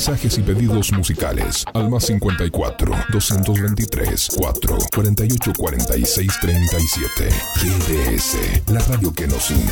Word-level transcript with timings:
mensajes 0.06 0.38
y 0.38 0.42
pedidos 0.42 0.92
musicales 0.92 1.64
al 1.74 1.90
más 1.90 2.04
54 2.08 2.94
223 3.10 4.28
4 4.36 4.78
48 4.94 5.54
46 5.58 6.32
37. 6.42 7.30
GDS, 7.56 8.70
la 8.70 8.82
radio 8.82 9.14
que 9.14 9.28
nos 9.28 9.50
une. 9.50 9.64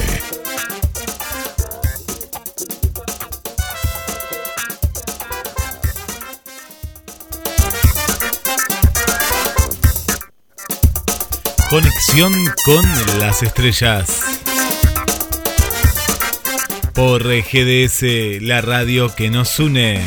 Conexión 11.69 12.33
con 12.63 13.19
las 13.19 13.43
estrellas. 13.43 14.40
Por 16.93 17.23
GDS, 17.23 18.41
la 18.41 18.61
radio 18.61 19.13
que 19.15 19.29
nos 19.29 19.59
une. 19.59 20.01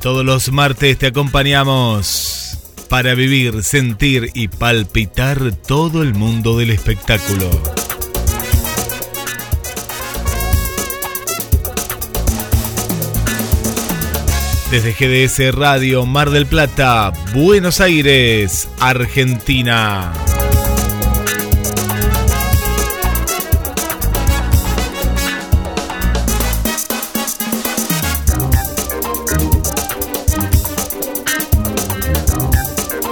Todos 0.00 0.24
los 0.24 0.50
martes 0.50 0.96
te 0.98 1.08
acompañamos 1.08 2.58
para 2.88 3.14
vivir, 3.14 3.62
sentir 3.62 4.30
y 4.34 4.48
palpitar 4.48 5.52
todo 5.52 6.02
el 6.02 6.14
mundo 6.14 6.56
del 6.56 6.70
espectáculo. 6.70 7.50
Desde 14.70 14.92
GDS 14.92 15.54
Radio 15.54 16.06
Mar 16.06 16.30
del 16.30 16.46
Plata, 16.46 17.12
Buenos 17.34 17.80
Aires, 17.80 18.68
Argentina. 18.78 20.12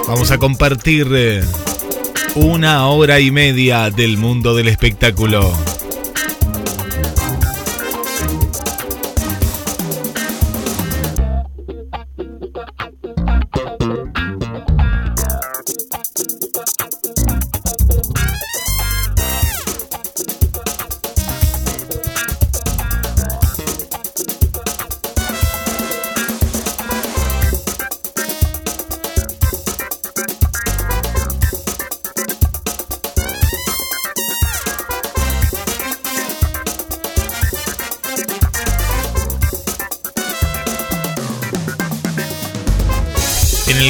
Vamos 0.09 0.31
a 0.31 0.39
compartir 0.39 1.07
eh, 1.13 1.43
una 2.33 2.87
hora 2.87 3.19
y 3.19 3.29
media 3.29 3.91
del 3.91 4.17
mundo 4.17 4.55
del 4.55 4.67
espectáculo. 4.67 5.53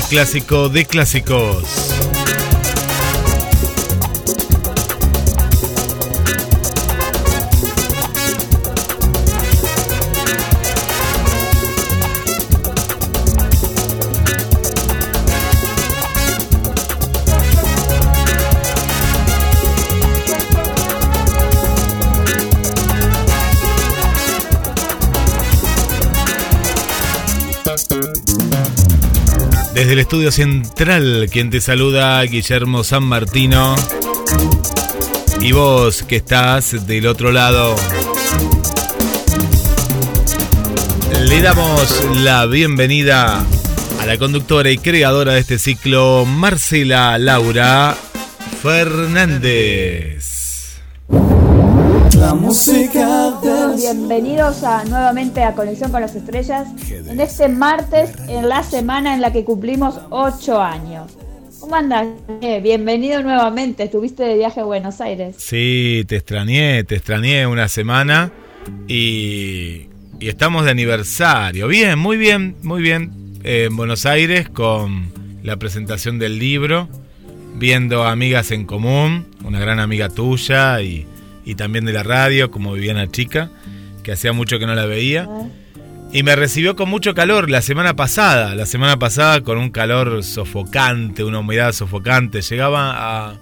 Clásico 0.09 0.69
de 0.69 0.85
clásicos. 0.85 2.08
Desde 29.89 30.01
el 30.01 30.05
estudio 30.05 30.31
central, 30.31 31.27
quien 31.31 31.49
te 31.49 31.59
saluda, 31.61 32.21
Guillermo 32.21 32.83
San 32.83 33.03
Martino. 33.05 33.75
Y 35.41 35.51
vos 35.51 36.03
que 36.03 36.17
estás 36.17 36.85
del 36.85 37.07
otro 37.07 37.31
lado. 37.31 37.75
Le 41.23 41.41
damos 41.41 42.05
la 42.17 42.45
bienvenida 42.45 43.43
a 43.99 44.05
la 44.05 44.19
conductora 44.19 44.69
y 44.69 44.77
creadora 44.77 45.33
de 45.33 45.39
este 45.39 45.57
ciclo, 45.57 46.23
Marcela 46.23 47.17
Laura 47.17 47.97
Fernández. 48.61 50.29
La 52.15 52.35
música 52.35 53.28
Bienvenidos 53.79 54.63
a, 54.65 54.83
nuevamente 54.83 55.41
a 55.41 55.55
Conexión 55.55 55.89
con 55.89 56.01
las 56.01 56.13
Estrellas 56.13 56.67
en 56.91 57.17
este 57.21 57.47
martes, 57.47 58.11
en 58.27 58.49
la 58.49 58.61
semana 58.61 59.13
en 59.13 59.21
la 59.21 59.31
que 59.31 59.45
cumplimos 59.45 60.01
8 60.09 60.61
años. 60.61 61.13
¿Cómo 61.61 61.75
andas? 61.75 62.05
Eh, 62.41 62.59
bienvenido 62.61 63.23
nuevamente, 63.23 63.83
estuviste 63.83 64.23
de 64.23 64.35
viaje 64.35 64.59
a 64.59 64.65
Buenos 64.65 64.99
Aires. 64.99 65.37
Sí, 65.39 66.03
te 66.09 66.17
extrañé, 66.17 66.83
te 66.83 66.95
extrañé 66.97 67.47
una 67.47 67.69
semana 67.69 68.33
y, 68.85 69.87
y 70.19 70.27
estamos 70.27 70.65
de 70.65 70.71
aniversario. 70.71 71.69
Bien, 71.69 71.97
muy 71.97 72.17
bien, 72.17 72.57
muy 72.61 72.81
bien. 72.81 73.13
Eh, 73.45 73.67
en 73.69 73.77
Buenos 73.77 74.05
Aires 74.05 74.49
con 74.49 75.09
la 75.41 75.55
presentación 75.55 76.19
del 76.19 76.37
libro, 76.37 76.89
viendo 77.55 78.03
amigas 78.03 78.51
en 78.51 78.65
común, 78.65 79.25
una 79.45 79.61
gran 79.61 79.79
amiga 79.79 80.09
tuya 80.09 80.81
y, 80.81 81.07
y 81.49 81.55
también 81.55 81.83
de 81.85 81.93
la 81.93 82.03
radio, 82.03 82.51
como 82.51 82.73
Viviana 82.73 83.09
Chica, 83.09 83.49
que 84.03 84.11
hacía 84.11 84.33
mucho 84.33 84.59
que 84.59 84.67
no 84.67 84.75
la 84.75 84.85
veía. 84.85 85.27
Y 86.11 86.23
me 86.23 86.35
recibió 86.35 86.75
con 86.75 86.89
mucho 86.89 87.13
calor 87.13 87.49
la 87.49 87.61
semana 87.61 87.95
pasada, 87.95 88.53
la 88.55 88.65
semana 88.65 88.97
pasada 88.99 89.41
con 89.41 89.57
un 89.57 89.69
calor 89.71 90.23
sofocante, 90.23 91.23
una 91.23 91.39
humedad 91.39 91.71
sofocante. 91.71 92.41
Llegaba 92.41 92.93
a... 93.31 93.39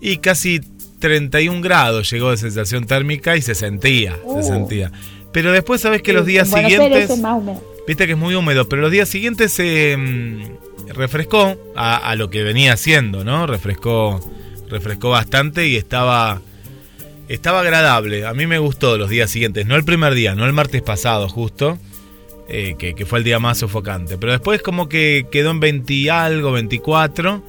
y 0.00 0.18
casi 0.18 0.60
31 1.00 1.60
grados 1.60 2.10
llegó 2.10 2.30
de 2.30 2.38
sensación 2.38 2.86
térmica 2.86 3.36
y 3.36 3.42
se 3.42 3.54
sentía, 3.54 4.16
Uh. 4.24 4.42
se 4.42 4.48
sentía. 4.48 4.90
Pero 5.32 5.52
después 5.52 5.80
sabes 5.82 6.00
que 6.00 6.12
los 6.14 6.24
días 6.24 6.48
siguientes... 6.48 7.10
Es 7.10 7.18
más. 7.18 7.42
Viste 7.86 8.06
que 8.06 8.12
es 8.12 8.18
muy 8.18 8.34
húmedo, 8.34 8.68
pero 8.68 8.80
los 8.80 8.90
días 8.90 9.08
siguientes 9.08 9.52
se 9.52 9.94
mm, 9.98 10.94
refrescó 10.94 11.56
a, 11.76 11.96
a 11.96 12.16
lo 12.16 12.30
que 12.30 12.42
venía 12.42 12.72
haciendo, 12.72 13.24
¿no? 13.24 13.46
Refrescó, 13.46 14.20
refrescó 14.70 15.10
bastante 15.10 15.68
y 15.68 15.76
estaba, 15.76 16.40
estaba 17.28 17.60
agradable. 17.60 18.26
A 18.26 18.34
mí 18.34 18.46
me 18.46 18.58
gustó 18.58 18.98
los 18.98 19.10
días 19.10 19.30
siguientes, 19.30 19.66
no 19.66 19.76
el 19.76 19.84
primer 19.84 20.14
día, 20.14 20.34
no 20.34 20.44
el 20.46 20.52
martes 20.52 20.82
pasado 20.82 21.28
justo, 21.28 21.78
eh, 22.48 22.76
que, 22.78 22.94
que 22.94 23.06
fue 23.06 23.18
el 23.18 23.24
día 23.24 23.38
más 23.38 23.58
sofocante. 23.58 24.18
Pero 24.18 24.32
después 24.32 24.62
como 24.62 24.88
que 24.88 25.26
quedó 25.30 25.50
en 25.50 25.60
20 25.60 25.92
y 25.92 26.08
algo, 26.08 26.52
24. 26.52 27.42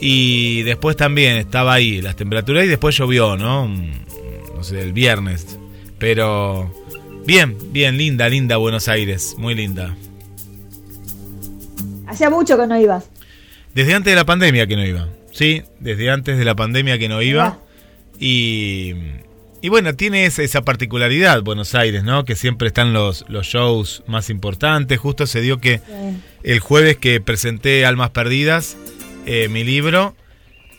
Y 0.00 0.62
después 0.62 0.96
también 0.96 1.36
estaba 1.36 1.74
ahí 1.74 2.02
las 2.02 2.16
temperaturas 2.16 2.64
y 2.64 2.68
después 2.68 2.96
llovió, 2.96 3.36
¿no? 3.36 3.68
No 3.68 4.62
sé, 4.62 4.80
el 4.80 4.92
viernes. 4.92 5.58
Pero 5.98 6.70
bien, 7.24 7.56
bien, 7.72 7.96
linda, 7.96 8.28
linda 8.28 8.56
Buenos 8.56 8.88
Aires, 8.88 9.34
muy 9.38 9.54
linda. 9.54 9.96
Hacía 12.06 12.28
mucho 12.28 12.58
que 12.58 12.66
no 12.66 12.78
ibas. 12.78 13.08
Desde 13.74 13.94
antes 13.94 14.12
de 14.12 14.16
la 14.16 14.24
pandemia 14.24 14.66
que 14.66 14.76
no 14.76 14.84
iba. 14.84 15.08
Sí, 15.32 15.62
desde 15.80 16.10
antes 16.10 16.38
de 16.38 16.44
la 16.44 16.54
pandemia 16.54 16.98
que 16.98 17.08
no 17.08 17.22
iba. 17.22 17.58
Y, 18.18 18.94
y 19.60 19.68
bueno, 19.68 19.94
tiene 19.94 20.26
esa, 20.26 20.42
esa 20.42 20.62
particularidad 20.62 21.42
Buenos 21.42 21.74
Aires, 21.74 22.04
¿no? 22.04 22.24
Que 22.24 22.36
siempre 22.36 22.68
están 22.68 22.92
los, 22.92 23.24
los 23.28 23.46
shows 23.46 24.02
más 24.06 24.30
importantes. 24.30 24.98
Justo 24.98 25.26
se 25.26 25.40
dio 25.40 25.58
que 25.58 25.78
Sí. 25.78 25.82
el 26.42 26.60
jueves 26.60 26.96
que 26.96 27.20
presenté 27.20 27.84
Almas 27.86 28.10
Perdidas, 28.10 28.76
eh, 29.26 29.48
mi 29.48 29.64
libro, 29.64 30.14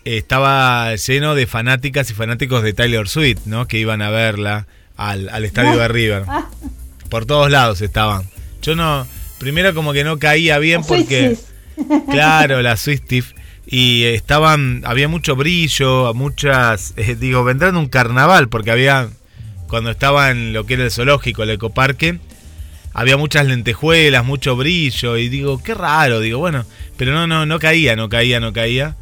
eh, 0.05 0.17
estaba 0.17 0.95
lleno 0.95 1.35
de 1.35 1.47
fanáticas 1.47 2.09
y 2.11 2.13
fanáticos 2.13 2.63
de 2.63 2.73
Taylor 2.73 3.09
Swift, 3.09 3.41
¿no? 3.45 3.67
Que 3.67 3.79
iban 3.79 4.01
a 4.01 4.09
verla 4.11 4.67
al, 4.97 5.29
al 5.29 5.45
estadio 5.45 5.77
de 5.77 5.87
River. 5.87 6.23
Ah, 6.27 6.49
Por 7.09 7.25
todos 7.25 7.51
lados 7.51 7.81
estaban. 7.81 8.23
Yo 8.61 8.75
no, 8.75 9.05
primero 9.39 9.73
como 9.75 9.93
que 9.93 10.03
no 10.03 10.17
caía 10.19 10.57
bien 10.59 10.83
porque... 10.83 11.37
Claro, 12.09 12.61
la 12.61 12.77
Swiftif. 12.77 13.33
Y 13.67 14.03
estaban, 14.03 14.83
había 14.85 15.07
mucho 15.07 15.35
brillo, 15.35 16.13
muchas, 16.13 16.93
eh, 16.97 17.15
digo, 17.15 17.43
vendrán 17.43 17.77
un 17.77 17.87
carnaval, 17.87 18.49
porque 18.49 18.71
había, 18.71 19.09
cuando 19.67 19.91
estaba 19.91 20.31
en 20.31 20.53
lo 20.53 20.65
que 20.65 20.75
era 20.75 20.83
el 20.83 20.91
zoológico, 20.91 21.43
el 21.43 21.51
ecoparque, 21.51 22.19
había 22.93 23.17
muchas 23.17 23.45
lentejuelas, 23.45 24.23
mucho 24.23 24.55
brillo, 24.55 25.17
y 25.17 25.29
digo, 25.29 25.61
qué 25.61 25.73
raro, 25.73 26.19
digo, 26.19 26.39
bueno, 26.39 26.65
pero 26.97 27.13
no, 27.13 27.27
no, 27.27 27.45
no 27.45 27.59
caía, 27.59 27.95
no 27.95 28.07
caía, 28.07 28.39
no 28.39 28.53
caía. 28.53 28.95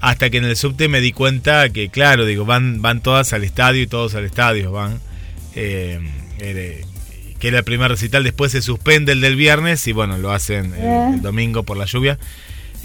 Hasta 0.00 0.30
que 0.30 0.38
en 0.38 0.44
el 0.44 0.56
subte 0.56 0.88
me 0.88 1.00
di 1.00 1.12
cuenta 1.12 1.68
que, 1.70 1.88
claro, 1.88 2.24
digo, 2.24 2.44
van, 2.44 2.82
van 2.82 3.00
todas 3.00 3.32
al 3.32 3.42
estadio 3.42 3.82
y 3.82 3.86
todos 3.86 4.14
al 4.14 4.24
estadio 4.24 4.70
van. 4.70 5.00
Eh, 5.56 6.00
eh, 6.38 6.84
que 7.40 7.48
era 7.48 7.58
el 7.58 7.64
primer 7.64 7.90
recital, 7.90 8.24
después 8.24 8.52
se 8.52 8.62
suspende 8.62 9.12
el 9.12 9.20
del 9.20 9.36
viernes 9.36 9.86
y 9.86 9.92
bueno, 9.92 10.18
lo 10.18 10.32
hacen 10.32 10.74
el, 10.74 11.14
el 11.14 11.22
domingo 11.22 11.62
por 11.62 11.76
la 11.76 11.84
lluvia. 11.84 12.18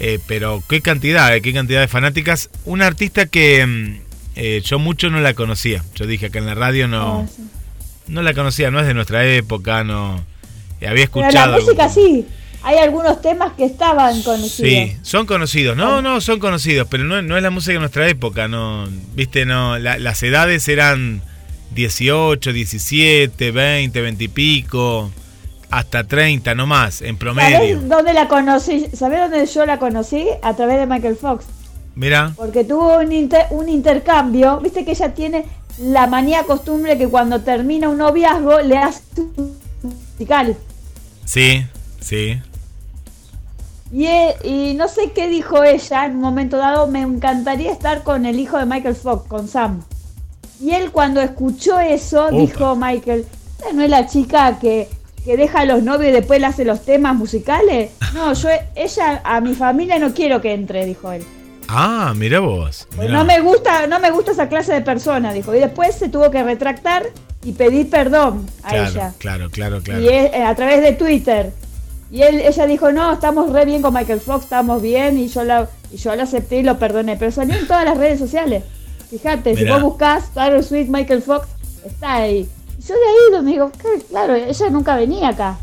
Eh, 0.00 0.18
pero 0.26 0.62
qué 0.68 0.80
cantidad, 0.80 1.34
eh, 1.34 1.40
qué 1.40 1.52
cantidad 1.52 1.80
de 1.80 1.88
fanáticas. 1.88 2.50
Una 2.64 2.86
artista 2.86 3.26
que 3.26 3.64
mm, 3.66 3.96
eh, 4.36 4.62
yo 4.64 4.78
mucho 4.78 5.10
no 5.10 5.20
la 5.20 5.34
conocía. 5.34 5.84
Yo 5.94 6.06
dije 6.06 6.26
acá 6.26 6.38
en 6.40 6.46
la 6.46 6.54
radio 6.54 6.88
no, 6.88 7.20
Ah, 7.20 7.26
sí. 7.34 7.42
no 8.08 8.22
la 8.22 8.34
conocía, 8.34 8.70
no 8.70 8.80
es 8.80 8.86
de 8.86 8.94
nuestra 8.94 9.24
época, 9.26 9.84
no. 9.84 10.16
eh, 10.80 10.88
había 10.88 11.06
Pero 11.06 11.26
escuchado. 11.26 11.52
la 11.52 11.58
música 11.58 11.84
algo. 11.84 11.94
sí. 11.94 12.26
Hay 12.66 12.78
algunos 12.78 13.20
temas 13.20 13.52
que 13.58 13.66
estaban 13.66 14.22
conocidos. 14.22 14.56
Sí, 14.56 14.96
son 15.02 15.26
conocidos. 15.26 15.76
No, 15.76 16.00
no, 16.00 16.22
son 16.22 16.40
conocidos, 16.40 16.88
pero 16.90 17.04
no, 17.04 17.20
no 17.20 17.36
es 17.36 17.42
la 17.42 17.50
música 17.50 17.74
de 17.74 17.78
nuestra 17.80 18.08
época, 18.08 18.48
no. 18.48 18.88
Viste, 19.14 19.44
no. 19.44 19.78
la- 19.78 19.98
las 19.98 20.22
edades 20.22 20.66
eran 20.68 21.20
18, 21.74 22.52
17, 22.54 23.50
20, 23.50 24.00
20 24.00 24.24
y 24.24 24.28
pico, 24.28 25.12
hasta 25.78 26.04
30, 26.04 26.54
no 26.54 26.66
más, 26.66 27.02
en 27.02 27.16
promedio. 27.16 27.56
¿Sabés 27.58 27.88
dónde 27.88 28.12
la 28.14 28.28
conocí? 28.28 28.86
¿Sabés 28.94 29.20
dónde 29.20 29.46
yo 29.46 29.66
la 29.66 29.78
conocí? 29.78 30.26
A 30.42 30.54
través 30.54 30.78
de 30.78 30.86
Michael 30.86 31.16
Fox. 31.16 31.44
Mira, 31.96 32.32
Porque 32.36 32.64
tuvo 32.64 32.98
un, 32.98 33.12
inter- 33.12 33.46
un 33.50 33.68
intercambio. 33.68 34.58
Viste 34.60 34.84
que 34.84 34.92
ella 34.92 35.14
tiene 35.14 35.44
la 35.78 36.06
manía 36.06 36.44
costumbre 36.44 36.96
que 36.98 37.08
cuando 37.08 37.40
termina 37.40 37.88
un 37.88 37.98
noviazgo 37.98 38.60
le 38.60 38.78
hace 38.78 39.02
un 39.20 39.56
musical. 40.12 40.56
sí, 41.24 41.64
sí. 42.00 42.40
Y, 43.92 44.06
e- 44.06 44.34
y 44.42 44.74
no 44.74 44.88
sé 44.88 45.12
qué 45.12 45.28
dijo 45.28 45.62
ella 45.62 46.06
en 46.06 46.16
un 46.16 46.20
momento 46.20 46.56
dado. 46.56 46.86
Me 46.88 47.02
encantaría 47.02 47.70
estar 47.72 48.02
con 48.02 48.26
el 48.26 48.40
hijo 48.40 48.58
de 48.58 48.66
Michael 48.66 48.96
Fox, 48.96 49.28
con 49.28 49.46
Sam. 49.46 49.82
Y 50.60 50.70
él 50.72 50.90
cuando 50.90 51.20
escuchó 51.20 51.78
eso 51.78 52.26
Opa. 52.26 52.36
dijo 52.36 52.74
Michael, 52.76 53.24
¿esta 53.58 53.72
no 53.72 53.82
es 53.82 53.90
la 53.90 54.06
chica 54.06 54.58
que, 54.58 54.88
que 55.24 55.36
deja 55.36 55.60
a 55.60 55.64
los 55.64 55.82
novios 55.82 56.10
y 56.10 56.12
después 56.12 56.40
le 56.40 56.46
hace 56.46 56.64
los 56.64 56.84
temas 56.84 57.14
musicales? 57.16 57.90
No, 58.14 58.32
yo 58.34 58.48
ella 58.74 59.20
a 59.24 59.40
mi 59.40 59.54
familia 59.54 59.98
no 59.98 60.12
quiero 60.14 60.40
que 60.40 60.52
entre, 60.52 60.84
dijo 60.86 61.10
él. 61.12 61.24
Ah, 61.68 62.12
mira 62.14 62.40
vos. 62.40 62.86
Pues 62.94 63.08
no 63.10 63.24
me 63.24 63.40
gusta, 63.40 63.86
no 63.86 63.98
me 63.98 64.10
gusta 64.10 64.32
esa 64.32 64.48
clase 64.48 64.72
de 64.74 64.82
persona, 64.82 65.32
dijo. 65.32 65.54
Y 65.54 65.58
después 65.60 65.94
se 65.94 66.08
tuvo 66.10 66.30
que 66.30 66.42
retractar 66.42 67.04
y 67.42 67.52
pedir 67.52 67.88
perdón 67.88 68.46
a 68.62 68.68
claro, 68.70 68.90
ella. 68.90 69.12
claro, 69.18 69.50
claro, 69.50 69.80
claro. 69.82 70.00
Y 70.00 70.08
es- 70.08 70.32
eh, 70.34 70.42
a 70.44 70.54
través 70.54 70.82
de 70.82 70.92
Twitter. 70.92 71.52
Y 72.10 72.22
él, 72.22 72.40
ella 72.40 72.66
dijo, 72.66 72.92
no, 72.92 73.12
estamos 73.14 73.50
re 73.50 73.64
bien 73.64 73.80
con 73.82 73.94
Michael 73.94 74.20
Fox, 74.20 74.44
estamos 74.44 74.82
bien, 74.82 75.18
y 75.18 75.28
yo 75.28 75.42
la, 75.42 75.68
y 75.90 75.96
yo 75.96 76.14
la 76.14 76.24
acepté 76.24 76.58
y 76.58 76.62
lo 76.62 76.78
perdoné. 76.78 77.16
Pero 77.16 77.32
salió 77.32 77.54
en 77.56 77.66
todas 77.66 77.84
las 77.86 77.96
redes 77.96 78.18
sociales. 78.18 78.62
Fíjate, 79.10 79.56
si 79.56 79.64
vos 79.64 79.82
buscás 79.82 80.32
Taylor 80.34 80.62
Swift, 80.62 80.88
Michael 80.90 81.22
Fox, 81.22 81.48
está 81.84 82.14
ahí. 82.16 82.46
Yo 82.86 82.94
de 82.94 83.00
ahí 83.00 83.32
donde 83.32 83.52
digo, 83.52 83.72
"Claro, 84.10 84.34
ella 84.34 84.70
nunca 84.70 84.96
venía 84.96 85.28
acá. 85.28 85.58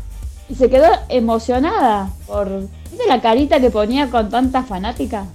Y 0.48 0.54
se 0.54 0.68
quedó 0.68 0.88
emocionada 1.08 2.10
por... 2.26 2.68
¿Viste 2.90 3.06
la 3.06 3.22
carita 3.22 3.60
que 3.60 3.70
ponía 3.70 4.10
con 4.10 4.28
tanta 4.28 4.64
fanática? 4.64 5.26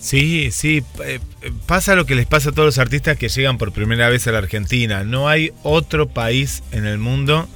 Sí, 0.00 0.50
sí, 0.50 0.82
eh, 1.04 1.20
pasa 1.66 1.94
lo 1.94 2.06
que 2.06 2.14
les 2.14 2.26
pasa 2.26 2.48
a 2.48 2.52
todos 2.52 2.64
los 2.64 2.78
artistas 2.78 3.18
que 3.18 3.28
llegan 3.28 3.58
por 3.58 3.72
primera 3.72 4.08
vez 4.08 4.26
a 4.26 4.32
la 4.32 4.38
Argentina. 4.38 5.04
No 5.04 5.28
hay 5.28 5.52
otro 5.62 6.08
país 6.08 6.62
en 6.72 6.86
el 6.86 6.96
mundo 6.96 7.46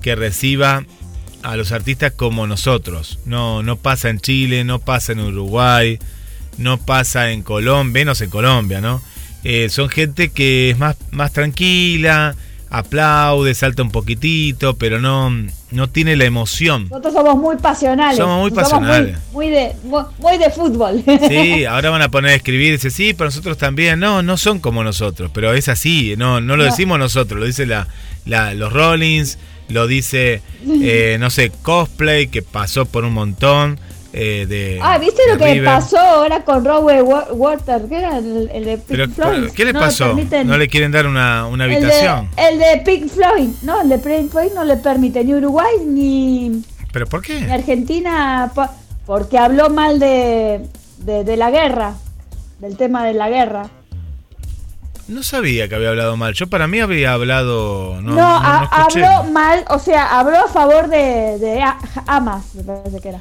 que 0.00 0.14
reciba 0.14 0.84
a 1.42 1.56
los 1.56 1.72
artistas 1.72 2.12
como 2.12 2.46
nosotros. 2.46 3.18
No, 3.24 3.64
no 3.64 3.76
pasa 3.76 4.08
en 4.08 4.20
Chile, 4.20 4.62
no 4.62 4.78
pasa 4.78 5.12
en 5.12 5.20
Uruguay, 5.20 5.98
no 6.58 6.78
pasa 6.78 7.32
en 7.32 7.42
Colombia, 7.42 7.92
menos 7.92 8.20
en 8.20 8.30
Colombia, 8.30 8.80
¿no? 8.80 9.02
Eh, 9.42 9.68
son 9.68 9.88
gente 9.88 10.28
que 10.28 10.70
es 10.70 10.78
más, 10.78 10.96
más 11.10 11.32
tranquila, 11.32 12.36
aplaude, 12.70 13.54
salta 13.54 13.82
un 13.82 13.90
poquitito, 13.90 14.74
pero 14.76 15.00
no, 15.00 15.30
no 15.72 15.88
tiene 15.90 16.16
la 16.16 16.24
emoción. 16.24 16.84
Nosotros 16.88 17.12
somos 17.14 17.36
muy 17.36 17.56
pasionales. 17.56 18.16
Somos 18.16 18.40
muy 18.40 18.50
pasionales. 18.52 19.18
muy, 19.32 19.48
de, 19.50 19.72
muy, 19.84 20.02
muy 20.18 20.38
de 20.38 20.50
fútbol. 20.50 21.02
Sí, 21.28 21.64
ahora 21.64 21.90
van 21.90 22.02
a 22.02 22.10
poner 22.10 22.30
a 22.32 22.34
escribir, 22.36 22.72
dice, 22.72 22.90
sí, 22.90 23.12
pero 23.12 23.26
nosotros 23.28 23.58
también. 23.58 23.98
No, 24.00 24.22
no 24.22 24.36
son 24.36 24.60
como 24.60 24.82
nosotros, 24.84 25.30
pero 25.34 25.52
es 25.52 25.68
así, 25.68 26.14
no, 26.16 26.40
no 26.40 26.56
lo 26.56 26.64
No. 26.64 26.70
decimos 26.70 26.98
nosotros, 26.98 27.38
lo 27.40 27.46
dice 27.46 27.66
la, 27.66 27.88
la- 28.24 28.54
los 28.54 28.72
Rollins, 28.72 29.38
lo 29.68 29.86
dice, 29.86 30.40
eh, 30.82 31.16
no 31.20 31.28
sé, 31.30 31.50
Cosplay, 31.62 32.28
que 32.28 32.42
pasó 32.42 32.86
por 32.86 33.04
un 33.04 33.12
montón 33.14 33.78
eh, 34.12 34.46
de... 34.48 34.78
Ah, 34.82 34.98
¿viste 34.98 35.22
de 35.26 35.32
lo 35.34 35.38
que 35.38 35.52
River. 35.54 35.64
pasó 35.64 35.98
ahora 35.98 36.44
con 36.44 36.64
Robert 36.64 37.02
Wa- 37.06 37.28
Water? 37.32 37.82
¿Qué 37.88 37.96
era 37.98 38.18
el, 38.18 38.50
el 38.52 38.64
de 38.64 38.76
Pink 38.78 38.86
Pero, 38.88 39.08
Floyd? 39.10 39.50
¿Qué 39.54 39.64
le 39.64 39.72
No 39.72 39.80
pasó? 39.80 40.14
permiten- 40.14 40.46
¿No 40.46 40.58
le 40.58 40.68
quieren 40.68 40.90
dar 40.92 41.06
una, 41.06 41.46
una 41.46 41.64
el 41.66 41.70
de- 41.70 41.76
habitación? 41.76 42.28
El 42.36 42.58
de, 42.58 42.82
Pink 42.84 43.08
Floyd. 43.08 43.48
No, 43.62 43.80
el 43.82 43.88
de 43.88 43.98
Pink 43.98 44.30
Floyd 44.30 44.50
no 44.54 44.64
le 44.64 44.76
permite 44.78 45.24
ni 45.24 45.34
Uruguay 45.34 45.74
ni, 45.86 46.62
¿Pero 46.92 47.06
por 47.06 47.20
ni 47.20 47.26
qué? 47.46 47.52
Argentina 47.52 48.50
po- 48.54 48.68
porque 49.06 49.38
habló 49.38 49.70
mal 49.70 49.98
de, 49.98 50.66
de, 50.98 51.24
de 51.24 51.36
la 51.36 51.50
guerra, 51.50 51.94
del 52.58 52.76
tema 52.76 53.04
de 53.04 53.14
la 53.14 53.28
guerra. 53.28 53.68
No 55.08 55.24
sabía 55.24 55.68
que 55.68 55.74
había 55.74 55.88
hablado 55.88 56.16
mal. 56.16 56.34
Yo 56.34 56.46
para 56.48 56.68
mí 56.68 56.78
había 56.78 57.12
hablado... 57.14 58.00
No, 58.00 58.24
habló 58.24 59.24
mal, 59.24 59.64
o 59.68 59.80
sea, 59.80 60.18
habló 60.20 60.38
a 60.44 60.46
favor 60.48 60.86
de, 60.88 61.36
de 61.38 61.64
Hamas, 62.06 62.54
me 62.54 62.62
parece 62.62 63.00
que 63.00 63.08
era. 63.08 63.20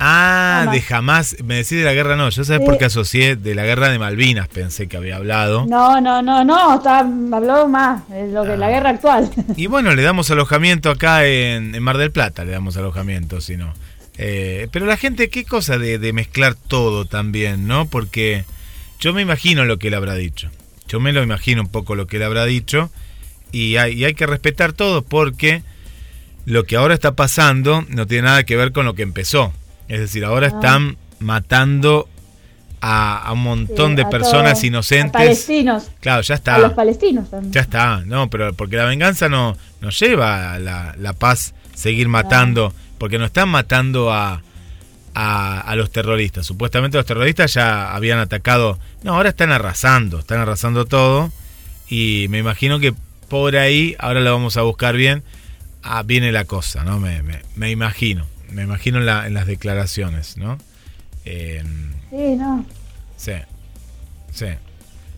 Ah, 0.00 0.60
Jamás. 0.64 0.74
de 0.74 0.82
jamás. 0.82 1.36
Me 1.44 1.54
decís 1.56 1.70
de 1.78 1.82
la 1.84 1.92
guerra, 1.92 2.14
no. 2.16 2.28
Yo 2.30 2.44
sabes 2.44 2.60
Sí. 2.62 2.66
por 2.66 2.78
qué 2.78 2.84
asocié 2.84 3.34
de 3.36 3.54
la 3.56 3.64
guerra 3.64 3.88
de 3.88 3.98
Malvinas, 3.98 4.46
pensé 4.48 4.86
que 4.86 4.96
había 4.96 5.16
hablado. 5.16 5.66
No, 5.66 6.00
no, 6.00 6.22
no, 6.22 6.44
no, 6.44 6.76
está, 6.76 7.00
habló 7.00 7.66
más 7.68 8.08
de 8.08 8.28
lo 8.28 8.44
que 8.44 8.56
la 8.56 8.66
Ah. 8.66 8.70
guerra 8.70 8.90
actual. 8.90 9.30
Y 9.56 9.66
bueno, 9.66 9.94
le 9.94 10.02
damos 10.02 10.30
alojamiento 10.30 10.90
acá 10.90 11.26
en, 11.26 11.74
en 11.74 11.82
Mar 11.82 11.98
del 11.98 12.12
Plata, 12.12 12.44
le 12.44 12.52
damos 12.52 12.76
alojamiento, 12.76 13.40
si 13.40 13.56
no. 13.56 13.74
Eh, 14.18 14.68
pero 14.72 14.86
la 14.86 14.96
gente, 14.96 15.30
qué 15.30 15.44
cosa 15.44 15.78
de, 15.78 15.98
de 15.98 16.12
mezclar 16.12 16.54
todo 16.54 17.04
también, 17.04 17.66
¿no? 17.66 17.86
Porque 17.86 18.44
yo 19.00 19.12
me 19.12 19.22
imagino 19.22 19.64
lo 19.64 19.78
que 19.78 19.88
él 19.88 19.94
habrá 19.94 20.14
dicho. 20.14 20.50
Yo 20.88 21.00
me 21.00 21.12
lo 21.12 21.22
imagino 21.22 21.62
un 21.62 21.68
poco 21.68 21.94
lo 21.96 22.06
que 22.06 22.16
él 22.18 22.22
habrá 22.22 22.44
dicho. 22.44 22.90
Y 23.52 23.76
hay, 23.76 23.94
y 23.94 24.04
hay 24.04 24.14
que 24.14 24.26
respetar 24.26 24.72
todo 24.72 25.02
porque 25.02 25.62
lo 26.46 26.64
que 26.64 26.76
ahora 26.76 26.94
está 26.94 27.14
pasando 27.16 27.84
no 27.88 28.06
tiene 28.06 28.22
nada 28.28 28.44
que 28.44 28.56
ver 28.56 28.72
con 28.72 28.84
lo 28.86 28.94
que 28.94 29.02
empezó. 29.02 29.52
Es 29.88 30.00
decir, 30.00 30.24
ahora 30.24 30.46
Ah. 30.46 30.50
están 30.50 30.96
matando 31.18 32.08
a, 32.80 33.18
a 33.18 33.32
un 33.32 33.42
montón 33.42 33.90
Sí, 33.92 33.96
de 33.96 34.06
personas 34.06 34.52
todos, 34.52 34.64
inocentes. 34.64 35.14
A 35.16 35.18
palestinos. 35.18 35.90
Claro, 36.00 36.22
ya 36.22 36.34
está. 36.36 36.54
A 36.54 36.58
los 36.60 36.72
palestinos 36.74 37.28
también. 37.30 37.52
Ya 37.52 37.60
está, 37.62 38.02
no, 38.06 38.30
pero 38.30 38.52
porque 38.54 38.76
la 38.76 38.84
venganza 38.84 39.28
no 39.28 39.56
nos 39.80 39.98
lleva 39.98 40.52
a 40.54 40.58
la, 40.60 40.94
la 40.98 41.12
paz 41.12 41.54
seguir 41.74 42.08
matando, 42.08 42.72
porque 42.98 43.18
no 43.18 43.24
están 43.24 43.48
matando 43.48 44.12
a, 44.12 44.42
a, 45.14 45.60
a 45.60 45.74
los 45.76 45.90
terroristas. 45.90 46.46
Supuestamente 46.46 46.96
los 46.96 47.06
terroristas 47.06 47.52
ya 47.54 47.94
habían 47.94 48.18
atacado, 48.20 48.78
no, 49.02 49.14
ahora 49.14 49.30
están 49.30 49.50
arrasando, 49.50 50.20
están 50.20 50.38
arrasando 50.40 50.84
todo 50.84 51.32
y 51.88 52.26
me 52.30 52.38
imagino 52.38 52.78
que 52.78 52.94
por 53.28 53.56
ahí, 53.56 53.96
ahora 53.98 54.20
lo 54.20 54.32
vamos 54.32 54.56
a 54.56 54.62
buscar 54.62 54.94
bien, 54.96 55.22
ah, 55.82 56.02
viene 56.04 56.30
la 56.32 56.44
cosa, 56.44 56.84
¿no? 56.84 56.98
Me, 57.00 57.22
me, 57.22 57.42
me 57.56 57.70
imagino, 57.70 58.24
me 58.50 58.62
imagino 58.62 58.98
en, 58.98 59.06
la- 59.06 59.26
en 59.26 59.34
las 59.34 59.46
declaraciones, 59.46 60.36
¿no? 60.36 60.58
Eh, 61.24 61.62
Sí, 62.10 62.36
no. 62.36 62.64
Sí, 63.16 63.32
sí. 64.32 64.46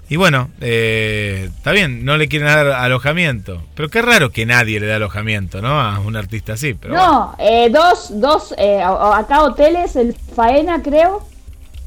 Y 0.09 0.17
bueno, 0.17 0.51
eh, 0.61 1.49
está 1.57 1.71
bien, 1.71 2.05
no 2.05 2.17
le 2.17 2.27
quieren 2.27 2.49
dar 2.49 2.67
alojamiento. 2.67 3.63
Pero 3.77 3.89
qué 3.91 4.03
raro 4.03 4.31
que 4.31 4.45
nadie 4.45 4.81
le 4.81 4.87
da 4.89 4.97
alojamiento, 4.97 5.63
¿no? 5.63 5.81
A 5.81 6.01
un 6.01 6.17
artista 6.17 6.55
así. 6.55 6.75
Pero 6.75 6.95
bueno. 6.95 7.07
No, 7.07 7.37
eh, 7.39 7.71
dos, 7.71 8.09
dos, 8.21 8.53
eh, 8.59 8.81
a- 8.83 8.89
a- 8.89 9.19
acá 9.19 9.43
hoteles, 9.45 9.95
el 9.95 10.15
Faena 10.15 10.83
creo, 10.83 11.25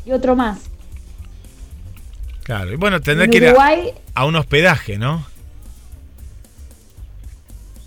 y 0.06 0.14
otro 0.14 0.38
más. 0.38 0.60
Claro, 2.44 2.72
y 2.72 2.76
bueno, 2.78 3.02
tendrá 3.02 3.26
En 3.26 3.32
que 3.32 3.38
ir 3.38 3.48
a, 3.48 3.56
a 4.16 4.26
un 4.26 4.36
hospedaje, 4.38 4.98
¿no? 4.98 5.26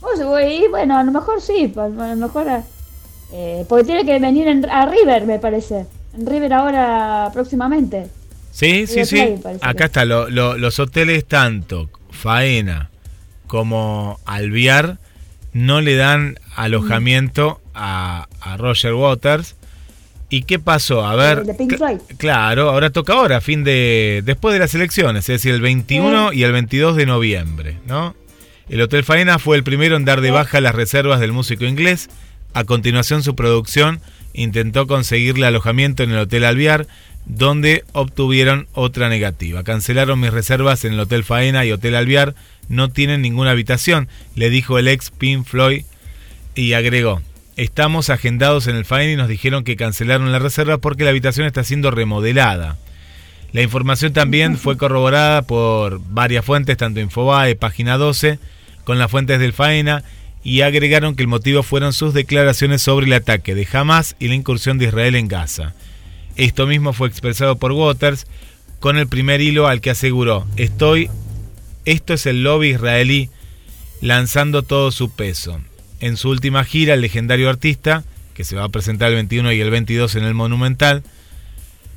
pues, 0.01 0.21
y 0.51 0.69
bueno, 0.69 0.99
a 0.99 1.03
lo 1.03 1.13
mejor 1.13 1.41
sí, 1.41 1.73
a 1.77 1.89
lo 1.89 2.17
mejor, 2.17 2.47
eh, 3.33 3.65
porque 3.69 3.85
tiene 3.85 4.05
que 4.05 4.19
venir 4.19 4.49
en- 4.49 4.69
a 4.71 4.87
River, 4.87 5.27
me 5.27 5.39
parece. 5.39 5.87
En 6.17 6.27
River 6.27 6.53
ahora 6.53 7.31
próximamente. 7.33 8.07
Sí, 8.53 8.87
sí, 8.87 9.05
River 9.05 9.39
sí. 9.43 9.59
Acá 9.61 9.75
que. 9.79 9.85
está, 9.85 10.05
lo- 10.05 10.29
lo- 10.31 10.57
los 10.57 10.79
hoteles 10.79 11.25
tanto 11.27 11.91
Faena 12.11 12.91
como 13.47 14.19
Alviar 14.25 14.99
no 15.53 15.81
le 15.81 15.97
dan 15.97 16.39
alojamiento 16.55 17.61
a, 17.75 18.27
a 18.41 18.57
Roger 18.57 18.95
Waters. 18.95 19.57
¿Y 20.29 20.43
qué 20.43 20.59
pasó? 20.59 21.07
A 21.07 21.15
ver, 21.15 21.45
de 21.45 21.55
Pink 21.55 21.77
Floyd. 21.77 21.99
claro, 22.19 22.71
ahora 22.71 22.91
toca 22.91 23.13
ahora, 23.13 23.41
fin 23.41 23.63
de 23.63 24.23
después 24.25 24.53
de 24.55 24.59
las 24.59 24.75
elecciones, 24.75 25.21
es 25.29 25.35
decir, 25.41 25.55
el 25.55 25.61
21 25.61 26.33
y 26.33 26.43
el 26.43 26.51
22 26.51 26.97
de 26.97 27.07
noviembre, 27.07 27.77
¿no? 27.87 28.17
El 28.69 28.81
Hotel 28.83 29.05
Faena 29.05 29.39
fue 29.39 29.57
el 29.57 29.63
primero 29.63 29.95
en 29.97 30.05
dar 30.05 30.21
de 30.21 30.33
baja 30.33 30.61
las 30.61 30.75
reservas 30.75 31.21
del 31.21 31.31
músico 31.33 31.65
inglés. 31.65 32.09
A 32.57 32.65
continuación, 32.65 33.23
su 33.23 33.37
producción 33.37 34.01
intentó 34.33 34.87
conseguirle 34.87 35.47
alojamiento 35.47 36.03
en 36.03 36.13
el 36.13 36.21
Hotel 36.21 36.43
Alviar, 36.43 36.87
donde 37.27 37.85
obtuvieron 37.93 38.67
otra 38.73 39.11
negativa. 39.11 39.63
Cancelaron 39.63 40.19
mis 40.19 40.33
reservas 40.33 40.83
en 40.87 40.95
el 40.95 41.01
Hotel 41.01 41.23
Faena 41.23 41.67
y 41.67 41.73
Hotel 41.73 41.95
Alviar. 41.95 42.35
No 42.71 42.89
tienen 42.89 43.21
ninguna 43.21 43.51
habitación, 43.51 44.09
le 44.37 44.49
dijo 44.49 44.79
el 44.79 44.89
ex 44.89 45.11
Pink 45.11 45.45
Floyd 45.45 45.85
y 46.55 46.73
agregó. 46.73 47.21
Estamos 47.59 48.09
agendados 48.09 48.69
en 48.69 48.77
el 48.77 48.87
Faena 48.87 49.13
y 49.13 49.17
nos 49.17 49.29
dijeron 49.29 49.63
que 49.63 49.77
cancelaron 49.77 50.33
la 50.33 50.39
reserva 50.39 50.79
porque 50.79 51.05
la 51.05 51.11
habitación 51.11 51.47
está 51.47 51.63
siendo 51.63 51.91
remodelada. 51.91 52.79
La 53.53 53.61
información 53.61 54.15
también 54.15 54.57
fue 54.57 54.77
corroborada 54.79 55.43
por 55.43 56.01
varias 56.09 56.43
fuentes, 56.43 56.79
tanto 56.79 57.01
Infobae, 57.01 57.55
Página 57.55 57.99
12, 57.99 58.39
con 58.85 58.99
las 58.99 59.11
fuentes 59.11 59.41
del 59.41 59.53
Faena, 59.53 60.05
y 60.49 60.61
agregaron 60.61 61.17
que 61.17 61.23
el 61.25 61.29
motivo 61.29 61.65
fueron 61.65 61.93
sus 61.93 62.15
declaraciones 62.15 62.81
sobre 62.81 63.07
el 63.07 63.13
ataque 63.15 63.57
de 63.57 63.67
Hamas 63.73 64.15
y 64.21 64.29
la 64.29 64.37
incursión 64.37 64.79
de 64.79 64.85
Israel 64.85 65.17
en 65.17 65.27
Gaza. 65.27 65.75
Esto 66.37 66.69
mismo 66.69 66.93
fue 66.93 67.09
expresado 67.09 67.57
por 67.57 67.73
Waters 67.73 68.29
con 68.79 68.97
el 68.97 69.09
primer 69.09 69.41
hilo 69.41 69.67
al 69.67 69.81
que 69.81 69.91
aseguró, 69.91 70.47
estoy, 70.57 71.11
esto 71.85 72.15
es 72.15 72.27
el 72.27 72.45
lobby 72.45 72.69
israelí 72.69 73.29
lanzando 74.01 74.63
todo 74.63 74.93
su 74.93 75.11
peso. 75.11 75.61
En 75.99 76.17
su 76.17 76.29
última 76.29 76.63
gira, 76.63 76.95
el 76.95 77.01
legendario 77.01 77.51
artista, 77.51 78.05
que 78.35 78.45
se 78.45 78.55
va 78.55 78.63
a 78.65 78.69
presentar 78.69 79.09
el 79.09 79.17
21 79.17 79.51
y 79.53 79.61
el 79.61 79.71
22 79.71 80.15
en 80.15 80.23
el 80.25 80.35
Monumental, 80.35 81.03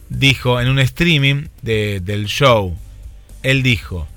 dijo 0.09 0.59
en 0.59 0.69
un 0.69 0.79
streaming 0.79 1.49
de- 1.61 1.99
del 1.99 2.25
show, 2.25 2.75
él 3.43 3.61
dijo, 3.61 4.07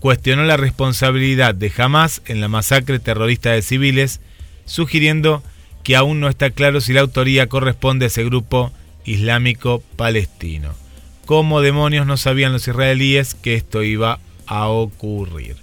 cuestionó 0.00 0.44
la 0.44 0.56
responsabilidad 0.56 1.54
de 1.54 1.70
Hamas 1.76 2.22
en 2.24 2.40
la 2.40 2.48
masacre 2.48 2.98
terrorista 2.98 3.52
de 3.52 3.62
civiles, 3.62 4.20
sugiriendo 4.64 5.42
que 5.84 5.94
aún 5.94 6.20
no 6.20 6.28
está 6.28 6.50
claro 6.50 6.80
si 6.80 6.92
la 6.92 7.02
autoría 7.02 7.46
corresponde 7.46 8.06
a 8.06 8.08
ese 8.08 8.24
grupo 8.24 8.72
islámico 9.04 9.82
palestino. 9.96 10.74
¿Cómo 11.26 11.60
demonios 11.60 12.06
no 12.06 12.16
sabían 12.16 12.52
los 12.52 12.66
israelíes 12.66 13.34
que 13.34 13.54
esto 13.54 13.82
iba 13.82 14.18
a 14.46 14.68
ocurrir? 14.68 15.56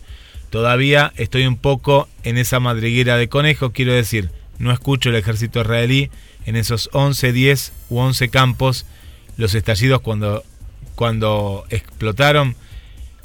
Todavía 0.50 1.12
estoy 1.17 1.46
un 1.46 1.58
poco 1.58 2.08
en 2.24 2.38
esa 2.38 2.60
madriguera 2.60 3.17
de 3.17 3.27
conejo, 3.27 3.72
quiero 3.74 3.94
decir, 3.94 4.29
no 4.60 4.72
escucho 4.72 5.10
el 5.10 5.15
ejército 5.15 5.62
israelí 5.62 6.10
en 6.46 6.56
esos 6.56 6.89
11, 6.94 7.34
10 7.34 7.74
u 7.89 7.98
11 7.98 8.29
campos, 8.29 8.86
los 9.36 9.53
estallidos 9.56 10.01
cuando, 10.01 10.44
cuando 10.96 11.65
explotaron, 11.70 12.56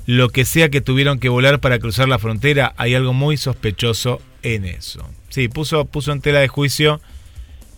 lo 0.07 0.29
que 0.31 0.45
sea 0.45 0.69
que 0.69 0.81
tuvieron 0.81 1.19
que 1.19 1.29
volar 1.29 1.61
para 1.61 1.79
cruzar 1.79 2.09
la 2.09 2.19
frontera, 2.19 2.75
hay 2.77 2.95
algo 2.95 3.13
muy 3.13 3.37
sospechoso 3.37 4.21
en 4.43 4.65
eso. 4.65 5.09
Sí, 5.29 5.49
puso, 5.49 5.85
puso 5.85 6.13
en 6.13 6.21
tela 6.21 6.41
de 6.41 6.49
juicio 6.49 7.01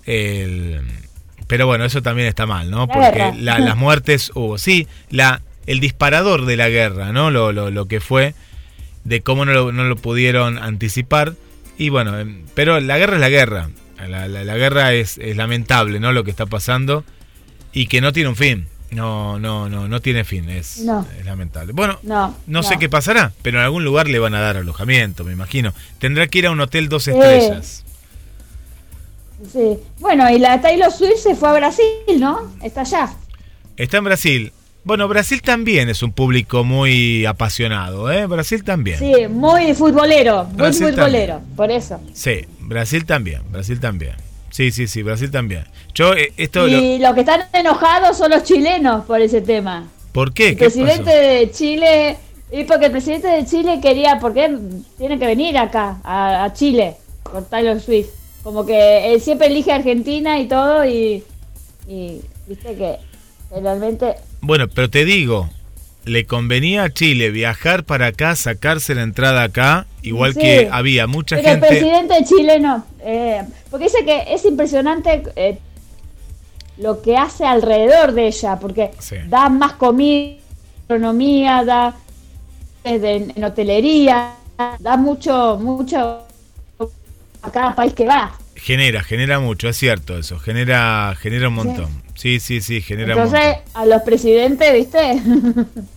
el... 0.07 0.81
Pero 1.47 1.67
bueno, 1.67 1.85
eso 1.85 2.01
también 2.03 2.27
está 2.27 2.47
mal, 2.47 2.71
¿no? 2.71 2.89
Porque 2.89 3.33
la- 3.39 3.59
las 3.61 3.77
muertes 3.77 4.33
hubo. 4.35 4.57
Sí, 4.59 4.89
la, 5.11 5.43
el 5.67 5.79
disparador 5.81 6.47
de 6.47 6.57
la 6.57 6.69
guerra, 6.71 7.13
¿no? 7.13 7.31
Lo, 7.31 7.53
lo, 7.53 7.71
lo 7.71 7.87
que 7.87 8.01
fue, 8.01 8.35
de 9.05 9.21
cómo 9.21 9.45
no 9.45 9.53
lo, 9.53 9.71
no 9.73 9.85
lo 9.85 9.97
pudieron 9.97 10.57
anticipar. 10.59 11.35
Y 11.77 11.91
bueno, 11.91 12.19
em, 12.19 12.45
pero 12.55 12.81
la 12.81 12.97
guerra 12.97 13.15
es 13.17 13.21
la 13.21 13.29
guerra. 13.29 13.71
La, 14.09 14.27
la- 14.27 14.45
la 14.45 14.57
guerra 14.57 14.95
es, 14.95 15.19
es 15.19 15.37
lamentable, 15.37 16.01
¿no? 16.01 16.13
Lo 16.13 16.25
que 16.25 16.31
está 16.31 16.47
pasando. 16.47 17.05
Y 17.75 17.87
que 17.89 18.01
no 18.01 18.13
tiene 18.13 18.31
un 18.31 18.37
fin. 18.37 18.67
No, 18.95 19.39
no, 19.39 19.69
no, 19.69 19.89
no 19.89 20.01
tiene 20.01 20.25
fin. 20.25 20.49
Es, 20.49 20.79
No. 20.79 21.07
es 21.19 21.25
lamentable. 21.27 21.73
Bueno, 21.73 21.99
No, 22.03 22.35
no, 22.47 22.63
sé 22.63 22.75
no. 22.75 22.81
qué 22.81 22.89
pasará, 22.89 23.33
pero 23.43 23.59
en 23.59 23.65
algún 23.65 23.85
lugar 23.85 24.09
le 24.09 24.19
van 24.19 24.35
a 24.35 24.41
dar 24.41 24.57
alojamiento, 24.57 25.25
me 25.25 25.33
imagino. 25.33 25.73
Tendrá 25.99 26.27
que 26.29 26.39
ir 26.39 26.47
a 26.47 26.51
un 26.53 26.61
hotel 26.61 26.89
dos 26.89 27.09
estrellas. 27.09 27.85
Sí. 29.53 29.79
Bueno, 29.99 30.31
y 30.31 30.39
la 30.39 30.61
Taylor 30.61 30.91
Swift 30.93 31.19
se 31.23 31.35
fue 31.35 31.49
a 31.49 31.53
Brasil, 31.55 31.85
¿no? 32.19 32.53
Está 32.63 32.83
allá. 32.83 33.13
Está 33.77 33.99
en 33.99 34.05
Brasil. 34.05 34.53
Bueno, 34.85 35.09
Brasil 35.09 35.41
también 35.43 35.89
es 35.89 36.03
un 36.03 36.13
público 36.13 36.63
muy 36.63 37.25
apasionado, 37.27 38.13
¿eh? 38.13 38.27
Brasil 38.27 38.63
también. 38.65 38.99
Sí, 38.99 39.27
muy 39.29 39.75
futbolero, 39.75 40.45
muy 40.45 40.57
Brasil 40.57 40.89
futbolero, 40.93 41.41
por 41.57 41.71
eso. 41.71 42.01
Sí, 42.13 42.43
Brasil 42.61 43.07
también, 43.07 43.41
Brasil 43.51 43.81
también. 43.81 44.15
Sí, 44.55 44.71
sí, 44.71 44.87
sí, 44.87 45.03
Brasil 45.03 45.33
también. 45.33 45.65
Yo, 45.95 46.15
eh, 46.15 46.33
esto, 46.37 46.69
lo- 46.69 46.79
Y 46.79 46.99
los 47.01 47.13
que 47.15 47.21
están 47.21 47.41
enojados 47.53 48.17
son 48.17 48.31
los 48.31 48.45
chilenos 48.45 49.05
por 49.05 49.21
ese 49.21 49.41
tema. 49.41 49.89
¿por 50.13 50.33
qué? 50.33 50.51
El 50.51 50.55
¿Qué 50.57 50.67
presidente 50.67 51.03
pasó? 51.03 51.17
de 51.17 51.51
Chile, 51.53 52.17
y 52.53 52.63
porque 52.63 52.87
el 52.87 52.93
presidente 52.93 53.27
de 53.27 53.45
Chile 53.47 53.81
quería, 53.83 54.21
porque 54.21 54.49
tiene 54.97 55.19
que 55.19 55.27
venir 55.27 55.59
acá, 55.59 55.99
a, 56.05 56.45
a 56.45 56.53
Chile, 56.53 56.95
por 57.25 57.45
Taylor 57.47 57.81
Swift. 57.81 58.11
Como 58.45 58.65
que 58.65 59.13
él 59.13 59.21
siempre 59.21 59.49
elige 59.49 59.73
Argentina 59.73 60.39
y 60.39 60.47
todo, 60.47 60.85
y, 60.85 61.25
y 61.89 62.21
viste 62.47 62.77
que 62.77 62.97
realmente 63.61 64.15
Bueno, 64.41 64.69
pero 64.69 64.89
te 64.89 65.05
digo, 65.05 65.51
le 66.05 66.27
convenía 66.27 66.85
a 66.85 66.91
Chile 66.93 67.31
viajar 67.31 67.85
para 67.85 68.09
acá, 68.09 68.37
sacarse 68.37 68.95
la 68.95 69.03
entrada 69.03 69.43
acá, 69.43 69.87
igual 70.03 70.35
Sí. 70.35 70.41
que 70.41 70.69
había 70.71 71.07
mucha 71.07 71.37
Pero 71.37 71.49
gente... 71.49 71.69
el 71.69 71.79
presidente 71.79 72.15
chileno, 72.25 72.87
eh, 73.01 73.43
porque 73.71 73.85
dice 73.87 74.05
que 74.05 74.35
es 74.35 74.45
impresionante 74.45 75.23
eh, 75.37 75.59
lo 76.79 77.01
que 77.03 77.17
hace 77.17 77.45
alrededor 77.45 78.13
de 78.13 78.27
ella, 78.27 78.59
porque 78.61 78.91
Sí. 78.99 79.17
da 79.29 79.49
más 79.49 79.73
comida, 79.75 80.37
gastronomía, 80.89 81.65
da 81.65 81.95
en, 82.85 83.33
en 83.35 83.45
hotelería, 83.45 84.33
da 84.79 84.97
mucho, 84.99 85.59
mucho 85.61 86.23
a 87.43 87.51
cada 87.51 87.75
país 87.75 87.95
que 87.95 88.05
va. 88.07 88.33
Genera, 88.57 89.03
genera 89.03 89.41
mucho, 89.41 89.69
es 89.69 89.77
cierto 89.77 90.19
eso, 90.19 90.39
genera, 90.39 91.15
genera 91.19 91.49
un 91.49 91.55
montón. 91.55 92.03
Sí, 92.15 92.41
sí, 92.41 92.61
sí, 92.61 92.81
genera 92.81 93.17
un 93.17 93.23
Entonces, 93.23 93.57
montón. 93.57 93.83
a 93.83 93.87
los 93.87 94.03
presidentes, 94.03 94.73
¿viste? 94.73 95.23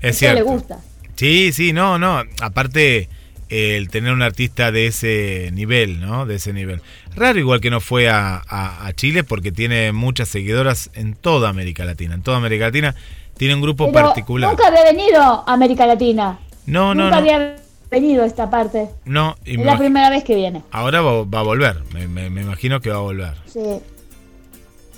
Es 0.00 0.18
cierto. 0.18 0.36
le 0.36 0.42
gusta. 0.42 0.78
Sí, 1.16 1.52
sí, 1.52 1.72
no, 1.72 1.98
no. 1.98 2.22
Aparte, 2.40 3.08
el 3.48 3.88
tener 3.90 4.12
un 4.12 4.22
artista 4.22 4.70
de 4.72 4.86
ese 4.86 5.50
nivel, 5.52 6.00
¿no? 6.00 6.24
De 6.26 6.36
ese 6.36 6.52
nivel. 6.52 6.80
Raro 7.14 7.38
igual 7.38 7.60
que 7.60 7.70
no 7.70 7.80
fue 7.80 8.08
a, 8.08 8.42
a- 8.48 8.86
a 8.86 8.92
Chile 8.94 9.24
porque 9.24 9.52
tiene 9.52 9.92
muchas 9.92 10.28
seguidoras 10.28 10.90
en 10.94 11.14
toda 11.14 11.48
América 11.48 11.84
Latina. 11.84 12.14
En 12.14 12.22
toda 12.22 12.36
América 12.38 12.66
Latina 12.66 12.94
tiene 13.36 13.54
un 13.54 13.60
grupo 13.60 13.90
Pero 13.92 14.06
particular. 14.06 14.50
nunca 14.50 14.68
había 14.68 14.84
venido 14.84 15.20
a 15.20 15.44
América 15.52 15.86
Latina. 15.86 16.38
No, 16.66 16.94
no, 16.94 17.04
nunca 17.04 17.16
no. 17.16 17.22
había 17.22 17.56
venido 17.90 18.22
a 18.22 18.26
esta 18.26 18.48
parte. 18.48 18.88
No, 19.04 19.34
y 19.44 19.58
Es 19.58 19.66
la 19.66 19.76
primera 19.76 20.08
vez 20.10 20.22
que 20.24 20.36
viene. 20.36 20.62
ahora 20.70 21.00
va, 21.02 21.24
va 21.24 21.40
a 21.40 21.42
volver. 21.42 21.82
Me, 21.92 22.06
me- 22.06 22.30
me 22.30 22.42
imagino 22.42 22.80
que 22.80 22.90
va 22.90 22.96
a 22.96 23.00
volver. 23.00 23.34
Sí. 23.46 23.60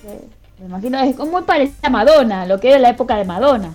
Sí. 0.03 0.09
Me 0.61 0.67
imagino, 0.67 1.01
es 1.03 1.17
como 1.17 1.33
muy 1.33 1.43
parecida 1.43 1.79
a 1.89 1.91
Madonna, 1.91 2.47
lo 2.47 2.61
que 2.61 2.69
era 2.69 2.79
la 2.79 2.91
época 2.91 3.17
de 3.17 3.25
Madonna. 3.25 3.75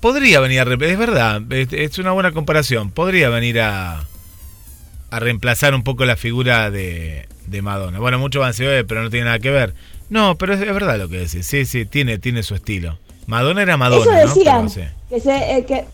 Podría 0.00 0.40
venir 0.40 0.60
a 0.60 0.64
reemplazar, 0.64 0.92
es 0.92 0.98
verdad, 0.98 1.42
es, 1.50 1.98
una 1.98 2.12
buena 2.12 2.32
comparación. 2.32 2.90
Podría 2.90 3.28
venir 3.28 3.60
a, 3.60 4.04
a 5.10 5.20
reemplazar 5.20 5.74
un 5.74 5.82
poco 5.82 6.04
la 6.04 6.16
figura 6.16 6.70
de, 6.70 7.28
de 7.46 7.62
Madonna. 7.62 7.98
Bueno, 7.98 8.18
muchos 8.18 8.40
van 8.40 8.52
"Eh, 8.58 8.84
pero 8.86 9.02
no 9.02 9.10
tiene 9.10 9.26
nada 9.26 9.38
que 9.38 9.50
ver. 9.50 9.74
No, 10.08 10.36
pero 10.36 10.54
es, 10.54 10.60
es 10.60 10.72
verdad 10.72 10.98
lo 10.98 11.08
que 11.08 11.18
decís. 11.18 11.46
Sí, 11.46 11.64
sí, 11.64 11.86
tiene, 11.86 12.18
tiene 12.18 12.42
su 12.42 12.54
estilo. 12.54 12.98
Madonna 13.26 13.62
era 13.62 13.76
Madonna, 13.76 14.22
Eso 14.22 14.28
¿no? 14.28 14.34
decían, 14.34 14.68
Pero 14.68 14.84
no 14.84 15.08
que 15.08 15.20
se, 15.20 15.56
eh, 15.56 15.64
que, 15.66 15.84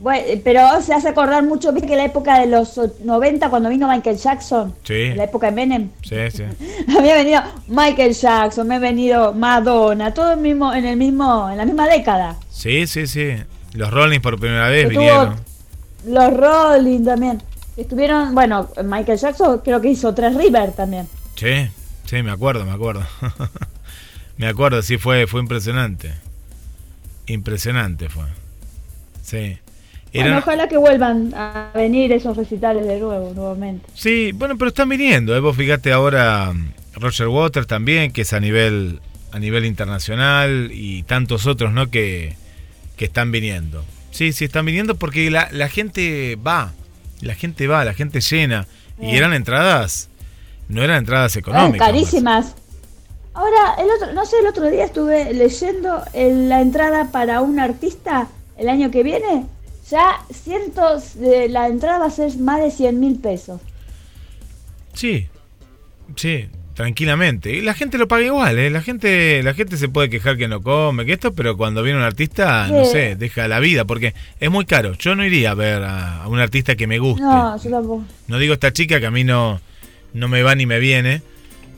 bueno, 0.00 0.22
eh, 0.26 0.40
pero 0.42 0.80
se 0.82 0.94
hace 0.94 1.08
acordar 1.08 1.42
mucho, 1.44 1.72
viste 1.72 1.88
que 1.88 1.96
la 1.96 2.04
época 2.04 2.38
de 2.40 2.46
los 2.46 2.76
o- 2.78 2.92
90 3.04 3.50
cuando 3.50 3.68
vino 3.68 3.88
Michael 3.88 4.16
Jackson, 4.16 4.74
Sí. 4.84 5.14
la 5.14 5.24
época 5.24 5.46
de 5.46 5.52
Menem, 5.52 5.90
Sí, 6.02 6.16
sí. 6.32 6.42
había 6.98 7.14
venido 7.14 7.40
Michael 7.68 8.12
Jackson, 8.14 8.66
me 8.68 8.76
ha 8.76 8.78
venido 8.78 9.32
Madonna, 9.34 10.14
todo 10.14 10.32
el 10.34 10.40
mismo, 10.40 10.72
en 10.72 10.84
el 10.86 10.96
mismo, 10.96 11.50
en 11.50 11.56
la 11.58 11.64
misma 11.64 11.88
década. 11.88 12.36
Sí, 12.50 12.86
sí, 12.86 13.06
sí. 13.06 13.30
Los 13.72 13.90
Rollins 13.90 14.22
por 14.22 14.38
primera 14.38 14.68
vez 14.68 14.84
Estuvo- 14.86 14.98
vinieron. 15.00 15.36
Los 16.06 16.32
Rolling 16.36 17.04
también. 17.04 17.42
Estuvieron, 17.76 18.34
bueno, 18.34 18.68
Michael 18.84 19.18
Jackson 19.18 19.60
creo 19.64 19.80
que 19.80 19.88
hizo 19.90 20.14
tres 20.14 20.34
River 20.34 20.72
también. 20.72 21.06
Sí, 21.36 21.68
sí, 22.06 22.22
me 22.22 22.30
acuerdo, 22.30 22.64
me 22.64 22.72
acuerdo. 22.72 23.02
me 24.36 24.46
acuerdo, 24.48 24.80
sí, 24.82 24.96
fue, 24.98 25.26
fue 25.26 25.40
impresionante. 25.40 26.12
Impresionante 27.26 28.08
fue. 28.08 28.24
Sí. 29.22 29.58
Bueno, 30.14 30.38
ojalá 30.38 30.68
que 30.68 30.76
vuelvan 30.76 31.32
a 31.34 31.70
venir 31.74 32.12
esos 32.12 32.36
recitales 32.36 32.86
de 32.86 32.98
nuevo, 32.98 33.32
nuevamente. 33.34 33.86
Sí, 33.94 34.32
bueno, 34.34 34.56
pero 34.56 34.68
están 34.68 34.88
viniendo. 34.88 35.36
¿eh? 35.36 35.40
Vos 35.40 35.56
fíjate 35.56 35.92
ahora 35.92 36.52
mm, 36.52 36.72
Roger 36.94 37.28
Waters 37.28 37.66
también, 37.66 38.12
que 38.12 38.22
es 38.22 38.32
a 38.32 38.40
nivel, 38.40 39.00
a 39.32 39.38
nivel 39.38 39.64
internacional, 39.66 40.70
y 40.72 41.02
tantos 41.04 41.46
otros, 41.46 41.72
¿no? 41.72 41.90
Que, 41.90 42.36
que 42.96 43.04
están 43.04 43.30
viniendo. 43.30 43.84
Sí, 44.10 44.32
sí, 44.32 44.46
están 44.46 44.64
viniendo 44.64 44.96
porque 44.96 45.30
la, 45.30 45.48
la 45.52 45.68
gente 45.68 46.36
va. 46.36 46.72
La 47.20 47.34
gente 47.34 47.66
va, 47.66 47.84
la 47.84 47.94
gente 47.94 48.20
llena. 48.20 48.66
Y 49.00 49.14
eran 49.16 49.32
entradas, 49.32 50.08
no 50.68 50.82
eran 50.82 50.96
entradas 50.98 51.36
Eran 51.36 51.40
económicas. 51.50 51.86
carísimas. 51.86 52.54
Ahora, 53.34 53.74
el 53.78 53.86
otro, 53.90 54.12
no 54.12 54.24
sé, 54.26 54.36
el 54.40 54.46
otro 54.48 54.68
día 54.68 54.84
estuve 54.84 55.32
leyendo 55.32 56.02
el- 56.14 56.48
la 56.48 56.60
entrada 56.60 57.12
para 57.12 57.40
un 57.40 57.60
artista 57.60 58.26
el 58.56 58.68
año 58.68 58.90
que 58.90 59.04
viene. 59.04 59.46
Ya 59.90 60.20
cientos 60.30 61.14
de 61.18 61.48
la 61.48 61.68
entrada 61.68 61.98
va 61.98 62.06
a 62.06 62.10
ser 62.10 62.36
más 62.38 62.60
de 62.62 62.70
100 62.70 63.00
mil 63.00 63.18
pesos. 63.18 63.60
Sí, 64.92 65.28
sí, 66.16 66.48
tranquilamente. 66.74 67.52
Y 67.52 67.60
la 67.60 67.74
gente 67.74 67.96
lo 67.96 68.06
paga 68.06 68.24
igual, 68.24 68.58
¿eh? 68.58 68.68
La 68.70 68.82
gente, 68.82 69.42
la 69.42 69.54
gente 69.54 69.76
se 69.76 69.88
puede 69.88 70.10
quejar 70.10 70.36
que 70.36 70.48
no 70.48 70.62
come, 70.62 71.06
que 71.06 71.12
esto, 71.12 71.32
pero 71.32 71.56
cuando 71.56 71.82
viene 71.82 71.98
un 71.98 72.04
artista, 72.04 72.68
no 72.68 72.84
sé, 72.84 73.16
deja 73.16 73.48
la 73.48 73.60
vida, 73.60 73.84
porque 73.84 74.14
es 74.40 74.50
muy 74.50 74.66
caro. 74.66 74.92
Yo 74.94 75.14
no 75.14 75.24
iría 75.24 75.52
a 75.52 75.54
ver 75.54 75.82
a, 75.82 76.22
a 76.24 76.28
un 76.28 76.38
artista 76.38 76.76
que 76.76 76.86
me 76.86 76.98
guste. 76.98 77.22
No, 77.22 77.56
yo 77.62 77.70
tampoco. 77.70 78.04
No 78.26 78.38
digo 78.38 78.54
esta 78.54 78.72
chica 78.72 79.00
que 79.00 79.06
a 79.06 79.10
mí 79.10 79.24
no, 79.24 79.60
no 80.12 80.28
me 80.28 80.42
va 80.42 80.54
ni 80.54 80.66
me 80.66 80.78
viene, 80.78 81.22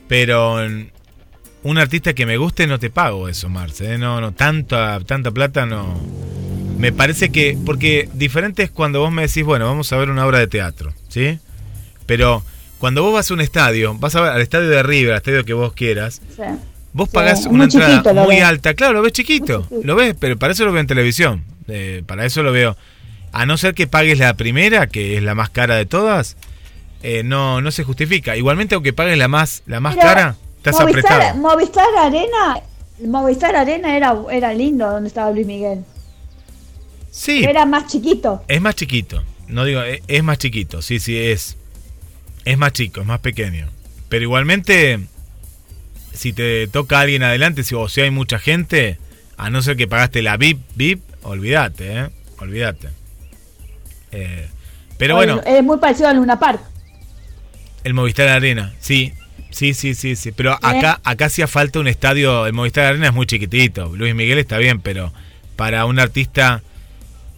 pero 0.07 0.59
un 1.63 1.77
artista 1.77 2.13
que 2.13 2.25
me 2.25 2.37
guste 2.37 2.67
no 2.67 2.79
te 2.79 2.89
pago 2.89 3.29
eso, 3.29 3.47
Marce. 3.49 3.93
¿eh? 3.93 3.97
No, 3.97 4.19
no, 4.19 4.33
tanta, 4.33 4.99
tanta 5.01 5.31
plata 5.31 5.65
no. 5.65 5.99
Me 6.81 6.91
parece 6.91 7.29
que, 7.29 7.57
porque 7.65 8.09
diferente 8.13 8.63
es 8.63 8.71
cuando 8.71 8.99
vos 8.99 9.11
me 9.11 9.21
decís, 9.27 9.43
bueno, 9.43 9.65
vamos 9.65 9.91
a 9.93 9.97
ver 9.97 10.09
una 10.09 10.25
obra 10.25 10.39
de 10.39 10.47
teatro, 10.47 10.93
¿sí? 11.09 11.37
Pero 12.07 12.43
cuando 12.79 13.03
vos 13.03 13.13
vas 13.13 13.29
a 13.29 13.33
un 13.35 13.41
estadio, 13.41 13.95
vas 13.99 14.15
a 14.15 14.21
ver 14.21 14.31
al 14.31 14.41
estadio 14.41 14.67
de 14.69 14.81
River, 14.81 15.11
al 15.11 15.17
estadio 15.17 15.45
que 15.45 15.53
vos 15.53 15.73
quieras, 15.73 16.21
Sí. 16.35 16.41
vos 16.93 17.07
Sí, 17.09 17.15
pagás 17.15 17.45
una 17.45 17.65
entrada 17.65 18.01
muy 18.23 18.37
ves. 18.37 18.43
alta. 18.43 18.73
Claro, 18.73 18.93
lo 18.93 19.01
ves 19.03 19.13
chiquito, 19.13 19.67
lo 19.83 19.95
ves, 19.95 20.15
pero 20.19 20.37
para 20.37 20.53
eso 20.53 20.65
lo 20.65 20.71
veo 20.71 20.81
en 20.81 20.87
televisión. 20.87 21.43
Eh, 21.67 22.01
para 22.07 22.25
eso 22.25 22.41
lo 22.41 22.51
veo. 22.51 22.75
A 23.31 23.45
no 23.45 23.57
ser 23.57 23.75
que 23.75 23.85
pagues 23.87 24.17
la 24.17 24.33
primera, 24.33 24.87
que 24.87 25.15
es 25.17 25.23
la 25.23 25.35
más 25.35 25.49
cara 25.51 25.75
de 25.75 25.85
todas, 25.85 26.35
eh, 27.03 27.21
no, 27.23 27.61
no 27.61 27.69
se 27.71 27.83
justifica. 27.83 28.35
Igualmente, 28.35 28.73
aunque 28.75 28.91
pagues 28.91 29.17
la 29.19 29.27
más, 29.27 29.61
la 29.67 29.79
más 29.79 29.95
Pero 29.95 30.07
cara, 30.07 30.35
estás 30.57 30.79
Movistar, 30.81 31.13
apretado. 31.13 31.37
Movistar 31.39 31.87
Arena, 31.99 32.59
Movistar 33.07 33.55
Arena 33.55 33.95
era, 33.95 34.15
era 34.31 34.51
lindo 34.53 34.89
donde 34.89 35.07
estaba 35.07 35.29
Luis 35.31 35.45
Miguel. 35.45 35.85
Sí, 37.11 37.43
Era 37.43 37.65
más 37.65 37.87
chiquito. 37.87 38.43
es 38.47 38.61
más 38.61 38.75
chiquito. 38.75 39.23
No 39.47 39.65
digo, 39.65 39.81
es, 39.83 40.01
es 40.07 40.23
más 40.23 40.37
chiquito. 40.37 40.81
Sí, 40.81 40.99
sí, 40.99 41.17
es. 41.17 41.57
Es 42.45 42.57
más 42.57 42.71
chico, 42.73 43.01
es 43.01 43.05
más 43.05 43.19
pequeño. 43.19 43.67
Pero 44.09 44.23
igualmente, 44.23 44.99
si 46.13 46.33
te 46.33 46.67
toca 46.67 46.99
alguien 47.01 47.21
adelante, 47.23 47.63
si, 47.63 47.75
o 47.75 47.87
si 47.89 48.01
hay 48.01 48.11
mucha 48.11 48.39
gente, 48.39 48.97
a 49.37 49.49
no 49.49 49.61
ser 49.61 49.75
que 49.77 49.87
pagaste 49.87 50.21
la 50.21 50.37
VIP, 50.37 50.59
VIP, 50.75 51.01
olvídate, 51.23 51.97
¿eh? 51.99 52.09
Olvídate. 52.39 52.89
Eh, 54.11 54.47
pero 54.97 55.15
bueno, 55.15 55.41
Es 55.45 55.63
muy 55.63 55.77
parecido 55.77 56.09
a 56.09 56.13
Luna 56.13 56.39
Park. 56.39 56.61
el 57.83 57.93
Movistar 57.93 58.27
Arena, 58.29 58.73
sí. 58.79 59.13
Sí, 59.49 59.73
sí, 59.73 59.95
sí, 59.95 60.15
sí. 60.15 60.31
Pero 60.31 60.53
acá, 60.61 61.01
acá 61.03 61.25
hacía 61.25 61.45
falta 61.45 61.79
un 61.79 61.87
estadio. 61.89 62.45
El 62.47 62.53
Movistar 62.53 62.85
Arena 62.85 63.07
es 63.07 63.13
muy 63.13 63.25
chiquitito. 63.25 63.93
Luis 63.95 64.15
Miguel 64.15 64.37
está 64.37 64.57
bien, 64.57 64.79
pero 64.79 65.11
para 65.57 65.85
un 65.85 65.99
artista 65.99 66.63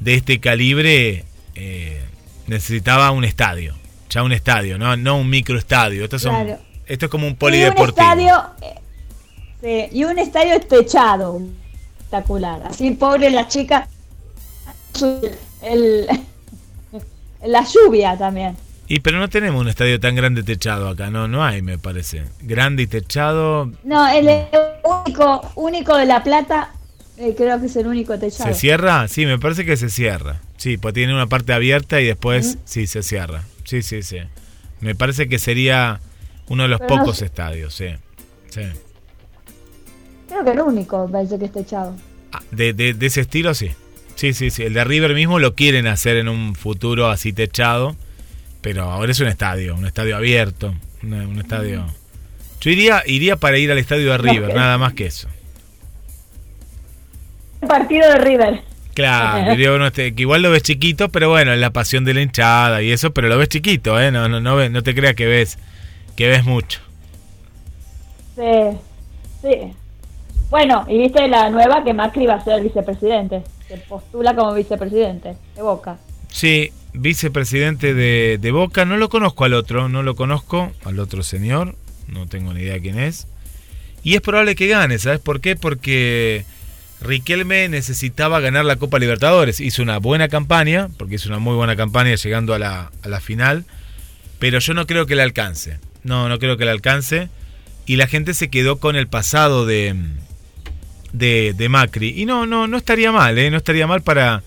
de 0.03 0.15
este 0.15 0.39
calibre 0.39 1.25
eh, 1.55 2.01
necesitaba 2.47 3.11
un 3.11 3.23
estadio. 3.23 3.75
Ya 4.09 4.21
un 4.23 4.31
estadio, 4.31 4.77
no, 4.77 4.95
no 4.97 5.17
un 5.17 5.29
microestadio. 5.29 6.03
Esto, 6.03 6.19
son, 6.19 6.35
Claro. 6.45 6.59
esto 6.85 7.05
es 7.05 7.11
como 7.11 7.23
un 7.25 7.31
Y 7.31 7.33
un 7.33 7.37
polideportivo. 7.39 7.89
estadio, 7.99 8.43
eh, 8.61 9.89
sí, 9.89 9.97
y 9.97 10.03
un 10.03 10.19
estadio 10.19 10.59
techado, 10.61 11.41
espectacular. 11.97 12.61
Así 12.67 12.91
pobre 12.91 13.29
la 13.31 13.47
chica, 13.47 13.87
el, 15.61 16.07
la 17.45 17.63
lluvia 17.65 18.17
también. 18.17 18.55
Y 18.87 18.99
pero 18.99 19.17
no 19.17 19.29
tenemos 19.29 19.61
un 19.61 19.69
estadio 19.69 19.99
tan 19.99 20.13
grande 20.15 20.43
techado 20.43 20.89
acá, 20.89 21.09
no, 21.09 21.27
no 21.27 21.43
hay, 21.43 21.61
me 21.61 21.77
parece. 21.79 22.23
Grande 22.41 22.83
y 22.83 22.87
techado. 22.87 23.71
No, 23.83 24.07
el 24.07 24.29
único, 24.83 25.41
único 25.55 25.95
de 25.97 26.05
La 26.05 26.21
Plata, 26.23 26.69
eh, 27.17 27.33
creo 27.37 27.59
que 27.59 27.67
es 27.67 27.75
el 27.75 27.87
único 27.87 28.17
techado. 28.17 28.53
¿Se 28.53 28.59
cierra? 28.59 29.07
Sí, 29.07 29.25
me 29.25 29.37
parece 29.39 29.65
que 29.65 29.77
se 29.77 29.89
cierra. 29.89 30.41
Sí, 30.57 30.77
pues 30.77 30.93
tiene 30.93 31.13
una 31.13 31.27
parte 31.27 31.53
abierta 31.53 31.99
y 32.01 32.05
después 32.05 32.57
sí 32.65 32.87
se 32.87 33.03
cierra. 33.03 33.43
Sí, 33.65 33.81
sí, 33.81 34.01
sí. 34.03 34.17
Me 34.81 34.95
parece 34.95 35.27
que 35.29 35.39
sería 35.39 35.99
uno 36.47 36.63
de 36.63 36.69
los 36.69 36.79
Pero 36.79 36.95
pocos 36.97 37.21
estadios, 37.21 37.73
sí. 37.73 37.87
sí. 38.49 38.61
Creo 40.27 40.43
que 40.43 40.51
el 40.51 40.61
único 40.61 41.09
parece 41.11 41.37
que 41.39 41.45
es 41.45 41.51
techado. 41.51 41.95
Ah, 42.31 42.41
De, 42.51 42.73
de- 42.73 42.93
de 42.93 43.05
ese 43.05 43.21
estilo, 43.21 43.53
sí. 43.53 43.71
Sí, 44.15 44.33
sí, 44.33 44.49
sí. 44.51 44.63
El 44.63 44.73
de 44.73 44.83
River 44.83 45.13
mismo 45.13 45.39
lo 45.39 45.55
quieren 45.55 45.87
hacer 45.87 46.17
en 46.17 46.27
un 46.27 46.55
futuro 46.55 47.07
así 47.09 47.33
techado. 47.33 47.95
Pero 48.61 48.83
ahora 48.83 49.11
es 49.11 49.19
un 49.19 49.27
estadio, 49.27 49.75
un 49.75 49.85
estadio 49.85 50.15
abierto. 50.15 50.73
Un, 51.03 51.13
un 51.13 51.39
estadio. 51.39 51.85
Yo 52.61 52.71
iría, 52.71 53.03
iría 53.05 53.35
para 53.35 53.57
ir 53.57 53.69
al 53.71 53.77
estadio 53.77 54.11
de 54.11 54.17
River, 54.17 54.53
nada 54.55 54.77
más 54.77 54.93
que 54.93 55.05
eso. 55.07 55.27
Partido 57.67 58.07
de 58.09 58.17
River. 58.17 58.61
Claro, 58.93 59.49
diría 59.51 59.73
uno 59.73 59.87
este, 59.87 60.13
que 60.13 60.21
igual 60.21 60.41
lo 60.41 60.51
ves 60.51 60.63
chiquito, 60.63 61.09
pero 61.09 61.29
bueno, 61.29 61.53
es 61.53 61.59
la 61.59 61.71
pasión 61.71 62.05
de 62.05 62.13
la 62.13 62.21
hinchada 62.21 62.81
y 62.81 62.91
eso, 62.91 63.11
pero 63.13 63.27
lo 63.27 63.37
ves 63.37 63.49
chiquito, 63.49 63.99
¿eh? 63.99 64.11
No, 64.11 64.29
no, 64.29 64.39
no, 64.41 64.83
te 64.83 64.95
creas 64.95 65.15
que 65.15 65.25
ves, 65.25 65.57
que 66.15 66.27
ves 66.27 66.43
mucho. 66.43 66.79
Sí, 68.35 68.77
sí. 69.41 69.73
Bueno, 70.49 70.85
y 70.87 70.99
viste 70.99 71.27
la 71.27 71.49
nueva 71.49 71.83
que 71.83 71.93
Macri 71.93 72.27
va 72.27 72.35
a 72.35 72.43
ser 72.43 72.61
vicepresidente. 72.61 73.43
Se 73.67 73.77
postula 73.77 74.35
como 74.35 74.53
vicepresidente 74.53 75.35
de 75.55 75.61
Boca. 75.61 75.97
Sí, 76.27 76.71
vicepresidente 76.93 77.93
de, 77.93 78.37
de 78.39 78.51
Boca, 78.51 78.85
no 78.85 78.97
lo 78.97 79.09
conozco 79.09 79.45
al 79.45 79.53
otro, 79.53 79.89
no 79.89 80.03
lo 80.03 80.15
conozco, 80.15 80.71
al 80.83 80.99
otro 80.99 81.23
señor, 81.23 81.75
no 82.07 82.27
tengo 82.27 82.53
ni 82.53 82.61
idea 82.61 82.79
quién 82.79 82.99
es. 82.99 83.27
Y 84.03 84.15
es 84.15 84.21
probable 84.21 84.55
que 84.55 84.67
gane, 84.67 84.99
¿sabes 84.99 85.19
por 85.19 85.41
qué? 85.41 85.55
Porque 85.55 86.45
Riquelme 87.01 87.67
necesitaba 87.69 88.39
ganar 88.39 88.65
la 88.65 88.77
Copa 88.77 88.99
Libertadores. 88.99 89.59
Hizo 89.59 89.81
una 89.81 89.97
buena 89.97 90.29
campaña, 90.29 90.89
porque 90.97 91.15
hizo 91.15 91.29
una 91.29 91.39
muy 91.39 91.55
buena 91.55 91.75
campaña 91.75 92.15
llegando 92.15 92.53
a 92.53 92.59
la, 92.59 93.21
final, 93.21 93.65
pero 94.39 94.59
yo 94.59 94.73
no 94.73 94.87
creo 94.87 95.05
que 95.05 95.15
le 95.15 95.23
alcance. 95.23 95.79
No, 96.03 96.29
no 96.29 96.39
creo 96.39 96.57
que 96.57 96.65
le 96.65 96.71
alcance. 96.71 97.29
Y 97.85 97.97
la 97.97 98.07
gente 98.07 98.33
se 98.33 98.49
quedó 98.49 98.79
con 98.79 98.95
el 98.95 99.07
pasado 99.07 99.65
de, 99.65 99.95
de, 101.11 101.53
de 101.55 101.69
Macri. 101.69 102.13
Y 102.15 102.25
no, 102.25 102.45
no, 102.45 102.67
no 102.67 102.77
estaría 102.77 103.11
mal, 103.11 103.37
¿eh? 103.37 103.51
No 103.51 103.57
estaría 103.57 103.87
mal 103.87 104.01
para, 104.01 104.41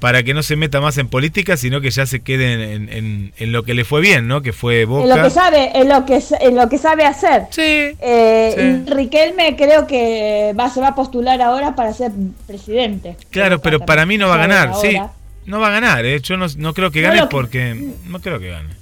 para 0.00 0.22
que 0.22 0.34
no 0.34 0.42
se 0.42 0.56
meta 0.56 0.80
más 0.80 0.98
en 0.98 1.08
política, 1.08 1.56
sino 1.56 1.80
que 1.80 1.90
ya 1.90 2.04
se 2.06 2.20
quede 2.20 2.52
en, 2.52 2.60
en- 2.60 2.88
en- 2.92 3.32
en 3.38 3.52
lo 3.52 3.62
que 3.62 3.72
le 3.74 3.84
fue 3.84 4.00
bien, 4.02 4.28
¿no? 4.28 4.42
Que 4.42 4.52
fue 4.52 4.82
En 4.82 4.88
lo 4.90 4.96
Boca. 4.98 5.22
que 5.24 5.30
sabe, 5.30 5.70
en 5.78 5.88
lo 5.88 6.04
que, 6.04 6.22
en 6.40 6.54
lo 6.56 6.68
que 6.68 6.78
sabe 6.78 7.04
hacer. 7.06 7.44
Sí. 7.50 7.62
Eh, 8.00 8.82
Sí. 8.86 8.92
Riquelme 8.92 9.56
creo 9.56 9.86
que 9.86 10.54
va, 10.58 10.68
se 10.70 10.80
va 10.80 10.88
a 10.88 10.94
postular 10.94 11.40
ahora 11.40 11.74
para 11.74 11.92
ser 11.94 12.12
presidente. 12.46 13.16
Claro, 13.30 13.60
pero 13.60 13.80
para 13.80 14.04
mí 14.06 14.18
no 14.18 14.28
va 14.28 14.34
a 14.34 14.38
ganar, 14.46 14.72
sí. 14.80 14.96
No 15.46 15.60
va 15.60 15.68
a 15.68 15.70
ganar, 15.70 16.04
¿eh? 16.04 16.20
Yo 16.20 16.36
no, 16.36 16.46
no 16.58 16.74
creo 16.74 16.90
que 16.90 17.00
gane 17.02 17.26
porque... 17.28 17.92
No 18.06 18.20
creo 18.20 18.38
que 18.38 18.48
gane. 18.50 18.74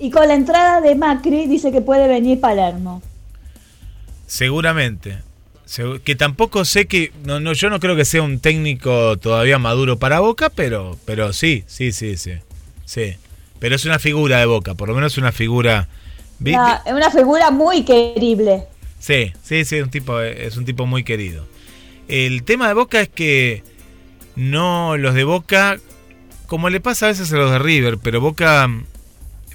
Y 0.00 0.10
con 0.10 0.26
la 0.26 0.34
entrada 0.34 0.80
de 0.80 0.94
Macri 0.96 1.46
dice 1.46 1.70
que 1.70 1.80
puede 1.80 2.08
venir 2.08 2.40
Palermo. 2.40 3.00
Seguramente. 4.26 5.18
Que 6.04 6.14
tampoco 6.14 6.64
sé 6.64 6.86
que. 6.86 7.12
No, 7.24 7.40
no, 7.40 7.52
yo 7.52 7.70
no 7.70 7.80
creo 7.80 7.96
que 7.96 8.04
sea 8.04 8.22
un 8.22 8.38
técnico 8.38 9.16
todavía 9.16 9.58
maduro 9.58 9.98
para 9.98 10.20
Boca, 10.20 10.50
pero, 10.50 10.98
pero 11.04 11.32
sí, 11.32 11.64
sí, 11.66 11.92
sí, 11.92 12.16
sí. 12.16 12.32
Sí. 12.84 13.16
Pero 13.58 13.76
es 13.76 13.84
una 13.84 13.98
figura 13.98 14.38
de 14.38 14.46
Boca, 14.46 14.74
por 14.74 14.88
lo 14.88 14.94
menos 14.94 15.16
una 15.16 15.32
figura. 15.32 15.88
Una, 16.40 16.82
una 16.86 17.10
figura 17.10 17.50
muy 17.50 17.84
querible. 17.84 18.64
Sí, 18.98 19.32
sí, 19.42 19.64
sí, 19.64 19.80
un 19.80 19.90
tipo, 19.90 20.20
es 20.20 20.56
un 20.56 20.64
tipo 20.64 20.86
muy 20.86 21.04
querido. 21.04 21.46
El 22.08 22.42
tema 22.42 22.68
de 22.68 22.74
Boca 22.74 23.00
es 23.00 23.08
que 23.08 23.62
no 24.36 24.96
los 24.96 25.14
de 25.14 25.24
Boca, 25.24 25.78
como 26.46 26.70
le 26.70 26.80
pasa 26.80 27.06
a 27.06 27.08
veces 27.10 27.32
a 27.32 27.36
los 27.36 27.50
de 27.50 27.58
River, 27.58 27.98
pero 27.98 28.20
Boca, 28.20 28.68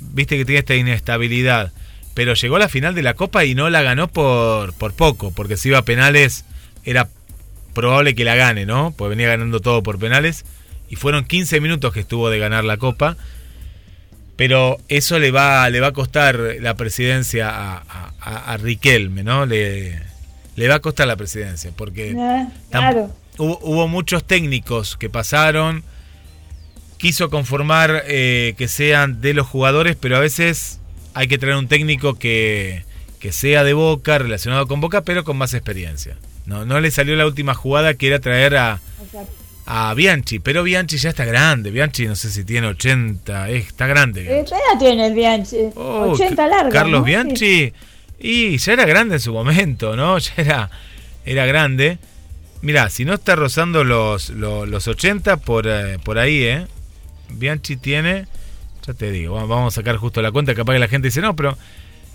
viste 0.01 0.37
que 0.37 0.45
tiene 0.45 0.59
esta 0.59 0.75
inestabilidad, 0.75 1.71
pero 2.19 2.34
llegó 2.34 2.58
a 2.58 2.60
la 2.60 2.67
final 2.67 2.93
de 2.95 3.01
la 3.01 3.13
Copa 3.13 3.45
y 3.45 3.55
no 3.55 3.69
la 3.69 3.82
ganó 3.82 4.10
por, 4.10 4.73
por 4.73 4.91
poco, 4.91 5.32
porque 5.32 5.55
si 5.55 5.69
iba 5.69 5.77
a 5.77 5.84
penales 5.86 6.43
era 6.84 7.08
probable 7.73 8.13
que 8.13 8.25
la 8.25 8.36
gane, 8.36 8.65
¿no? 8.65 8.91
Pues 8.97 9.08
venía 9.10 9.29
ganando 9.29 9.62
todo 9.62 9.82
por 9.84 9.97
penales 9.99 10.43
y 10.89 10.97
fueron 10.97 11.23
15 11.23 11.62
minutos 11.62 11.93
que 11.93 12.01
estuvo 12.01 12.29
de 12.29 12.38
ganar 12.38 12.65
la 12.65 12.75
Copa. 12.75 13.15
Pero 14.36 14.79
eso 14.89 15.17
le 15.17 15.32
va, 15.32 15.69
le 15.69 15.79
va 15.79 15.88
a 15.88 15.91
costar 15.93 16.38
la 16.60 16.73
presidencia 16.75 17.47
a, 17.49 17.77
a- 17.77 18.13
a- 18.19 18.51
a 18.53 18.58
Riquelme, 18.58 19.23
¿no? 19.23 19.45
Le, 19.45 19.97
le 20.58 20.67
va 20.67 20.75
a 20.75 20.79
costar 20.82 21.08
la 21.08 21.15
presidencia, 21.15 21.71
porque 21.73 22.10
Eh, 22.12 22.47
claro. 22.69 23.15
hubo, 23.38 23.60
hubo 23.63 23.88
muchos 23.88 24.25
técnicos 24.25 24.97
que 24.97 25.10
pasaron, 25.10 25.86
quiso 26.97 27.29
conformar 27.29 28.03
eh, 28.08 28.55
que 28.58 28.67
sean 28.67 29.21
de 29.21 29.34
los 29.34 29.47
jugadores, 29.47 29.95
pero 29.95 30.17
a 30.17 30.19
veces 30.19 30.78
hay 31.13 31.27
que 31.27 31.37
traer 31.37 31.55
un 31.55 31.67
técnico 31.67 32.15
que, 32.19 32.83
que 33.19 33.31
sea 33.31 33.63
de 33.63 33.73
Boca, 33.73 34.17
relacionado 34.17 34.67
con 34.67 34.81
Boca, 34.81 35.01
pero 35.01 35.23
con 35.23 35.37
más 35.37 35.53
experiencia. 35.53 36.17
No, 36.45 36.65
no 36.65 36.79
le 36.79 36.91
salió 36.91 37.15
la 37.15 37.25
última 37.27 37.53
jugada 37.53 37.93
que 37.93 38.07
era 38.07 38.19
traer 38.19 38.55
a, 38.57 38.79
a 39.65 39.93
Bianchi, 39.93 40.39
pero 40.39 40.63
Bianchi 40.63 40.97
ya 40.97 41.09
está 41.09 41.25
grande. 41.25 41.69
Bianchi 41.71 42.07
no 42.07 42.15
sé 42.15 42.31
si 42.31 42.43
tiene 42.43 42.67
80, 42.67 43.49
eh, 43.51 43.57
está 43.57 43.85
grande. 43.87 44.23
¿Qué 44.23 44.29
Bianchi. 44.33 44.53
edad 44.53 44.79
tiene 44.79 45.07
el 45.07 45.13
Bianchi? 45.13 45.57
Oh, 45.75 46.11
80 46.11 46.35
Ca- 46.35 46.47
larga. 46.47 46.69
Carlos 46.71 47.01
¿no? 47.01 47.05
Bianchi. 47.05 47.71
Y 48.19 48.57
ya 48.57 48.73
era 48.73 48.85
grande 48.85 49.15
en 49.15 49.21
su 49.21 49.31
momento, 49.33 49.95
¿no? 49.95 50.17
Ya 50.19 50.33
era, 50.37 50.69
era 51.25 51.45
grande. 51.45 51.99
Mirá, 52.61 52.89
si 52.89 53.05
no 53.05 53.13
está 53.13 53.35
rozando 53.35 53.83
los, 53.83 54.31
los, 54.31 54.67
los 54.67 54.87
80 54.87 55.37
por, 55.37 55.65
eh, 55.67 55.97
por 56.03 56.17
ahí, 56.17 56.43
¿eh? 56.43 56.67
Bianchi 57.29 57.77
tiene, 57.77 58.25
ya 58.91 58.97
te 58.97 59.12
digo, 59.12 59.36
va- 59.36 59.45
vamos 59.45 59.73
a 59.73 59.75
sacar 59.82 59.97
justo 59.97 60.21
la 60.21 60.32
cuenta, 60.32 60.56
capaz 60.56 60.73
que 60.73 60.80
la 60.80 60.88
gente 60.88 61.08
dice, 61.10 61.21
no, 61.21 61.36
pero... 61.36 61.58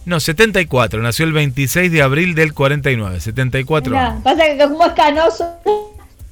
No, 0.06 0.20
74, 0.20 1.00
nació 1.00 1.24
el 1.24 1.32
26 1.32 1.90
de 1.90 2.02
abril 2.02 2.34
del 2.34 2.52
49, 2.52 3.20
74 3.20 3.90
Mirá, 3.90 4.10
años. 4.10 4.22
pasa 4.22 4.42
que 4.44 4.58
como 4.58 4.84
es 4.84 4.92
canoso, 4.92 5.56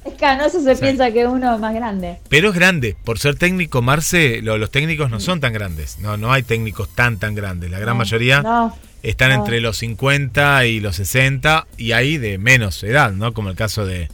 es 0.05 0.13
canoso 0.13 0.61
se 0.61 0.75
Sí. 0.75 0.81
piensa 0.81 1.09
que 1.11 1.25
uno 1.25 1.55
es 1.55 1.59
más 1.59 1.73
grande. 1.73 2.17
Pero 2.29 2.49
es 2.49 2.55
grande, 2.55 2.95
por 3.03 3.17
ser 3.17 3.33
técnico, 3.35 3.81
Marce, 3.81 4.43
lo- 4.43 4.59
los 4.59 4.69
técnicos 4.69 5.09
no 5.09 5.19
son 5.19 5.39
tan 5.39 5.53
grandes, 5.53 5.97
no, 5.99 6.17
no 6.17 6.31
hay 6.31 6.43
técnicos 6.43 6.87
tan 6.93 7.17
tan 7.17 7.33
grandes, 7.33 7.71
la 7.71 7.79
gran 7.79 7.95
No, 7.95 8.03
mayoría 8.03 8.43
no, 8.43 8.77
están 9.01 9.29
no. 9.29 9.37
entre 9.37 9.59
los 9.59 9.75
50 9.77 10.67
y 10.67 10.79
los 10.79 10.95
60 10.97 11.65
y 11.75 11.93
ahí 11.93 12.19
de 12.19 12.37
menos 12.37 12.83
edad, 12.83 13.11
¿no? 13.11 13.33
Como 13.33 13.49
el 13.49 13.55
caso 13.55 13.87
de, 13.87 14.07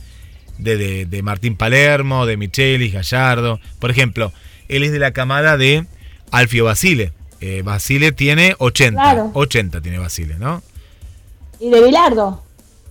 de, 0.58 0.78
de- 0.78 1.06
de 1.06 1.22
Martín 1.22 1.58
Palermo, 1.58 2.26
de 2.26 2.38
Michelis, 2.38 2.94
Gallardo. 2.94 3.60
Por 3.80 3.92
ejemplo, 3.92 4.32
él 4.70 4.84
es 4.84 4.94
de 4.94 5.00
la 5.00 5.12
camada 5.12 5.58
de 5.58 5.86
Alfio 6.32 6.66
Basile. 6.66 7.14
Eh, 7.42 7.62
Basile 7.64 8.12
tiene 8.12 8.56
80, 8.60 9.02
Claro. 9.02 9.32
80 9.34 9.82
tiene 9.82 9.98
Basile, 10.00 10.36
¿no? 10.38 10.62
Y 11.60 11.70
de 11.70 11.84
Bilardo. 11.84 12.44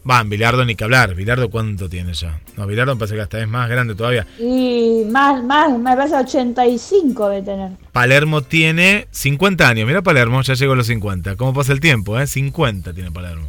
Va, 0.09 0.23
Bilardo 0.23 0.65
ni 0.65 0.75
que 0.75 0.85
hablar. 0.85 1.15
Bilardo 1.15 1.51
cuánto 1.51 1.89
tiene 1.89 2.15
ya. 2.15 2.41
No, 2.57 2.67
Bilardo 2.67 2.95
me 2.95 2.99
parece 2.99 3.15
que 3.17 3.21
hasta 3.21 3.41
es 3.41 3.49
más 3.49 3.69
grande 3.69 3.95
todavía. 3.95 4.27
Y 4.39 5.05
más, 5.11 5.43
más, 5.45 5.79
me 5.79 5.95
parece 5.95 6.17
85 6.17 7.29
de 7.29 7.43
tener. 7.43 7.71
Palermo 7.93 8.41
tiene 8.43 9.07
50 9.11 9.69
años. 9.69 9.87
Mira 9.87 10.01
Palermo, 10.01 10.41
ya 10.41 10.55
llegó 10.55 10.73
a 10.73 10.77
los 10.77 10.87
50. 10.87 11.37
¿Cómo 11.37 11.53
pasa 11.53 11.73
el 11.73 11.81
tiempo, 11.81 12.19
eh? 12.19 12.27
50 12.27 12.95
tiene 12.95 13.11
Palermo. 13.11 13.49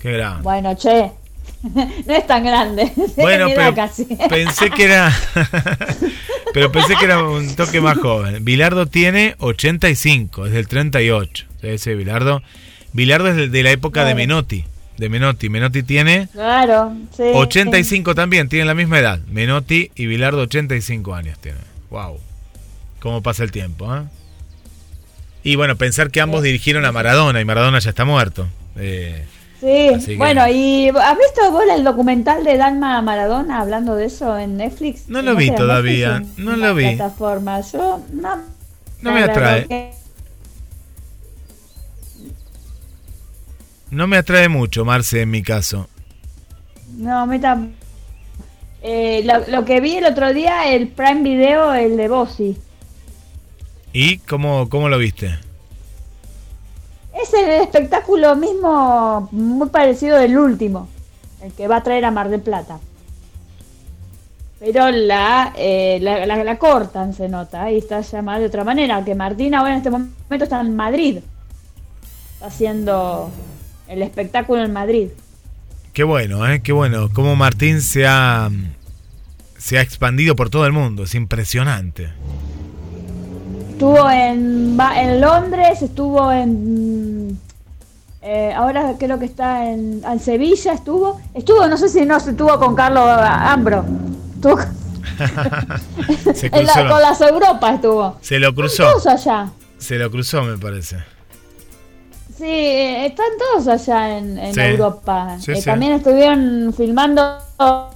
Qué 0.00 0.12
grande. 0.12 0.42
Bueno, 0.42 0.74
che, 0.76 1.12
no 1.62 2.14
es 2.14 2.26
tan 2.26 2.44
grande. 2.44 2.90
Bueno, 3.16 3.46
pero 3.54 3.74
casi. 3.74 4.04
pensé 4.28 4.70
que 4.70 4.84
era. 4.84 5.12
pero 6.52 6.70
pensé 6.72 6.94
que 6.96 7.04
era 7.04 7.22
un 7.22 7.54
toque 7.56 7.80
más 7.80 7.98
joven. 7.98 8.44
Bilardo 8.44 8.86
tiene 8.86 9.34
85, 9.38 10.46
es 10.46 10.52
del 10.52 10.68
38. 10.68 11.46
Ese 11.62 11.94
Bilardo. 11.94 12.42
Bilardo 12.92 13.28
es 13.28 13.50
de- 13.50 13.62
la 13.62 13.70
época 13.70 14.04
de. 14.04 14.14
Menotti. 14.14 14.64
De 14.98 15.08
Menotti. 15.08 15.48
Menotti 15.48 15.82
tiene 15.82 16.28
Claro, 16.32 16.92
sí. 17.16 17.22
85 17.34 18.14
también, 18.14 18.48
tienen 18.48 18.68
la 18.68 18.74
misma 18.74 18.98
edad. 19.00 19.18
Menotti 19.28 19.90
y 19.96 20.06
Bilardo 20.06 20.42
85 20.42 21.14
años 21.14 21.38
tienen. 21.40 21.62
Wow. 21.90 22.20
¿Cómo 23.00 23.22
pasa 23.22 23.42
el 23.42 23.50
tiempo, 23.50 23.94
eh? 23.94 24.02
Y 25.42 25.56
bueno, 25.56 25.76
pensar 25.76 26.10
que 26.10 26.20
ambos 26.20 26.42
dirigieron 26.42 26.84
a 26.86 26.92
Maradona 26.92 27.40
y 27.40 27.44
Maradona 27.44 27.78
ya 27.80 27.90
está 27.90 28.04
muerto. 28.04 28.46
Eh, 28.76 29.24
Sí, 30.00 30.06
que- 30.12 30.16
bueno, 30.16 30.46
¿y 30.48 30.88
has 30.88 31.16
visto 31.18 31.50
vos 31.50 31.64
el 31.74 31.84
documental 31.84 32.44
de 32.44 32.56
Dalma 32.56 33.00
Maradona 33.02 33.60
hablando 33.60 33.94
de 33.96 34.06
eso 34.06 34.36
en 34.38 34.56
Netflix? 34.58 35.08
No 35.08 35.22
lo 35.22 35.34
vi 35.36 35.50
todavía, 35.50 36.22
no 36.36 36.56
lo 36.56 36.74
vi. 36.74 36.94
plataforma. 36.94 37.60
Yo 37.60 38.02
no, 38.12 38.36
No 39.00 39.12
me 39.12 39.22
atrae. 39.22 39.66
que- 39.66 39.90
no 43.90 44.06
me 44.06 44.16
atrae 44.16 44.48
mucho, 44.48 44.84
Marce, 44.84 45.22
en 45.22 45.30
mi 45.30 45.42
caso. 45.42 45.88
No, 46.96 47.20
a 47.20 47.26
mí 47.26 47.40
eh, 48.82 49.22
lo, 49.24 49.46
lo 49.48 49.64
que 49.64 49.80
vi 49.80 49.96
el 49.96 50.04
otro 50.04 50.32
día, 50.34 50.72
el 50.72 50.88
Prime 50.88 51.22
Video, 51.22 51.72
el 51.74 51.96
de 51.96 52.08
Bossi. 52.08 52.56
¿Y 53.92 54.18
cómo, 54.18 54.68
cómo 54.68 54.88
lo 54.88 54.98
viste? 54.98 55.38
Es 57.22 57.32
el 57.32 57.48
espectáculo 57.62 58.34
mismo, 58.34 59.28
muy 59.30 59.68
parecido 59.68 60.18
del 60.18 60.36
último, 60.36 60.88
el 61.42 61.52
que 61.52 61.68
va 61.68 61.76
a 61.76 61.82
traer 61.82 62.04
a 62.04 62.10
Mar 62.10 62.28
del 62.28 62.40
Plata. 62.40 62.80
Pero 64.58 64.90
la, 64.90 65.52
eh, 65.56 65.98
la, 66.00 66.58
cortan, 66.58 67.12
se 67.14 67.28
nota, 67.28 67.70
y 67.70 67.78
está 67.78 68.00
llamada 68.00 68.40
de 68.40 68.46
otra 68.46 68.64
manera, 68.64 69.04
que 69.04 69.14
Martín 69.14 69.54
ahora 69.54 69.72
en 69.72 69.78
este 69.78 69.90
momento 69.90 70.44
está 70.44 70.60
en 70.60 70.74
Madrid, 70.74 71.18
está 72.34 72.46
haciendo 72.46 73.30
el 73.88 74.02
espectáculo 74.02 74.64
en 74.64 74.72
Madrid. 74.72 75.08
Qué 75.92 76.02
bueno, 76.02 76.48
¿eh? 76.50 76.60
Qué 76.62 76.72
bueno. 76.72 77.08
Cómo 77.12 77.36
Martín 77.36 77.80
se 77.80 78.06
ha, 78.06 78.50
se 79.56 79.78
ha 79.78 79.82
expandido 79.82 80.34
por 80.34 80.50
todo 80.50 80.66
el 80.66 80.72
mundo. 80.72 81.04
Es 81.04 81.14
impresionante. 81.14 82.08
Estuvo 83.74 84.08
en, 84.08 84.78
en 84.96 85.20
Londres, 85.20 85.82
estuvo 85.82 86.30
en... 86.30 87.36
eh, 88.22 88.52
ahora 88.56 88.94
creo 88.98 89.18
que 89.18 89.24
está 89.24 89.68
en, 89.68 90.00
en 90.08 90.20
Sevilla, 90.20 90.72
estuvo. 90.74 91.20
Estuvo, 91.34 91.66
no 91.66 91.76
sé 91.76 91.88
si 91.88 92.04
no, 92.06 92.16
estuvo 92.18 92.56
con 92.60 92.76
Carlos 92.76 93.04
Ambro. 93.20 93.84
Estuvo 94.36 94.58
Se 96.34 96.46
en 96.52 96.66
la- 96.66 96.72
cruzó. 96.72 96.88
con 96.88 97.02
las 97.02 97.20
Europas 97.20 97.74
estuvo. 97.74 98.16
Se 98.20 98.38
lo 98.38 98.54
cruzó. 98.54 98.84
Todos 98.92 99.06
allá. 99.08 99.50
Se 99.78 99.96
lo 99.98 100.08
cruzó, 100.08 100.42
me 100.44 100.56
parece. 100.56 100.98
Sí, 102.38 102.44
eh, 102.44 103.06
están 103.06 103.26
todos 103.38 103.66
allá 103.66 104.18
en, 104.18 104.38
en 104.38 104.54
Sí. 104.54 104.60
Europa. 104.60 105.36
Sí, 105.40 105.50
Eh, 105.50 105.56
sí. 105.56 105.64
También 105.64 105.92
estuvieron 105.94 106.72
filmando 106.76 107.38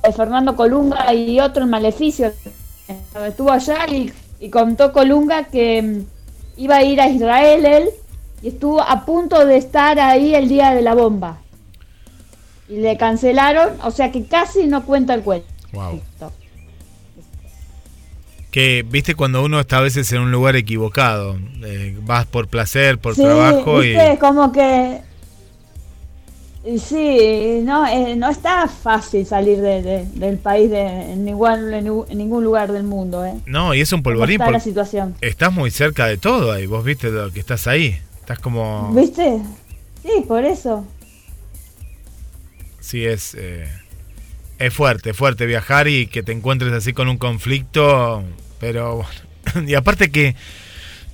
eh, 0.02 0.12
Fernando 0.12 0.56
Colunga 0.56 1.14
y 1.14 1.38
otro 1.38 1.62
en 1.62 1.70
Maleficio. 1.70 2.32
Estuvo 3.26 3.52
allá 3.52 3.86
y, 3.88 4.12
y 4.40 4.50
contó 4.50 4.92
Colunga 4.92 5.44
que 5.44 5.82
mm, 5.82 6.60
iba 6.60 6.76
a 6.76 6.82
ir 6.82 7.00
a 7.00 7.08
Israel 7.08 7.64
él 7.66 7.88
y 8.42 8.48
estuvo 8.48 8.80
a 8.80 9.04
punto 9.04 9.44
de 9.46 9.56
estar 9.56 9.98
ahí 9.98 10.34
el 10.34 10.48
día 10.48 10.74
de 10.74 10.82
la 10.82 10.94
bomba. 10.94 11.38
Y 12.68 12.76
le 12.76 12.96
cancelaron, 12.96 13.70
o 13.82 13.90
sea 13.90 14.12
que 14.12 14.26
casi 14.26 14.66
no 14.66 14.84
cuenta 14.84 15.14
el 15.14 15.22
cuento. 15.22 15.48
Wow. 15.72 16.00
Que, 18.50 18.84
viste, 18.88 19.14
cuando 19.14 19.42
uno 19.42 19.60
está 19.60 19.78
a 19.78 19.82
veces 19.82 20.10
en 20.12 20.20
un 20.20 20.32
lugar 20.32 20.56
equivocado. 20.56 21.38
eh, 21.64 21.96
vas 22.02 22.26
por 22.26 22.48
placer, 22.48 22.98
por 22.98 23.14
Sí, 23.14 23.22
trabajo 23.22 23.82
y. 23.82 23.88
viste, 23.88 24.18
como 24.18 24.52
que 24.52 25.00
sí, 26.78 27.60
no, 27.62 27.86
eh, 27.86 28.14
no 28.16 28.28
está 28.28 28.68
fácil 28.68 29.24
salir 29.24 29.60
de- 29.62 29.80
de- 29.80 30.04
del 30.14 30.36
país 30.38 30.68
de, 30.70 30.80
en, 31.12 31.24
ningún, 31.24 31.72
en 31.72 31.84
ningún- 31.84 32.06
en 32.10 32.18
ningún 32.18 32.44
lugar 32.44 32.70
del 32.72 32.82
mundo, 32.84 33.24
¿eh? 33.24 33.34
No, 33.46 33.72
y 33.74 33.80
es 33.80 33.92
un 33.92 34.00
¿Cómo 34.02 34.14
polvorín. 34.14 34.40
está 34.40 34.50
la 34.50 34.60
situación? 34.60 35.14
estás 35.22 35.52
muy 35.52 35.70
cerca 35.70 36.06
de 36.06 36.18
todo 36.18 36.52
ahí. 36.52 36.66
Vos 36.66 36.84
viste 36.84 37.10
lo 37.10 37.30
que 37.32 37.40
estás 37.40 37.66
ahí. 37.66 37.98
Estás 38.20 38.38
como. 38.40 38.92
¿Viste? 38.92 39.40
Sí, 40.02 40.24
por 40.28 40.44
eso. 40.44 40.84
Sí, 42.80 43.04
es. 43.04 43.34
eh, 43.38 43.66
es 44.58 44.74
fuerte, 44.74 45.14
fuerte 45.14 45.46
viajar 45.46 45.86
y 45.88 46.08
que 46.08 46.22
te 46.22 46.32
encuentres 46.32 46.72
así 46.72 46.92
con 46.92 47.08
un 47.08 47.16
conflicto. 47.18 48.22
Pero 48.60 48.96
bueno. 48.96 49.10
Y 49.66 49.74
aparte 49.74 50.10
que 50.10 50.34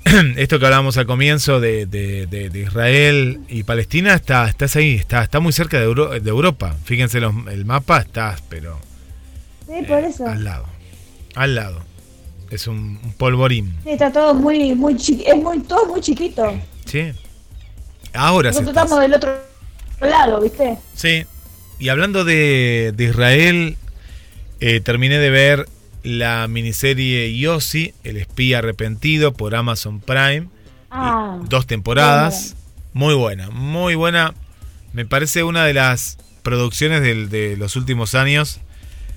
esto 0.36 0.58
que 0.58 0.64
hablábamos 0.66 0.96
al 0.98 1.06
comienzo 1.06 1.60
de, 1.60 1.86
de- 1.86 2.26
de- 2.26 2.50
de 2.50 2.60
Israel 2.60 3.40
y 3.48 3.62
Palestina, 3.62 4.14
está, 4.14 4.46
estás 4.48 4.76
ahí, 4.76 4.94
está, 4.94 5.22
está 5.22 5.40
muy 5.40 5.52
cerca 5.52 5.78
de, 5.78 5.84
Euro- 5.84 6.10
de 6.20 6.30
Europa. 6.30 6.76
Fíjense 6.84 7.20
los- 7.20 7.34
el 7.50 7.64
mapa, 7.64 7.98
estás, 8.00 8.42
pero 8.48 8.78
Sí, 9.66 9.82
por 9.88 9.98
eso. 10.04 10.26
al 10.26 10.44
lado. 10.44 10.66
Al 11.34 11.54
lado. 11.54 11.80
Es 12.50 12.66
un, 12.68 13.00
un 13.02 13.12
polvorín. 13.14 13.74
Sí, 13.82 13.90
está 13.90 14.12
todo 14.12 14.34
muy, 14.34 14.74
muy 14.74 14.94
chiqui- 14.94 15.24
es 15.26 15.36
muy, 15.36 15.60
todo 15.60 15.86
muy 15.86 16.00
chiquito. 16.00 16.54
¿Sí? 16.84 17.12
Ahora 18.12 18.52
sí. 18.52 18.60
Nosotros 18.60 18.68
estás. 18.68 18.84
estamos 18.84 19.00
del 19.00 19.14
otro 19.14 19.38
lado, 20.00 20.40
¿viste? 20.40 20.76
Sí. 20.94 21.24
Y 21.80 21.88
hablando 21.88 22.24
de, 22.24 22.92
de 22.94 23.04
Israel, 23.04 23.76
eh, 24.60 24.80
terminé 24.80 25.18
de 25.18 25.30
ver 25.30 25.66
la 26.04 26.46
miniserie 26.48 27.36
Yossi, 27.36 27.92
el 28.04 28.16
espía 28.18 28.58
arrepentido, 28.58 29.32
por 29.32 29.54
Amazon 29.56 30.00
Prime. 30.00 30.48
Ah, 30.90 31.38
Dos 31.48 31.66
temporadas. 31.66 32.54
Muy 32.92 33.14
buena, 33.14 33.50
muy 33.50 33.96
buena. 33.96 34.32
Me 34.92 35.04
parece 35.04 35.42
una 35.42 35.64
de 35.64 35.74
las 35.74 36.18
producciones 36.44 37.02
del- 37.02 37.28
de 37.30 37.56
los 37.56 37.74
últimos 37.74 38.14
años 38.14 38.60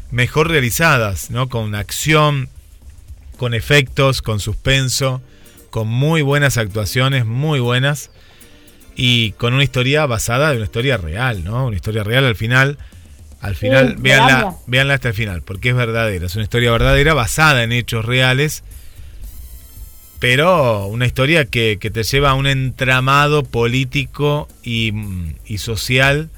mejor 0.10 0.50
realizadas, 0.50 1.30
¿no? 1.30 1.50
Con 1.50 1.76
acción, 1.76 2.50
con 3.38 3.54
efectos, 3.54 4.22
con 4.24 4.40
suspenso, 4.40 5.22
con 5.70 5.88
muy 5.88 6.22
buenas 6.24 6.58
actuaciones, 6.58 7.26
muy 7.26 7.60
buenas. 7.60 8.10
Y 8.96 9.34
con 9.34 9.54
una 9.54 9.64
historia 9.64 10.08
basada 10.08 10.50
en 10.50 10.56
una 10.58 10.66
historia 10.66 10.98
real, 10.98 11.44
¿no? 11.44 11.68
Una 11.68 11.76
historia 11.76 12.04
real 12.04 12.26
al 12.26 12.36
final. 12.36 12.80
Al 13.42 13.56
final, 13.56 13.96
véanla, 13.98 14.28
veanla. 14.28 14.56
véanla 14.68 14.94
hasta 14.96 15.08
el 15.10 15.14
final, 15.14 15.42
porque 15.44 15.70
es 15.70 15.76
verdadera. 15.76 16.26
Es 16.26 16.36
una 16.36 16.44
historia 16.44 16.72
verdadera 16.72 17.14
basada 17.14 17.64
en 17.64 17.72
hechos 17.72 18.04
reales 18.06 18.64
pero 20.20 20.88
una 20.88 21.06
historia 21.06 21.46
que, 21.46 21.78
que 21.80 21.92
te 21.92 22.02
lleva 22.04 22.32
a 22.32 22.34
un 22.34 22.48
entramado 22.48 23.44
político 23.44 24.48
y, 24.64 24.92
mm, 24.92 25.36
y 25.46 25.58
social 25.60 26.30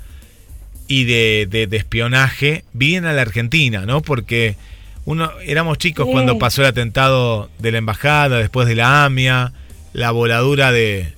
y 0.87 1.05
de, 1.05 1.47
de- 1.49 1.67
de 1.67 1.77
espionaje 1.77 2.65
bien 2.73 3.05
a 3.05 3.13
la 3.13 3.21
Argentina, 3.21 3.85
¿no? 3.85 4.01
Porque 4.01 4.57
uno 5.05 5.31
éramos 5.45 5.77
chicos 5.77 6.07
Sí. 6.07 6.11
cuando 6.11 6.37
pasó 6.37 6.61
el 6.61 6.67
atentado 6.67 7.49
de 7.59 7.71
la 7.71 7.77
embajada, 7.77 8.39
después 8.39 8.67
de 8.67 8.75
la 8.75 9.05
AMIA, 9.05 9.53
la 9.93 10.11
voladura 10.11 10.73
de, 10.73 11.13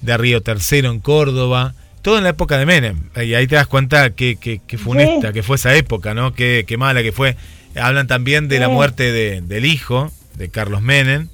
de 0.00 0.16
Río 0.16 0.42
Tercero 0.42 0.90
en 0.92 1.00
Córdoba, 1.00 1.74
todo 2.06 2.18
en 2.18 2.22
la 2.24 2.30
época 2.30 2.56
de 2.56 2.66
Menem. 2.66 3.00
Y 3.16 3.34
ahí 3.34 3.48
te 3.48 3.56
das 3.56 3.66
cuenta 3.66 4.10
que, 4.10 4.36
que, 4.36 4.60
que 4.64 4.78
funesta, 4.78 5.28
Sí. 5.28 5.34
que 5.34 5.42
fue 5.42 5.56
esa 5.56 5.74
época, 5.74 6.14
¿no? 6.14 6.34
Que, 6.34 6.64
que 6.64 6.76
mala 6.76 7.02
que 7.02 7.10
fue. 7.10 7.36
Hablan 7.74 8.06
también 8.06 8.46
de 8.46 8.60
la 8.60 8.68
muerte 8.68 9.10
de- 9.10 9.40
del 9.40 9.64
hijo, 9.64 10.12
de 10.36 10.48
Carlos 10.48 10.82
Menem, 10.82 11.26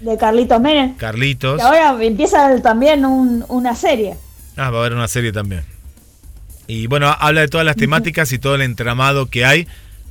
de 0.00 0.16
Carlitos 0.16 0.60
Menem. 0.60 0.94
Carlitos. 0.96 1.58
Y 1.58 1.64
ahora 1.64 1.96
empieza 2.04 2.62
también 2.62 3.04
un- 3.04 3.44
una 3.48 3.74
serie. 3.74 4.14
Ah, 4.56 4.70
va 4.70 4.78
a 4.78 4.80
haber 4.82 4.92
una 4.94 5.08
serie 5.08 5.32
también. 5.32 5.64
Y 6.68 6.86
bueno, 6.86 7.08
habla 7.18 7.40
de 7.40 7.48
todas 7.48 7.66
las 7.66 7.74
temáticas 7.74 8.30
y 8.32 8.38
todo 8.38 8.54
el 8.54 8.62
entramado 8.62 9.26
que 9.26 9.44
hay 9.44 9.66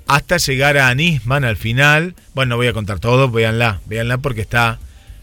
hasta 0.07 0.35
llegar 0.37 0.77
a 0.77 0.93
Nisman 0.93 1.45
al 1.45 1.55
final. 1.55 2.15
Bueno, 2.33 2.49
no 2.49 2.57
voy 2.57 2.67
a 2.67 2.73
contar 2.73 2.99
todo, 2.99 3.29
véanla, 3.31 3.79
véanla 3.85 4.17
porque 4.17 4.41
está 4.41 4.77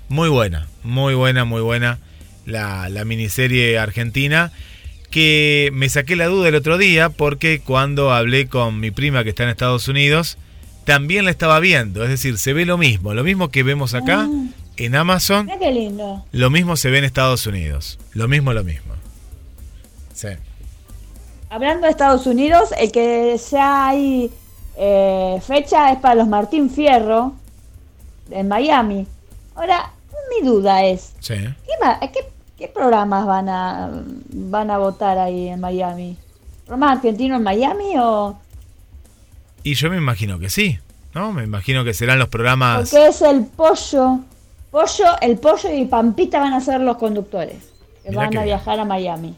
muy 0.08 0.30
buena, 0.30 0.66
muy 0.82 1.14
buena, 1.14 1.44
muy 1.44 1.61
buena 1.61 1.98
la, 2.46 2.88
la 2.88 3.05
miniserie 3.05 3.78
argentina. 3.78 4.52
Que 5.11 5.68
me 5.74 5.90
saqué 5.90 6.16
la 6.16 6.26
duda 6.26 6.48
el 6.48 6.55
otro 6.55 6.78
día 6.78 7.11
porque 7.11 7.61
cuando 7.61 8.12
hablé 8.12 8.48
con 8.48 8.81
mi 8.81 8.90
prima 8.90 9.22
que 9.24 9.28
está 9.31 9.42
en 9.42 9.50
Estados 9.50 9.87
Unidos, 9.88 10.38
también 10.85 11.26
la 11.26 11.31
estaba 11.31 11.61
viendo. 11.61 12.02
Es 12.02 12.09
decir, 12.09 12.38
se 12.38 12.55
ve 12.55 12.64
lo 12.64 12.78
mismo, 12.78 13.12
lo 13.12 13.22
mismo 13.22 13.50
que 13.50 13.62
vemos 13.62 13.92
acá 13.92 14.26
Ah. 14.26 14.46
en 14.78 14.94
Amazon. 14.96 15.50
Qué 15.61 15.70
lindo. 15.70 16.24
Lo 16.33 16.48
mismo 16.48 16.76
se 16.76 16.88
ve 16.88 16.96
en 16.98 17.05
Estados 17.05 17.46
Unidos. 17.46 17.98
Lo 18.14 18.26
mismo, 18.26 18.55
lo 18.55 18.64
mismo. 18.64 18.94
Sí. 20.14 20.28
Hablando 21.50 21.85
de 21.85 21.90
Estados 21.90 22.26
Unidos, 22.26 22.70
el 22.78 22.90
que 22.90 23.38
ya 23.50 23.88
hay 23.88 24.31
eh, 24.78 25.38
fecha 25.46 25.92
es 25.92 25.98
para 25.98 26.14
los 26.14 26.26
Martín 26.28 26.70
Fierro 26.70 27.35
en 28.31 28.48
Miami. 28.48 29.07
Ahora, 29.55 29.92
mi 30.40 30.46
duda 30.46 30.87
es, 30.87 31.12
Sí. 31.20 31.35
¿qué, 31.35 32.09
qué, 32.14 32.20
qué 32.62 32.68
programas 32.68 33.27
van 33.27 33.48
a 33.48 33.90
van 34.33 34.70
a 34.70 34.79
votar 34.79 35.18
ahí 35.18 35.48
en 35.48 35.59
Miami? 35.59 36.16
¿Programas 36.64 36.98
argentinos 36.98 37.38
en 37.38 37.42
Miami 37.42 37.94
o 37.98 38.38
Y 39.64 39.75
yo 39.75 39.90
me 39.90 39.96
imagino 39.96 40.38
que 40.38 40.48
sí. 40.48 40.79
¿No? 41.12 41.33
Me 41.33 41.42
imagino 41.42 41.83
que 41.85 41.92
serán 41.92 42.20
los 42.20 42.29
programas. 42.29 42.88
porque 42.88 43.09
es 43.09 43.20
el 43.22 43.44
pollo? 43.46 44.20
Pollo, 44.70 45.20
el 45.20 45.38
pollo 45.38 45.75
y 45.75 45.85
Pampita 45.87 46.38
van 46.38 46.53
a 46.55 46.61
ser 46.61 46.81
los 46.81 46.96
conductores 46.98 47.57
que 48.05 48.11
Mirá 48.11 48.22
van 48.22 48.27
a 48.29 48.31
bien. 48.31 48.44
viajar 48.44 48.79
a 48.79 48.85
Miami. 48.85 49.35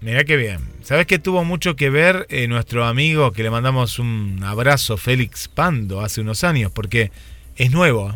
Mirá 0.00 0.22
qué 0.24 0.36
bien. 0.36 0.60
¿Sabes 0.82 1.06
que 1.06 1.18
tuvo 1.18 1.44
mucho 1.44 1.74
que 1.76 1.90
ver 1.90 2.26
eh, 2.30 2.46
nuestro 2.46 2.84
amigo 2.86 3.32
que 3.32 3.42
le 3.42 3.50
mandamos 3.50 3.98
un 3.98 4.40
abrazo, 4.44 4.96
Félix 4.96 5.48
Pando, 5.48 6.00
hace 6.00 6.20
unos 6.20 6.44
años? 6.44 6.70
Porque 6.72 7.10
es 7.56 7.72
nuevo. 7.72 8.10
¿eh? 8.10 8.14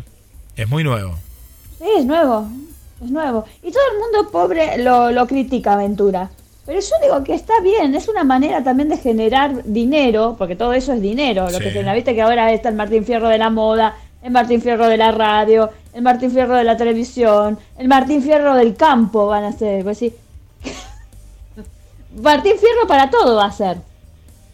Es 0.55 0.69
muy 0.69 0.83
nuevo. 0.85 1.19
Sí, 1.77 1.85
es 1.97 2.05
nuevo, 2.05 2.47
es 3.03 3.11
nuevo. 3.11 3.45
Y 3.63 3.71
todo 3.71 3.83
el 3.93 3.99
mundo 3.99 4.31
pobre 4.31 4.77
lo, 4.79 5.11
lo 5.11 5.27
critica 5.27 5.73
Aventura. 5.73 6.29
Pero 6.65 6.79
yo 6.81 6.95
digo 7.01 7.23
que 7.23 7.33
está 7.33 7.53
bien, 7.61 7.95
es 7.95 8.09
una 8.09 8.23
manera 8.25 8.61
también 8.63 8.89
de 8.89 8.97
generar 8.97 9.63
dinero, 9.63 10.35
porque 10.37 10.55
todo 10.55 10.73
eso 10.73 10.93
es 10.93 11.01
dinero. 11.01 11.45
Lo 11.45 11.57
Sí. 11.57 11.63
que 11.63 11.71
genera, 11.71 11.93
viste 11.93 12.13
que 12.13 12.21
ahora 12.21 12.51
está 12.51 12.69
el 12.69 12.75
Martín 12.75 13.05
Fierro 13.05 13.29
de 13.29 13.37
la 13.37 13.49
moda, 13.49 13.95
el 14.21 14.31
Martín 14.31 14.61
Fierro 14.61 14.87
de 14.87 14.97
la 14.97 15.11
radio, 15.11 15.69
el 15.93 16.01
Martín 16.01 16.31
Fierro 16.31 16.55
de 16.55 16.63
la 16.65 16.75
televisión, 16.75 17.57
el 17.77 17.87
Martín 17.87 18.21
Fierro 18.21 18.55
del 18.55 18.75
campo 18.75 19.27
van 19.27 19.45
a 19.45 19.53
ser. 19.53 19.83
Pues 19.83 19.97
sí. 19.99 20.13
Martín 22.21 22.57
Fierro 22.57 22.87
para 22.87 23.09
todo 23.09 23.35
va 23.37 23.45
a 23.45 23.51
ser. 23.51 23.77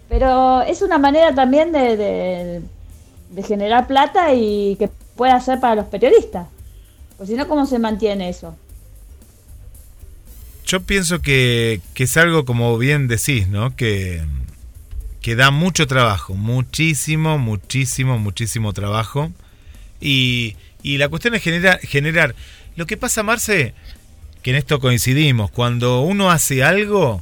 Pero 0.10 0.62
es 0.62 0.82
una 0.82 0.98
manera 1.00 1.34
también 1.34 1.72
de, 1.72 1.98
de, 1.98 2.62
de 3.32 3.44
generar 3.44 3.88
plata 3.88 4.34
y 4.34 4.76
que 4.76 4.90
pueda 5.16 5.40
ser 5.40 5.60
para 5.60 5.76
los 5.76 5.86
periodistas. 5.86 6.48
Pues 7.24 7.30
si 7.30 7.38
no, 7.38 7.48
¿cómo 7.48 7.66
se 7.66 7.80
mantiene 7.80 8.28
eso? 8.28 8.58
Yo 10.66 10.82
pienso 10.82 11.22
que, 11.22 11.80
que 11.94 12.04
es 12.04 12.18
algo 12.18 12.44
como 12.44 12.78
bien 12.78 13.08
decís, 13.08 13.48
¿no? 13.48 13.78
Que, 13.78 14.22
que 15.22 15.38
da 15.38 15.50
mucho 15.50 15.88
trabajo, 15.88 16.34
muchísimo, 16.34 17.38
muchísimo, 17.38 18.20
muchísimo 18.20 18.74
trabajo. 18.74 19.32
Y, 20.02 20.58
y 20.82 20.98
la 20.98 21.08
cuestión 21.08 21.34
es 21.36 21.42
generar, 21.42 21.80
generar. 21.80 22.36
Lo 22.76 22.88
que 22.88 22.98
pasa, 22.98 23.24
Marce, 23.24 23.74
que 24.42 24.50
en 24.50 24.58
esto 24.58 24.82
coincidimos, 24.82 25.50
cuando 25.50 26.02
uno 26.02 26.30
hace 26.30 26.62
algo, 26.62 27.22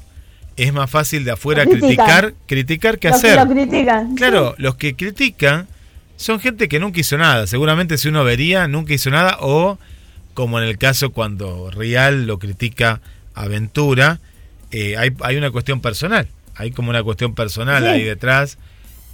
es 0.58 0.74
más 0.74 0.90
fácil 0.90 1.26
de 1.26 1.34
afuera 1.34 1.68
criticar, 1.68 2.34
criticar 2.48 2.98
que 2.98 3.10
Los 3.10 3.18
hacer. 3.18 3.38
que 3.38 3.46
lo 3.46 3.52
critican. 3.52 4.16
Claro, 4.16 4.56
los 4.58 4.74
que 4.78 4.96
critican 4.96 5.68
son 6.22 6.40
gente 6.40 6.68
que 6.68 6.80
nunca 6.80 7.00
hizo 7.00 7.18
nada. 7.18 7.48
Seguramente 7.48 7.98
si 7.98 8.08
uno 8.08 8.24
vería, 8.24 8.68
nunca 8.68 8.94
hizo 8.94 9.10
nada. 9.10 9.38
O 9.42 9.80
como 10.34 10.60
en 10.60 10.68
el 10.68 10.78
caso 10.78 11.12
cuando 11.12 11.70
Real 11.72 12.26
lo 12.28 12.40
critica 12.40 13.02
a 13.34 13.48
Ventura, 13.48 14.20
eh, 14.72 14.98
hay, 14.98 15.12
hay 15.22 15.38
una 15.38 15.52
cuestión 15.52 15.82
personal. 15.82 16.28
Hay 16.56 16.72
como 16.72 16.90
una 16.90 17.04
cuestión 17.04 17.34
personal 17.36 17.84
Sí. 17.84 17.90
ahí 17.90 18.04
detrás. 18.04 18.58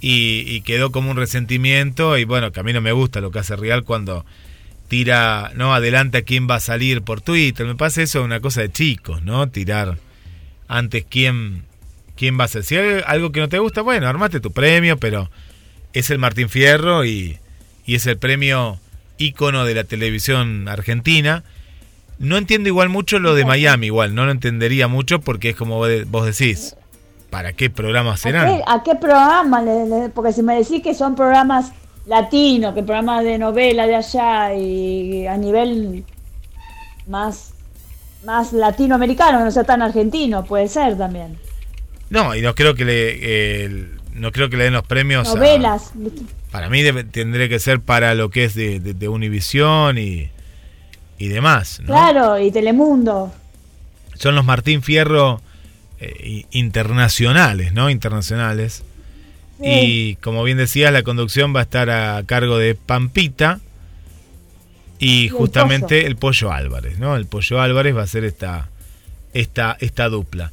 Y, 0.00 0.44
y 0.46 0.60
quedó 0.60 0.92
como 0.92 1.10
un 1.10 1.16
resentimiento. 1.16 2.16
Y 2.18 2.24
bueno, 2.24 2.52
que 2.52 2.60
a 2.60 2.62
mí 2.62 2.72
no 2.72 2.80
me 2.80 2.92
gusta 2.92 3.20
lo 3.20 3.30
que 3.30 3.40
hace 3.40 3.56
Real 3.56 3.84
cuando 3.84 4.24
tira, 4.88 5.52
no, 5.54 5.74
adelanta 5.74 6.22
quién 6.22 6.48
va 6.48 6.56
a 6.56 6.60
salir 6.60 7.02
por 7.02 7.20
Twitter. 7.20 7.66
Me 7.66 7.74
parece 7.74 8.04
eso 8.04 8.22
una 8.22 8.40
cosa 8.40 8.62
de 8.62 8.72
chicos, 8.72 9.22
¿no? 9.22 9.48
Tirar 9.48 9.98
antes 10.66 11.04
quién, 11.08 11.64
quién 12.16 12.38
va 12.38 12.44
a 12.44 12.48
ser. 12.48 12.64
Si 12.64 12.76
hay 12.76 13.02
algo 13.06 13.32
que 13.32 13.40
no 13.40 13.48
te 13.48 13.58
gusta, 13.58 13.82
bueno, 13.82 14.06
armate 14.08 14.40
tu 14.40 14.52
premio, 14.52 14.98
pero 14.98 15.30
es 15.92 16.10
el 16.10 16.18
Martín 16.18 16.48
Fierro 16.48 17.04
y, 17.04 17.38
y 17.86 17.94
es 17.96 18.06
el 18.06 18.18
premio 18.18 18.78
ícono 19.18 19.64
de 19.64 19.74
la 19.74 19.84
televisión 19.84 20.68
argentina. 20.68 21.44
No 22.18 22.36
entiendo 22.36 22.68
igual 22.68 22.88
mucho 22.88 23.18
lo 23.18 23.34
de 23.34 23.44
Miami, 23.44 23.86
igual, 23.86 24.14
no 24.14 24.24
lo 24.24 24.32
entendería 24.32 24.88
mucho 24.88 25.20
porque 25.20 25.50
es 25.50 25.56
como 25.56 25.76
vos 25.76 25.88
de- 25.88 26.04
vos 26.04 26.24
decís, 26.26 26.74
¿para 27.30 27.52
qué 27.52 27.70
programas 27.70 28.20
¿A 28.20 28.22
serán? 28.22 28.56
qué, 28.56 28.62
a 28.66 28.82
qué 28.82 28.94
programa? 28.96 29.62
porque 30.14 30.32
si 30.32 30.42
me 30.42 30.56
decís 30.56 30.82
que 30.82 30.94
son 30.94 31.14
programas 31.14 31.70
latinos, 32.06 32.74
que 32.74 32.82
programas 32.82 33.22
de 33.22 33.38
novela 33.38 33.86
de 33.86 33.94
allá 33.94 34.54
y 34.54 35.26
a 35.26 35.36
nivel 35.36 36.04
más, 37.06 37.52
más 38.24 38.52
latinoamericano, 38.52 39.44
no 39.44 39.50
sea 39.50 39.64
tan 39.64 39.82
argentino, 39.82 40.44
puede 40.44 40.66
ser 40.68 40.96
también. 40.98 41.38
No, 42.10 42.34
y 42.34 42.40
no 42.40 42.54
creo 42.54 42.74
que 42.74 42.84
le 42.84 43.18
eh, 43.66 43.86
no 44.14 44.32
creo 44.32 44.48
que 44.50 44.56
le 44.56 44.64
den 44.64 44.72
los 44.72 44.82
premios 44.86 45.28
a- 45.28 45.34
Novelas. 45.34 45.92
Para 46.58 46.70
mí 46.70 46.82
debe- 46.82 47.04
tendría 47.04 47.48
que 47.48 47.58
ser 47.58 47.80
para 47.80 48.14
lo 48.14 48.30
que 48.30 48.44
es 48.44 48.54
de, 48.54 48.80
de, 48.80 48.94
de 48.94 49.08
Univisión 49.08 49.98
y, 49.98 50.30
y 51.18 51.28
demás, 51.28 51.80
¿no? 51.80 51.86
Claro, 51.86 52.38
y 52.38 52.50
Telemundo. 52.50 53.32
son 54.14 54.34
los 54.34 54.44
Martín 54.44 54.82
Fierro 54.82 55.40
eh, 56.00 56.44
internacionales, 56.50 57.72
¿no? 57.72 57.90
Internacionales. 57.90 58.82
Sí. 59.60 59.64
Y 59.66 60.16
como 60.16 60.44
bien 60.44 60.58
decías, 60.58 60.92
la 60.92 61.02
conducción 61.02 61.54
va 61.54 61.60
a 61.60 61.62
estar 61.64 61.90
a 61.90 62.22
cargo 62.24 62.58
de 62.58 62.74
Pampita. 62.76 63.60
Y 65.00 65.24
el 65.26 65.30
justamente 65.30 66.06
el 66.06 66.16
pollo 66.16 66.52
Álvarez, 66.52 66.98
¿no? 66.98 67.16
El 67.16 67.26
pollo 67.26 67.60
Álvarez 67.60 67.96
va 67.96 68.02
a 68.02 68.06
ser 68.08 68.24
esta, 68.24 68.68
esta, 69.32 69.76
esta 69.80 70.08
dupla. 70.08 70.50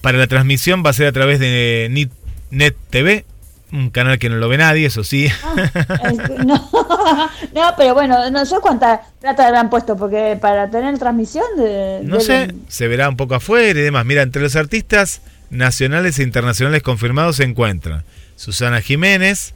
Para 0.00 0.16
la 0.18 0.26
transmisión 0.26 0.82
va 0.84 0.90
a 0.90 0.94
ser 0.94 1.06
a 1.08 1.12
través 1.12 1.38
de 1.40 2.08
Net 2.50 2.76
TV, 2.88 3.24
un 3.72 3.90
canal 3.90 4.18
que 4.18 4.28
no 4.30 4.36
lo 4.36 4.48
ve 4.48 4.58
nadie, 4.58 4.86
eso 4.86 5.04
sí. 5.04 5.28
Ah, 5.44 6.12
no, 6.46 6.70
no, 7.54 7.74
pero 7.76 7.94
bueno, 7.94 8.30
no 8.30 8.44
sé 8.46 8.56
cuánta 8.62 9.02
plata 9.20 9.46
habrán 9.46 9.68
puesto, 9.70 9.96
porque 9.96 10.38
para 10.40 10.70
tener 10.70 10.98
transmisión 10.98 11.44
de... 11.56 12.00
No 12.04 12.16
de- 12.16 12.20
sé, 12.22 12.54
se 12.68 12.88
verá 12.88 13.08
un 13.08 13.16
poco 13.16 13.34
afuera 13.34 13.78
y 13.78 13.82
demás. 13.82 14.04
Mira, 14.06 14.22
entre 14.22 14.42
los 14.42 14.56
artistas 14.56 15.20
nacionales 15.50 16.18
e 16.18 16.22
internacionales 16.22 16.82
confirmados 16.82 17.36
se 17.36 17.44
encuentran 17.44 18.04
Susana 18.36 18.80
Jiménez, 18.80 19.54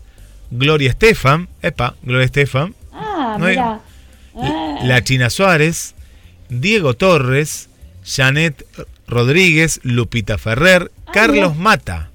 Gloria 0.51 0.91
Estefan, 0.91 1.49
epa, 1.63 1.95
Gloria 2.03 2.25
Estefan, 2.27 2.75
Ah, 2.93 3.37
No 3.39 3.47
mira. 3.47 3.81
Ah, 4.37 4.79
La 4.85 5.03
China 5.05 5.31
Suárez, 5.31 5.95
Diego 6.51 6.95
Torres, 6.95 7.69
Janet 8.05 8.65
Rodríguez, 9.07 9.81
Lupita 9.83 10.37
Ferrer, 10.39 10.91
Ah, 11.07 11.13
Carlos 11.13 11.53
mira. 11.53 11.63
Mata. 11.63 12.11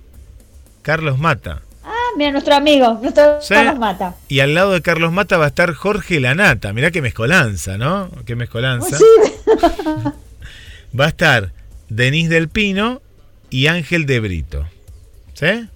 Carlos 0.84 1.18
Mata. 1.18 1.62
Mira, 2.18 2.32
nuestro 2.32 2.56
amigo, 2.56 3.00
nuestro 3.02 3.42
Sí. 3.42 3.54
Carlos 3.54 3.80
Mata. 3.80 4.16
Y 4.28 4.40
al 4.42 4.54
lado 4.54 4.72
de 4.74 4.82
Carlos 4.82 5.12
Mata 5.14 5.38
va 5.38 5.46
a 5.46 5.50
estar 5.50 5.74
Jorge 5.74 6.20
Lanata. 6.20 6.74
Mirá 6.74 6.92
qué 6.92 7.02
mezcolanza, 7.02 7.78
¿no? 7.78 8.10
Qué 8.26 8.36
mezcolanza. 8.36 8.98
Sí, 8.98 9.04
Va 11.00 11.06
a 11.06 11.10
estar 11.10 11.52
Denise 11.90 12.30
del 12.34 12.50
Pino 12.50 13.02
y 13.50 13.68
Ángel 13.68 14.06
de 14.06 14.20
Brito. 14.20 14.68
¿Sí? 15.34 15.68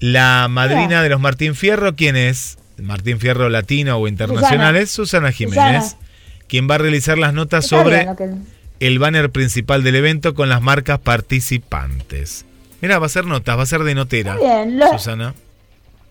La 0.00 0.48
madrina 0.50 0.86
Mira. 0.86 1.02
de 1.02 1.08
los 1.08 1.20
Martín 1.20 1.54
Fierro, 1.54 1.94
¿quién 1.94 2.16
es? 2.16 2.58
Martín 2.76 3.18
Fierro 3.20 3.48
latino 3.48 3.96
o 3.96 4.08
internacional 4.08 4.76
es 4.76 4.90
Susana 4.90 5.30
Jiménez, 5.32 5.84
Susana. 5.84 6.02
quien 6.48 6.68
va 6.68 6.74
a 6.74 6.78
realizar 6.78 7.16
las 7.18 7.32
notas 7.32 7.64
está 7.64 7.76
sobre 7.78 7.96
bien 7.98 8.06
lo 8.08 8.16
que- 8.16 8.30
el 8.80 8.98
banner 8.98 9.30
principal 9.30 9.82
del 9.84 9.94
evento 9.94 10.34
con 10.34 10.48
las 10.48 10.60
marcas 10.60 10.98
participantes. 10.98 12.44
Mira, 12.84 12.98
va 12.98 13.06
a 13.06 13.08
ser 13.08 13.24
notas, 13.24 13.56
va 13.56 13.62
a 13.62 13.66
ser 13.66 13.82
de 13.82 13.94
notera. 13.94 14.34
Está 14.34 14.44
bien, 14.44 14.78
lo- 14.78 14.88
Susana. 14.92 15.34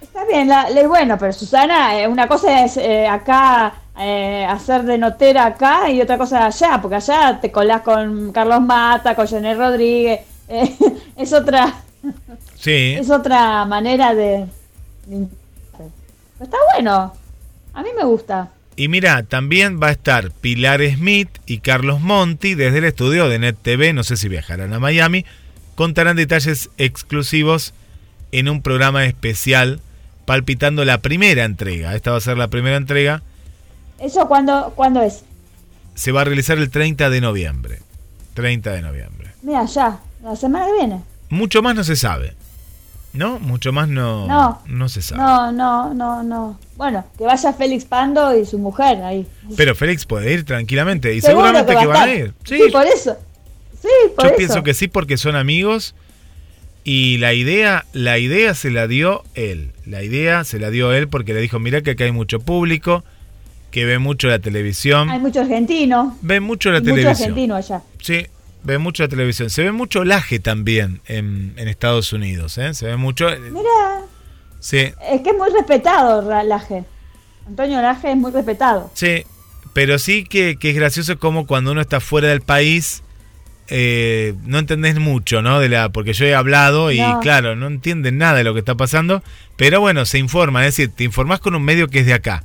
Está 0.01 0.25
bien, 0.25 0.47
la, 0.47 0.71
le- 0.71 0.87
bueno, 0.87 1.17
pero 1.19 1.31
Susana, 1.31 1.99
eh, 1.99 2.07
una 2.07 2.27
cosa 2.27 2.65
es 2.65 2.77
eh, 2.77 3.07
acá 3.07 3.73
eh, 3.99 4.43
hacer 4.49 4.81
de 4.81 4.97
notera 4.97 5.45
acá 5.45 5.87
y 5.91 6.01
otra 6.01 6.17
cosa 6.17 6.47
allá, 6.47 6.79
porque 6.81 6.95
allá 6.95 7.37
te 7.39 7.51
colás 7.51 7.81
con 7.81 8.31
Carlos 8.31 8.61
Mata, 8.61 9.13
con 9.15 9.27
Janet 9.27 9.55
Rodríguez, 9.55 10.21
es 11.15 11.31
otra 11.31 11.75
Sí. 12.55 12.95
es 12.99 13.09
otra 13.11 13.65
manera 13.65 14.15
de, 14.15 14.47
de- 15.05 15.27
está 16.41 16.57
bueno, 16.73 17.13
a 17.75 17.83
mí 17.83 17.89
me 17.95 18.03
gusta. 18.03 18.49
Y 18.75 18.87
mira, 18.87 19.21
también 19.21 19.79
va 19.81 19.87
a 19.89 19.91
estar 19.91 20.31
Pilar 20.31 20.81
Smith 20.95 21.29
y 21.45 21.59
Carlos 21.59 22.01
Monti 22.01 22.55
desde 22.55 22.79
el 22.79 22.85
estudio 22.85 23.29
de 23.29 23.37
Net 23.37 23.57
TV, 23.61 23.93
no 23.93 24.03
sé 24.03 24.17
si 24.17 24.27
viajarán 24.27 24.73
a 24.73 24.79
Miami, 24.79 25.23
contarán 25.75 26.15
detalles 26.15 26.69
exclusivos 26.77 27.73
en 28.31 28.49
un 28.49 28.61
programa 28.61 29.05
especial 29.05 29.79
palpitando 30.25 30.85
la 30.85 30.99
primera 30.99 31.43
entrega. 31.43 31.95
Esta 31.95 32.11
va 32.11 32.17
a 32.17 32.21
ser 32.21 32.37
la 32.37 32.47
primera 32.47 32.77
entrega. 32.77 33.21
¿Eso 33.99 34.27
cuándo, 34.27 34.73
cuándo 34.75 35.01
es? 35.01 35.23
Se 35.95 36.11
va 36.11 36.21
a 36.21 36.23
realizar 36.23 36.57
el 36.57 36.69
30 36.69 37.09
de 37.09 37.21
noviembre. 37.21 37.81
30 38.33 38.71
de 38.71 38.81
noviembre. 38.81 39.31
Mira, 39.41 39.65
ya, 39.65 39.99
la 40.23 40.35
semana 40.35 40.65
que 40.65 40.73
viene. 40.73 41.01
Mucho 41.29 41.61
más 41.61 41.75
no 41.75 41.83
se 41.83 41.95
sabe. 41.95 42.33
¿No? 43.13 43.37
Mucho 43.39 43.71
más 43.71 43.87
no, 43.87 44.59
No. 44.65 44.89
se 44.89 45.03
sabe. 45.03 45.21
No, 45.21 45.51
no, 45.51 45.93
no, 45.93 46.23
no. 46.23 46.59
Bueno, 46.75 47.05
que 47.15 47.25
vaya 47.25 47.53
Félix 47.53 47.85
Pando 47.85 48.35
y 48.35 48.43
su 48.45 48.57
mujer 48.57 49.03
ahí. 49.03 49.27
Pero 49.55 49.75
Félix 49.75 50.05
puede 50.05 50.33
ir 50.33 50.45
tranquilamente 50.45 51.13
y 51.13 51.21
Seguro 51.21 51.45
seguramente 51.45 51.75
va 51.75 51.81
que, 51.81 51.87
van 51.87 52.09
a 52.09 52.13
ir. 52.13 52.33
Sí, 52.43 52.59
por 52.71 52.85
eso. 52.87 53.15
Sí, 53.83 53.89
por 54.15 54.23
Yo 54.25 54.29
eso. 54.29 54.37
pienso 54.37 54.63
que 54.63 54.73
sí 54.73 54.87
porque 54.87 55.17
son 55.17 55.35
amigos 55.35 55.93
y 56.83 57.17
la 57.19 57.33
idea, 57.33 57.85
la 57.93 58.17
idea 58.17 58.55
se 58.55 58.71
la 58.71 58.87
dio 58.87 59.23
él. 59.35 59.71
La 59.85 60.03
idea 60.03 60.43
se 60.43 60.57
la 60.59 60.69
dio 60.71 60.91
él 60.93 61.07
porque 61.07 61.33
le 61.33 61.41
dijo, 61.41 61.59
mira 61.59 61.81
que 61.81 61.91
acá 61.91 62.05
hay 62.05 62.11
mucho 62.11 62.39
público, 62.39 63.03
que 63.71 63.85
ve 63.85 63.99
mucho 63.99 64.27
la 64.27 64.39
televisión. 64.39 65.09
Hay 65.09 65.19
mucho 65.19 65.41
argentino. 65.41 66.17
Ve 66.21 66.39
mucho 66.39 66.71
la 66.71 66.77
y 66.79 66.81
mucho 66.81 66.93
televisión. 66.95 67.29
argentino 67.29 67.55
allá. 67.55 67.81
Sí, 68.01 68.25
ve 68.63 68.77
mucho 68.79 69.03
la 69.03 69.09
televisión. 69.09 69.49
Se 69.49 69.63
ve 69.63 69.71
mucho 69.71 70.03
laje 70.03 70.39
también 70.39 71.01
en, 71.07 71.53
en 71.57 71.67
Estados 71.67 72.11
Unidos, 72.13 72.57
¿eh? 72.57 72.73
Se 72.73 72.85
ve 72.87 72.97
mucho... 72.97 73.27
Mira, 73.51 74.01
Sí, 74.59 74.77
es 74.77 75.21
que 75.23 75.31
es 75.31 75.37
muy 75.37 75.49
respetado 75.51 76.21
Laje. 76.45 76.85
Antonio 77.45 77.81
Laje 77.81 78.11
es 78.11 78.15
muy 78.15 78.31
respetado. 78.31 78.89
Sí, 78.93 79.25
pero 79.73 79.99
sí 79.99 80.23
que, 80.23 80.55
que 80.55 80.69
es 80.69 80.75
gracioso 80.77 81.19
como 81.19 81.45
cuando 81.45 81.73
uno 81.73 81.81
está 81.81 81.99
fuera 81.99 82.29
del 82.29 82.39
país 82.39 83.03
eh, 83.69 84.33
no 84.45 84.59
entendés 84.59 84.99
mucho, 84.99 85.41
¿no? 85.41 85.59
De 85.59 85.69
la, 85.69 85.89
porque 85.89 86.13
yo 86.13 86.25
he 86.25 86.35
hablado 86.35 86.91
y 86.91 86.99
No. 86.99 87.19
claro, 87.21 87.55
no 87.55 87.67
entienden 87.67 88.17
nada 88.17 88.37
de 88.37 88.43
lo 88.43 88.53
que 88.53 88.59
está 88.59 88.75
pasando, 88.75 89.23
pero 89.55 89.79
bueno, 89.79 90.05
se 90.05 90.19
informan, 90.19 90.63
es 90.63 90.75
decir, 90.77 90.91
te 90.95 91.03
informás 91.03 91.39
con 91.39 91.55
un 91.55 91.63
medio 91.63 91.87
que 91.87 91.99
es 91.99 92.05
de 92.05 92.13
acá. 92.13 92.43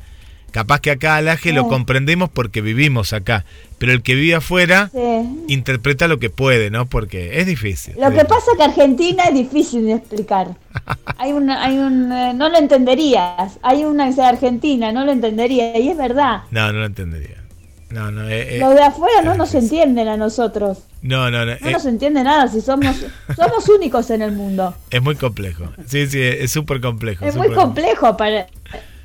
Capaz 0.50 0.81
que 0.81 0.90
acá 0.90 1.16
al 1.16 1.28
Aje 1.28 1.52
lo 1.52 1.68
comprendemos 1.68 2.31
porque 2.31 2.62
vivimos 2.62 3.12
acá, 3.12 3.44
pero 3.76 3.92
el 3.92 4.00
que 4.02 4.14
vive 4.14 4.35
afuera 4.37 4.88
Sí. 4.94 5.44
interpreta 5.48 6.09
lo 6.09 6.18
que 6.18 6.31
puede, 6.31 6.70
¿no? 6.70 6.87
Porque 6.87 7.38
es 7.38 7.46
difícil. 7.46 7.92
Lo 7.96 8.04
es 8.04 8.14
que 8.14 8.22
difícil. 8.24 8.28
pasa 8.28 8.50
que 8.57 8.62
Argentina 8.64 9.24
es 9.24 9.35
difícil 9.35 9.85
de 9.85 9.92
explicar. 9.92 10.57
Hay 11.18 11.33
una, 11.33 11.62
hay 11.64 11.76
un, 11.76 12.11
eh, 12.12 12.33
no 12.35 12.48
lo 12.48 12.57
entenderías. 12.57 13.59
Hay 13.62 13.85
una 13.85 14.07
que 14.07 14.14
sea 14.14 14.28
Argentina, 14.28 14.90
no 14.90 15.04
lo 15.04 15.12
entendería. 15.12 15.76
Y 15.78 15.88
es 15.90 15.96
verdad. 15.98 16.42
No, 16.50 16.72
no 16.72 16.78
lo 16.78 16.87
entendería. 16.87 17.38
No, 17.90 18.11
no, 18.11 18.29
eh, 18.29 18.57
eh, 18.57 18.59
Los 18.59 18.74
de 18.74 18.83
afuera 18.83 19.22
no 19.22 19.33
es 19.33 19.38
nos 19.38 19.55
entienden 19.55 20.09
a 20.09 20.16
nosotros. 20.16 20.79
no, 21.01 21.31
no, 21.31 21.46
no, 21.46 21.57
No 21.61 21.68
eh, 21.68 21.72
nos 21.72 21.87
entiende 21.87 22.22
nada 22.22 22.46
si 22.48 22.61
somos 22.61 22.96
somos 23.35 23.68
únicos 23.74 24.11
en 24.11 24.22
el 24.22 24.33
mundo. 24.33 24.74
es 24.90 25.01
muy 25.03 25.16
complejo. 25.16 25.72
Sí, 25.87 26.07
sí, 26.07 26.20
es 26.20 26.51
súper 26.53 26.81
complejo. 26.81 27.24
Es 27.24 27.35
muy 27.37 27.51
complejo 27.53 28.16
para 28.16 28.46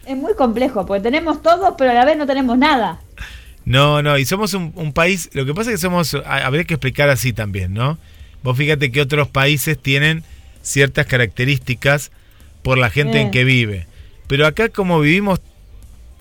es 0.05 0.17
muy 0.17 0.33
complejo 0.35 0.85
porque 0.85 1.01
tenemos 1.01 1.41
todo 1.41 1.77
pero 1.77 1.91
a 1.91 1.93
la 1.93 2.03
vez 2.05 2.17
no 2.17 2.25
tenemos 2.27 2.57
nada. 2.57 2.99
No, 3.65 4.01
no, 4.01 4.17
y 4.17 4.25
somos 4.25 4.53
un, 4.53 4.73
un 4.75 4.91
país, 4.91 5.29
lo 5.31 5.45
que 5.45 5.53
pasa 5.53 5.69
es 5.69 5.75
que 5.77 5.81
somos, 5.81 6.13
habría 6.25 6.65
que 6.65 6.73
explicar 6.73 7.09
así 7.09 7.31
también, 7.31 7.73
¿no? 7.73 7.97
Vos 8.43 8.57
fíjate 8.57 8.91
que 8.91 8.99
otros 8.99 9.29
países 9.29 9.79
tienen 9.81 10.23
ciertas 10.61 11.05
características 11.05 12.11
por 12.61 12.77
la 12.77 12.89
gente 12.89 13.21
en 13.21 13.31
que 13.31 13.45
vive. 13.45 13.87
Pero 14.27 14.45
acá 14.47 14.67
como 14.67 14.99
vivimos 14.99 15.39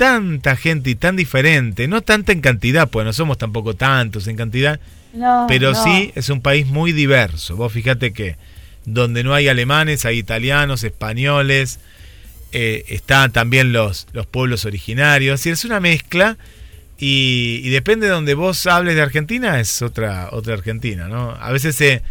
tanta 0.02 0.56
gente 0.56 0.90
y 0.90 0.96
tan 0.96 1.14
diferente, 1.14 1.86
no 1.86 2.00
tanta 2.02 2.32
en 2.32 2.40
cantidad, 2.40 2.88
pues 2.88 3.06
no 3.06 3.12
somos 3.12 3.38
tampoco 3.38 3.74
tantos 3.74 4.26
en 4.26 4.34
cantidad, 4.34 4.80
No, 5.12 5.46
pero 5.46 5.74
no. 5.74 5.84
sí 5.84 6.10
es 6.16 6.28
un 6.28 6.40
país 6.40 6.66
muy 6.66 6.90
diverso. 6.90 7.54
Vos 7.54 7.72
fíjate 7.72 8.12
que 8.12 8.36
donde 8.84 9.22
no 9.22 9.32
hay 9.32 9.46
alemanes, 9.46 10.04
hay 10.04 10.18
italianos, 10.18 10.82
españoles, 10.82 11.78
eh, 12.50 12.84
están 12.88 13.30
también 13.30 13.72
los, 13.72 14.08
los 14.12 14.26
pueblos 14.26 14.64
originarios, 14.64 15.46
y 15.46 15.50
es 15.50 15.64
una 15.64 15.78
mezcla, 15.78 16.36
y, 16.98 17.60
y 17.62 17.68
depende 17.70 18.06
de 18.06 18.12
donde 18.12 18.34
vos 18.34 18.66
hables 18.66 18.96
de 18.96 19.02
Argentina, 19.02 19.60
es 19.60 19.82
otra, 19.82 20.30
otra 20.32 20.54
Argentina, 20.54 21.06
¿no? 21.06 21.30
A 21.30 21.52
veces 21.52 21.76
se, 21.76 22.02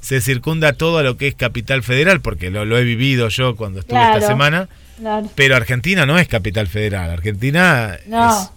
se 0.00 0.20
circunda 0.20 0.72
todo 0.72 0.98
a 0.98 1.04
lo 1.04 1.16
que 1.16 1.28
es 1.28 1.36
capital 1.36 1.84
federal, 1.84 2.20
porque 2.20 2.50
lo, 2.50 2.64
lo 2.64 2.76
he 2.78 2.82
vivido 2.82 3.28
yo 3.28 3.54
cuando 3.54 3.78
estuve 3.78 4.02
esta 4.02 4.26
semana, 4.26 4.68
Claro. 4.98 5.28
pero 5.34 5.56
Argentina 5.56 6.06
no 6.06 6.18
es 6.18 6.28
capital 6.28 6.66
federal, 6.68 7.10
Argentina 7.10 7.96
No. 8.06 8.30
es, 8.30 8.50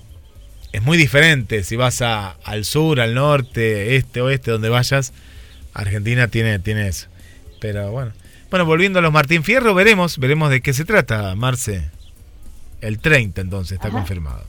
es 0.74 0.82
muy 0.84 0.98
diferente. 0.98 1.64
Si 1.64 1.76
vas 1.76 2.02
a, 2.02 2.32
al 2.44 2.66
sur, 2.66 3.00
al 3.00 3.14
norte, 3.16 3.96
este, 3.96 4.22
oeste, 4.22 4.52
donde 4.52 4.70
vayas, 4.70 5.14
Argentina 5.74 6.28
tiene, 6.28 6.60
tiene 6.60 6.88
eso. 6.88 7.08
Pero 7.62 7.92
bueno. 7.92 8.12
Bueno, 8.50 8.66
volviendo 8.66 9.00
a 9.00 9.02
los 9.02 9.12
Martín 9.12 9.44
Fierro, 9.44 9.74
veremos, 9.74 10.18
veremos 10.18 10.50
de 10.50 10.62
qué 10.62 10.74
se 10.74 10.86
trata, 10.86 11.34
Marce. 11.36 11.90
El 12.82 13.00
30 13.00 13.42
entonces 13.42 13.74
está 13.74 13.88
Ajá. 13.88 13.98
confirmado. 13.98 14.44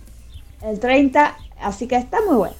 El 0.62 0.78
30, 0.80 1.36
así 1.62 1.86
que 1.86 1.96
está 1.96 2.18
muy 2.26 2.36
bueno. 2.36 2.54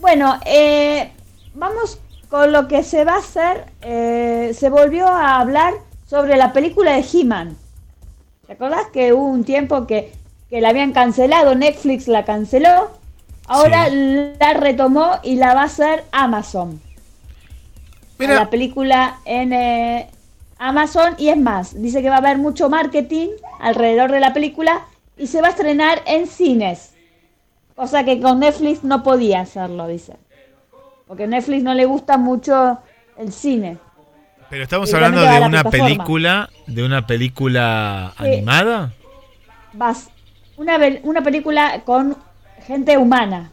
Bueno, 0.00 0.38
eh, 0.46 1.10
vamos 1.54 1.98
con 2.28 2.52
lo 2.52 2.68
que 2.68 2.82
se 2.82 3.04
va 3.04 3.14
a 3.14 3.18
hacer. 3.18 3.64
eh, 3.82 4.52
se 4.56 4.68
volvió 4.68 5.08
a 5.08 5.40
hablar 5.40 5.72
sobre 6.08 6.36
la 6.36 6.52
película 6.52 6.92
de 6.96 7.04
He-Man. 7.12 7.56
¿Te 8.46 8.52
acordás 8.52 8.86
que 8.92 9.12
hubo 9.12 9.26
un 9.26 9.44
tiempo 9.44 9.86
que, 9.86 10.12
que 10.48 10.60
la 10.60 10.68
habían 10.68 10.92
cancelado? 10.92 11.54
Netflix 11.54 12.06
la 12.08 12.24
canceló. 12.24 12.90
Ahora 13.48 13.88
la 13.88 14.54
retomó 14.54 15.12
y 15.22 15.36
la 15.36 15.54
va 15.54 15.62
a 15.62 15.66
hacer 15.66 16.04
Amazon. 16.12 16.80
Mira, 18.18 18.34
La 18.34 18.50
película 18.50 19.18
en 19.24 19.52
eh, 19.52 20.08
Amazon 20.58 21.14
y 21.18 21.28
es 21.28 21.36
más, 21.36 21.80
dice 21.80 22.02
que 22.02 22.08
va 22.08 22.16
a 22.16 22.18
haber 22.18 22.38
mucho 22.38 22.70
marketing 22.70 23.28
alrededor 23.60 24.10
de 24.10 24.20
la 24.20 24.32
película 24.32 24.86
y 25.18 25.26
se 25.26 25.40
va 25.40 25.48
a 25.48 25.50
estrenar 25.50 26.02
en 26.06 26.26
cines. 26.26 26.92
Cosa 27.74 28.04
que 28.04 28.20
con 28.20 28.40
Netflix 28.40 28.82
no 28.84 29.02
podía 29.02 29.40
hacerlo, 29.40 29.86
dice. 29.86 30.14
Porque 31.06 31.24
a 31.24 31.26
Netflix 31.26 31.62
no 31.62 31.74
le 31.74 31.84
gusta 31.84 32.16
mucho 32.16 32.78
el 33.18 33.32
cine. 33.32 33.78
Pero 34.50 34.62
estamos 34.62 34.92
hablando 34.94 35.20
de 35.22 35.40
una 35.40 35.64
película, 35.64 36.50
de 36.66 36.84
una 36.84 37.06
película 37.06 38.12
Sí. 38.18 38.24
animada. 38.24 38.92
Vas, 39.72 40.08
una, 40.56 40.78
una 41.02 41.22
película 41.22 41.82
con 41.84 42.16
gente 42.66 42.96
humana. 42.96 43.50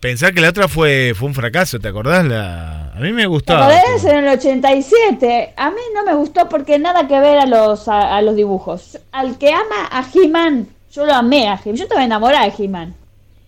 Pensá 0.00 0.30
que 0.30 0.40
la 0.40 0.50
otra 0.50 0.68
fue, 0.68 1.14
fue 1.16 1.28
un 1.28 1.34
fracaso, 1.34 1.80
¿te 1.80 1.88
acordás? 1.88 2.24
La... 2.26 2.92
A 2.92 3.00
mí 3.00 3.12
me 3.12 3.22
¿Te 3.22 3.26
gustó. 3.28 3.56
acordás 3.56 4.04
en 4.04 4.24
el 4.24 4.28
87? 4.28 5.54
A 5.56 5.70
mí 5.70 5.80
no 5.94 6.04
me 6.04 6.14
gustó 6.14 6.48
porque 6.48 6.78
nada 6.78 7.08
que 7.08 7.18
ver 7.18 7.38
a 7.38 7.46
los, 7.46 7.88
a, 7.88 8.16
a 8.16 8.22
los 8.22 8.36
dibujos. 8.36 8.98
Al 9.12 9.38
que 9.38 9.52
ama 9.52 9.88
a 9.90 10.04
He-Man, 10.14 10.68
yo 10.92 11.06
lo 11.06 11.14
amé 11.14 11.48
a 11.48 11.54
He-Man. 11.54 11.76
Yo 11.76 11.84
estaba 11.84 12.04
enamorada 12.04 12.44
de 12.44 12.52
He-Man. 12.64 12.94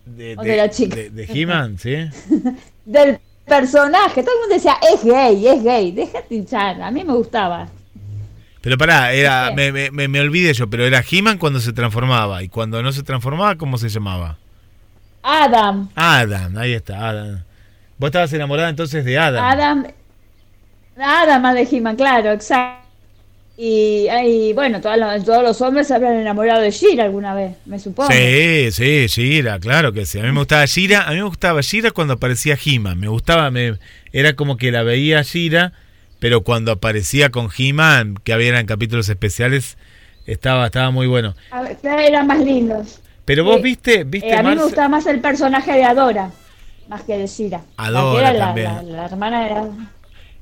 De, 0.05 0.35
de 0.35 0.57
la 0.57 0.69
chica. 0.69 0.95
De, 0.95 1.09
de 1.11 1.23
He-Man, 1.25 1.77
¿sí? 1.77 1.95
Del 2.85 3.19
personaje. 3.49 4.23
Todo 4.23 4.35
el 4.35 4.39
mundo 4.41 4.55
decía, 4.55 4.77
es 4.93 5.03
gay, 5.03 5.47
es 5.47 5.63
gay. 5.63 5.91
Déjate 5.91 6.35
hinchar. 6.35 6.81
A 6.81 6.89
mí 6.91 7.03
me 7.03 7.13
gustaba. 7.13 7.67
Pero 8.61 8.77
pará, 8.77 9.11
era, 9.11 9.51
me, 9.55 9.71
me, 9.71 9.91
me, 9.91 10.07
me 10.07 10.21
olvidé 10.21 10.53
yo, 10.53 10.69
pero 10.69 10.85
era 10.85 11.03
He-Man 11.09 11.37
cuando 11.37 11.59
se 11.59 11.73
transformaba. 11.73 12.43
Y 12.43 12.49
cuando 12.49 12.81
no 12.81 12.91
se 12.91 13.03
transformaba, 13.03 13.55
¿cómo 13.55 13.77
se 13.77 13.89
llamaba? 13.89 14.37
Adam. 15.23 15.89
Adam, 15.95 16.57
ahí 16.57 16.73
está, 16.73 17.09
Adam. 17.09 17.43
Vos 17.97 18.07
estabas 18.07 18.31
enamorada 18.31 18.69
entonces 18.69 19.03
de 19.03 19.17
Adam. 19.17 19.43
Adam. 19.43 19.87
Adam 20.97 21.41
más 21.41 21.55
de 21.55 21.67
He-Man, 21.69 21.95
claro, 21.95 22.31
exacto. 22.31 22.88
Y, 23.61 24.07
y 24.25 24.53
bueno, 24.53 24.79
todos 24.79 24.97
los, 24.97 25.25
todos 25.25 25.43
los 25.43 25.59
hombres 25.61 25.87
se 25.87 25.93
habrán 25.93 26.13
enamorado 26.15 26.61
de 26.61 26.71
Shira 26.71 27.03
alguna 27.03 27.33
vez, 27.33 27.57
me 27.65 27.77
supongo. 27.77 28.09
Sí, 28.09 28.71
sí, 28.71 29.07
Shira, 29.07 29.59
claro 29.59 29.91
que 29.91 30.05
sí. 30.05 30.17
A 30.17 30.23
mí 30.23 30.31
me 30.31 30.39
gustaba 30.39 30.63
Shira, 30.65 31.01
a 31.05 31.09
mí 31.09 31.17
me 31.17 31.23
gustaba 31.23 31.59
Shira 31.59 31.91
cuando 31.91 32.13
aparecía 32.13 32.57
He-Man. 32.63 32.97
Me 32.97 33.09
gustaba, 33.09 33.51
me, 33.51 33.77
era 34.13 34.33
como 34.37 34.55
que 34.55 34.71
la 34.71 34.83
veía 34.83 35.21
Shira, 35.23 35.73
pero 36.19 36.41
cuando 36.45 36.71
aparecía 36.71 37.31
con 37.31 37.49
He-Man, 37.57 38.15
que 38.23 38.31
había 38.31 38.57
en 38.57 38.65
capítulos 38.65 39.09
especiales, 39.09 39.77
estaba, 40.25 40.67
estaba 40.67 40.91
muy 40.91 41.07
bueno. 41.07 41.35
Ver, 41.83 41.99
eran 41.99 42.27
más 42.27 42.39
lindos. 42.39 43.01
Pero 43.25 43.43
vos 43.43 43.61
viste, 43.61 44.05
viste 44.05 44.29
Eh, 44.29 44.35
a 44.37 44.41
mí 44.41 44.55
me 44.55 44.63
gustaba 44.63 44.87
más 44.87 45.05
el 45.05 45.19
personaje 45.19 45.73
de 45.73 45.83
Adora, 45.83 46.31
más 46.87 47.01
que 47.01 47.17
de 47.17 47.27
Shira. 47.27 47.61
Adora 47.75 48.29
era 48.29 48.39
la, 48.39 48.45
también. 48.45 48.67
la- 48.73 48.83
la 48.83 49.05
hermana 49.05 49.43
de 49.43 49.49
la- 49.49 49.69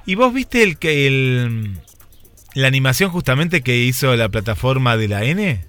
¿Y 0.05 0.13
vos 0.13 0.31
viste 0.31 0.61
el 0.61 0.77
que 0.77 1.07
el 1.07 1.79
la 2.57 2.67
animación 2.67 3.11
justamente 3.11 3.61
que 3.61 3.77
hizo 3.77 4.15
la 4.15 4.29
plataforma 4.29 4.97
de 4.97 5.07
la 5.07 5.23
N? 5.23 5.65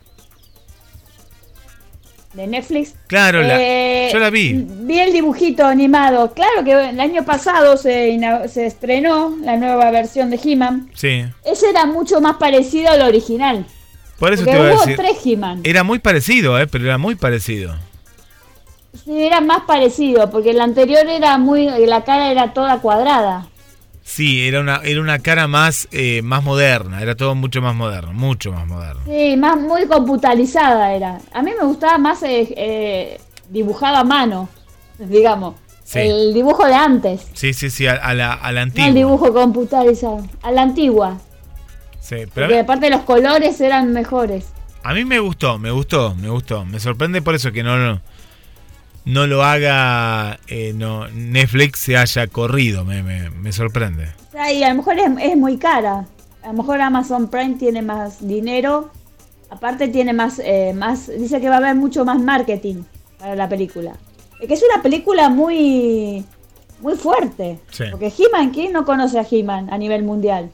de 2.34 2.46
Netflix. 2.46 2.94
Claro, 3.08 3.42
la- 3.42 3.60
Eh, 3.60 4.10
yo 4.12 4.18
la 4.20 4.30
vi. 4.30 4.52
Vi 4.52 4.98
el 5.00 5.12
dibujito 5.12 5.66
animado. 5.66 6.32
Claro 6.34 6.62
que 6.62 6.72
el 6.90 7.00
año 7.00 7.24
pasado 7.24 7.76
se, 7.76 8.16
se 8.48 8.66
estrenó 8.66 9.34
la 9.42 9.56
nueva 9.56 9.90
versión 9.90 10.30
de 10.30 10.38
He-Man. 10.42 10.88
Sí. 10.94 11.24
Ese 11.44 11.70
era 11.70 11.86
mucho 11.86 12.20
más 12.20 12.36
parecido 12.36 12.90
al 12.90 13.02
original. 13.02 13.66
Por 14.20 14.32
eso 14.32 14.44
te 14.44 14.50
iba 14.52 14.68
a 14.68 14.72
hubo 14.74 14.80
decir. 14.80 14.96
tres 14.96 15.16
He-Man. 15.24 15.62
Era 15.64 15.82
muy 15.82 15.98
parecido, 15.98 16.60
eh, 16.60 16.66
pero 16.68 16.84
era 16.84 16.98
muy 16.98 17.16
parecido. 17.16 17.74
Sí, 19.04 19.20
era 19.22 19.40
más 19.40 19.62
parecido, 19.66 20.30
porque 20.30 20.50
el 20.50 20.60
anterior 20.60 21.06
era 21.08 21.38
muy. 21.38 21.66
La 21.86 22.04
cara 22.04 22.30
era 22.30 22.52
toda 22.52 22.78
cuadrada. 22.78 23.48
Sí, 24.10 24.48
era 24.48 24.60
una 24.60 24.76
era 24.84 25.02
una 25.02 25.18
cara 25.18 25.46
más 25.48 25.86
eh, 25.92 26.22
más 26.22 26.42
moderna, 26.42 27.02
era 27.02 27.14
todo 27.14 27.34
mucho 27.34 27.60
más 27.60 27.74
moderno, 27.74 28.14
mucho 28.14 28.50
más 28.52 28.66
moderno. 28.66 29.02
Sí, 29.04 29.36
más 29.36 29.58
muy 29.58 29.86
computarizada 29.86 30.94
era. 30.94 31.18
A 31.32 31.42
mí 31.42 31.50
me 31.58 31.66
gustaba 31.66 31.98
más 31.98 32.22
eh, 32.22 32.48
eh, 32.56 33.20
dibujado 33.50 33.96
a 33.98 34.04
mano, 34.04 34.48
digamos. 34.98 35.56
Sí. 35.84 35.98
El 36.00 36.32
dibujo 36.32 36.66
de 36.66 36.74
antes. 36.74 37.26
Sí, 37.34 37.52
sí, 37.52 37.68
sí, 37.68 37.86
a, 37.86 37.92
a 37.96 38.14
la 38.14 38.32
a 38.32 38.50
la 38.52 38.60
No 38.64 38.68
antigua. 38.70 38.88
el 38.88 38.94
dibujo 38.94 39.32
computarizado. 39.34 40.26
A 40.42 40.52
la 40.52 40.62
antigua. 40.62 41.18
Sí, 42.00 42.16
pero 42.34 42.46
Porque 42.46 42.54
mí, 42.54 42.58
aparte 42.60 42.88
los 42.90 43.02
colores 43.02 43.60
eran 43.60 43.92
mejores. 43.92 44.46
a 44.82 44.94
mí 44.94 45.04
me 45.04 45.18
gustó, 45.18 45.58
me 45.58 45.70
gustó, 45.70 46.14
me 46.14 46.30
gustó. 46.30 46.64
Me 46.64 46.80
sorprende 46.80 47.20
por 47.20 47.34
eso 47.34 47.52
que 47.52 47.62
no 47.62 47.76
no, 47.76 48.00
no 49.04 49.26
lo 49.26 49.42
haga 49.42 50.38
eh, 50.48 50.72
no 50.74 51.08
Netflix 51.08 51.80
se 51.80 51.96
haya 51.96 52.26
corrido, 52.26 52.84
me, 52.84 53.02
me, 53.02 53.30
me 53.30 53.52
sorprende. 53.52 54.08
Y 54.54 54.62
a 54.62 54.68
lo 54.70 54.74
mejor 54.76 54.98
es, 54.98 55.10
es 55.20 55.36
muy 55.36 55.56
cara. 55.56 56.06
A 56.42 56.48
lo 56.48 56.52
mejor 56.54 56.80
Amazon 56.80 57.28
Prime 57.28 57.56
tiene 57.56 57.82
más 57.82 58.26
dinero. 58.26 58.90
Aparte 59.50 59.88
tiene 59.88 60.12
más, 60.12 60.38
eh, 60.44 60.72
más, 60.76 61.08
dice 61.18 61.40
que 61.40 61.48
va 61.48 61.56
a 61.56 61.58
haber 61.58 61.74
mucho 61.74 62.04
más 62.04 62.20
marketing 62.20 62.82
para 63.18 63.34
la 63.34 63.48
película. 63.48 63.96
Es 64.40 64.46
que 64.46 64.54
es 64.54 64.62
una 64.72 64.82
película 64.82 65.28
muy, 65.30 66.24
muy 66.80 66.94
fuerte. 66.96 67.58
Sí. 67.70 67.84
Porque 67.90 68.12
He-Man, 68.16 68.50
¿quién 68.50 68.72
no 68.72 68.84
conoce 68.84 69.18
a 69.18 69.26
He-Man 69.28 69.68
a 69.72 69.78
nivel 69.78 70.02
mundial? 70.04 70.50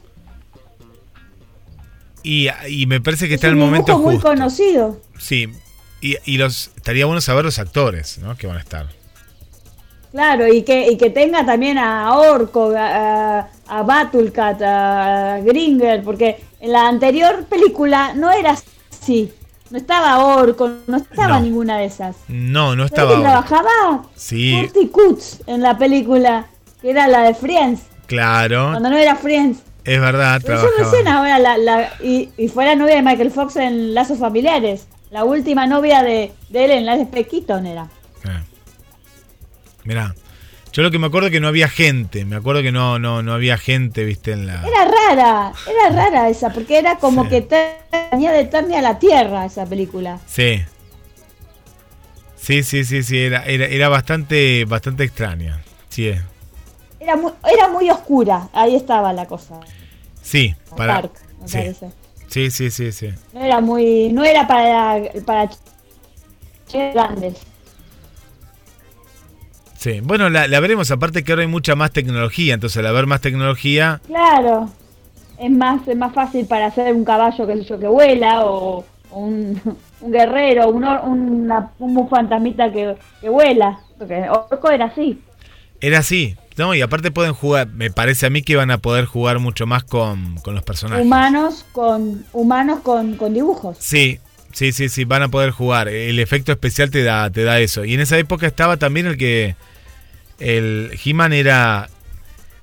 Y, 2.23 2.47
y 2.67 2.87
me 2.87 3.01
parece 3.01 3.27
que 3.27 3.35
Es 3.35 3.39
está 3.39 3.47
el 3.49 3.55
momento 3.55 3.91
dibujo 3.91 4.05
muy 4.05 4.15
justo. 4.15 4.29
conocido. 4.29 5.01
Sí. 5.19 5.47
Y, 6.05 6.17
y 6.25 6.37
los 6.37 6.71
estaría 6.75 7.05
bueno 7.05 7.19
saber 7.21 7.45
los 7.45 7.57
actores, 7.57 8.19
¿no? 8.19 8.35
Que 8.37 8.45
van 8.47 8.57
a 8.57 8.59
estar. 8.59 8.85
Claro, 10.11 10.47
y 10.47 10.61
que, 10.63 10.87
y 10.91 10.97
que 10.97 11.09
tenga 11.09 11.45
también 11.45 11.77
a 11.77 12.13
Orco, 12.15 12.73
a, 12.77 13.47
a, 13.67 13.81
Battlecat, 13.83 14.61
a 14.61 15.39
Gringer, 15.43 16.03
porque 16.03 16.41
en 16.61 16.71
la 16.71 16.87
anterior 16.87 17.45
película 17.49 18.13
no 18.13 18.31
era 18.31 18.55
así. 18.91 19.33
No 19.71 19.77
estaba 19.77 20.23
Orco, 20.23 20.69
no 20.87 20.97
estaba 20.97 21.39
No. 21.39 21.41
ninguna 21.41 21.79
de 21.79 21.85
esas. 21.85 22.15
No, 22.29 22.75
no 22.75 22.87
¿Sabes 22.87 22.91
estaba. 22.91 23.09
quién 23.09 23.21
trabajaba? 23.23 24.03
Sí. 24.15 24.61
Curti 24.71 24.87
Kutz 24.87 25.39
en 25.47 25.61
la 25.61 25.77
película, 25.77 26.45
que 26.81 26.91
era 26.91 27.07
la 27.07 27.23
de 27.23 27.33
Friends, 27.33 27.81
Claro, 28.05 28.69
cuando 28.71 28.91
no 28.91 28.97
era 28.97 29.15
Friends. 29.15 29.63
es 29.83 29.99
verdad, 29.99 30.39
Pero 30.45 30.61
yo 30.61 30.67
trabajaba. 30.69 30.91
recién 30.91 31.07
ahora, 31.09 31.39
la, 31.39 31.57
la, 31.57 31.89
y, 32.01 32.29
y 32.37 32.47
fue 32.47 32.63
la 32.63 32.75
novia 32.75 32.95
de 32.95 33.01
Michael 33.01 33.31
Fox 33.31 33.55
en 33.57 33.93
Lazos 33.95 34.19
Familiares. 34.19 34.87
La 35.15 35.23
última 35.23 35.65
novia 35.65 36.03
de, 36.03 36.33
de 36.49 36.65
él 36.65 36.71
en 36.71 36.85
la 36.85 36.97
de 36.97 37.25
Keaton 37.25 37.65
era. 37.65 37.87
Eh. 38.25 38.43
Mirá, 39.85 40.13
yo 40.73 40.83
lo 40.83 40.91
que 40.91 40.99
me 40.99 41.07
acuerdo 41.07 41.27
es 41.27 41.31
que 41.31 41.39
no 41.39 41.47
había 41.47 41.69
gente, 41.69 42.25
me 42.25 42.35
acuerdo 42.35 42.61
que 42.61 42.73
no, 42.73 42.99
no, 42.99 43.23
no 43.23 43.31
había 43.33 43.57
gente, 43.57 44.03
viste, 44.03 44.33
en 44.33 44.45
la... 44.45 44.55
Era 44.67 44.83
rara, 44.83 45.53
era 45.65 45.89
rara 45.95 46.27
esa, 46.27 46.51
porque 46.51 46.77
era 46.77 46.97
como 46.97 47.23
Sí. 47.23 47.29
que 47.29 47.41
te- 47.43 47.77
tenía 48.11 48.33
de 48.33 48.41
Eternia 48.41 48.79
a 48.79 48.81
la 48.81 48.99
Tierra 48.99 49.45
esa 49.45 49.65
película. 49.65 50.19
Sí. 50.27 50.61
Sí, 52.35 52.61
sí, 52.63 52.83
sí, 52.83 53.01
sí, 53.01 53.17
era, 53.17 53.45
era, 53.45 53.67
era 53.67 53.87
bastante, 53.87 54.65
bastante 54.65 55.05
extraña. 55.05 55.63
Sí. 55.87 56.11
Era 56.99 57.15
muy, 57.15 57.31
era 57.49 57.69
muy 57.69 57.89
oscura, 57.89 58.49
ahí 58.51 58.75
estaba 58.75 59.13
la 59.13 59.27
cosa. 59.27 59.61
sí, 60.21 60.53
para... 60.75 61.03
Me 61.03 61.47
sí. 61.47 61.57
parece. 61.57 61.89
Sí, 62.35 62.51
sí, 62.51 62.69
sí, 62.69 62.91
sí. 62.91 63.09
No 63.33 63.41
era 63.41 63.61
muy, 63.61 64.11
no 64.11 64.23
era 64.25 64.45
para, 64.45 65.01
para 65.25 65.49
grandes. 66.93 67.35
Sí, 69.77 70.01
bueno, 70.01 70.29
la, 70.29 70.47
la 70.47 70.59
veremos, 70.59 70.91
aparte 70.91 71.23
que 71.23 71.31
ahora 71.31 71.43
hay 71.43 71.47
mucha 71.47 71.75
más 71.75 71.91
tecnología, 71.91 72.55
entonces 72.55 72.77
al 72.77 72.87
haber 72.87 73.05
más 73.07 73.21
tecnología, 73.21 74.01
Claro, 74.07 74.69
es 75.39 75.51
más, 75.51 75.87
es 75.87 75.95
más 75.95 76.13
fácil 76.13 76.45
para 76.45 76.65
hacer 76.67 76.93
un 76.93 77.05
caballo 77.05 77.47
que, 77.47 77.63
yo, 77.63 77.79
que 77.79 77.87
vuela 77.87 78.45
o, 78.45 78.83
o 79.11 79.19
un, 79.19 79.61
un 80.01 80.11
guerrero, 80.11 80.69
un, 80.69 80.83
una- 80.83 81.71
un 81.79 82.09
fantasmita 82.09 82.69
que, 82.71 82.95
que 83.21 83.29
vuela. 83.29 83.79
Porque 83.97 84.27
Orco 84.29 84.69
era 84.71 84.85
así. 84.85 85.21
era 85.79 85.99
así, 85.99 86.35
¿no? 86.57 86.73
Y 86.73 86.81
aparte 86.81 87.11
pueden 87.11 87.33
jugar, 87.33 87.67
me 87.67 87.91
parece 87.91 88.25
a 88.25 88.29
mí 88.29 88.41
que 88.41 88.55
van 88.55 88.71
a 88.71 88.77
poder 88.77 89.05
jugar 89.05 89.39
mucho 89.39 89.65
más 89.65 89.83
con, 89.83 90.35
con 90.37 90.55
los 90.55 90.63
personajes. 90.63 91.05
Humanos 91.05 91.65
con 91.71 92.25
humanos 92.33 92.79
con, 92.81 93.15
con 93.15 93.33
dibujos. 93.33 93.77
Sí, 93.79 94.19
sí, 94.51 94.71
sí, 94.71 94.89
sí, 94.89 95.05
van 95.05 95.23
a 95.23 95.29
poder 95.29 95.51
jugar. 95.51 95.87
El 95.87 96.19
efecto 96.19 96.51
especial 96.51 96.89
te 96.89 97.03
da, 97.03 97.29
te 97.29 97.43
da 97.43 97.59
eso. 97.59 97.85
Y 97.85 97.93
en 97.93 97.99
esa 97.99 98.17
época 98.17 98.47
estaba 98.47 98.77
también 98.77 99.05
el 99.05 99.17
que. 99.17 99.55
El 100.39 100.97
He-Man 101.03 101.33
era. 101.33 101.89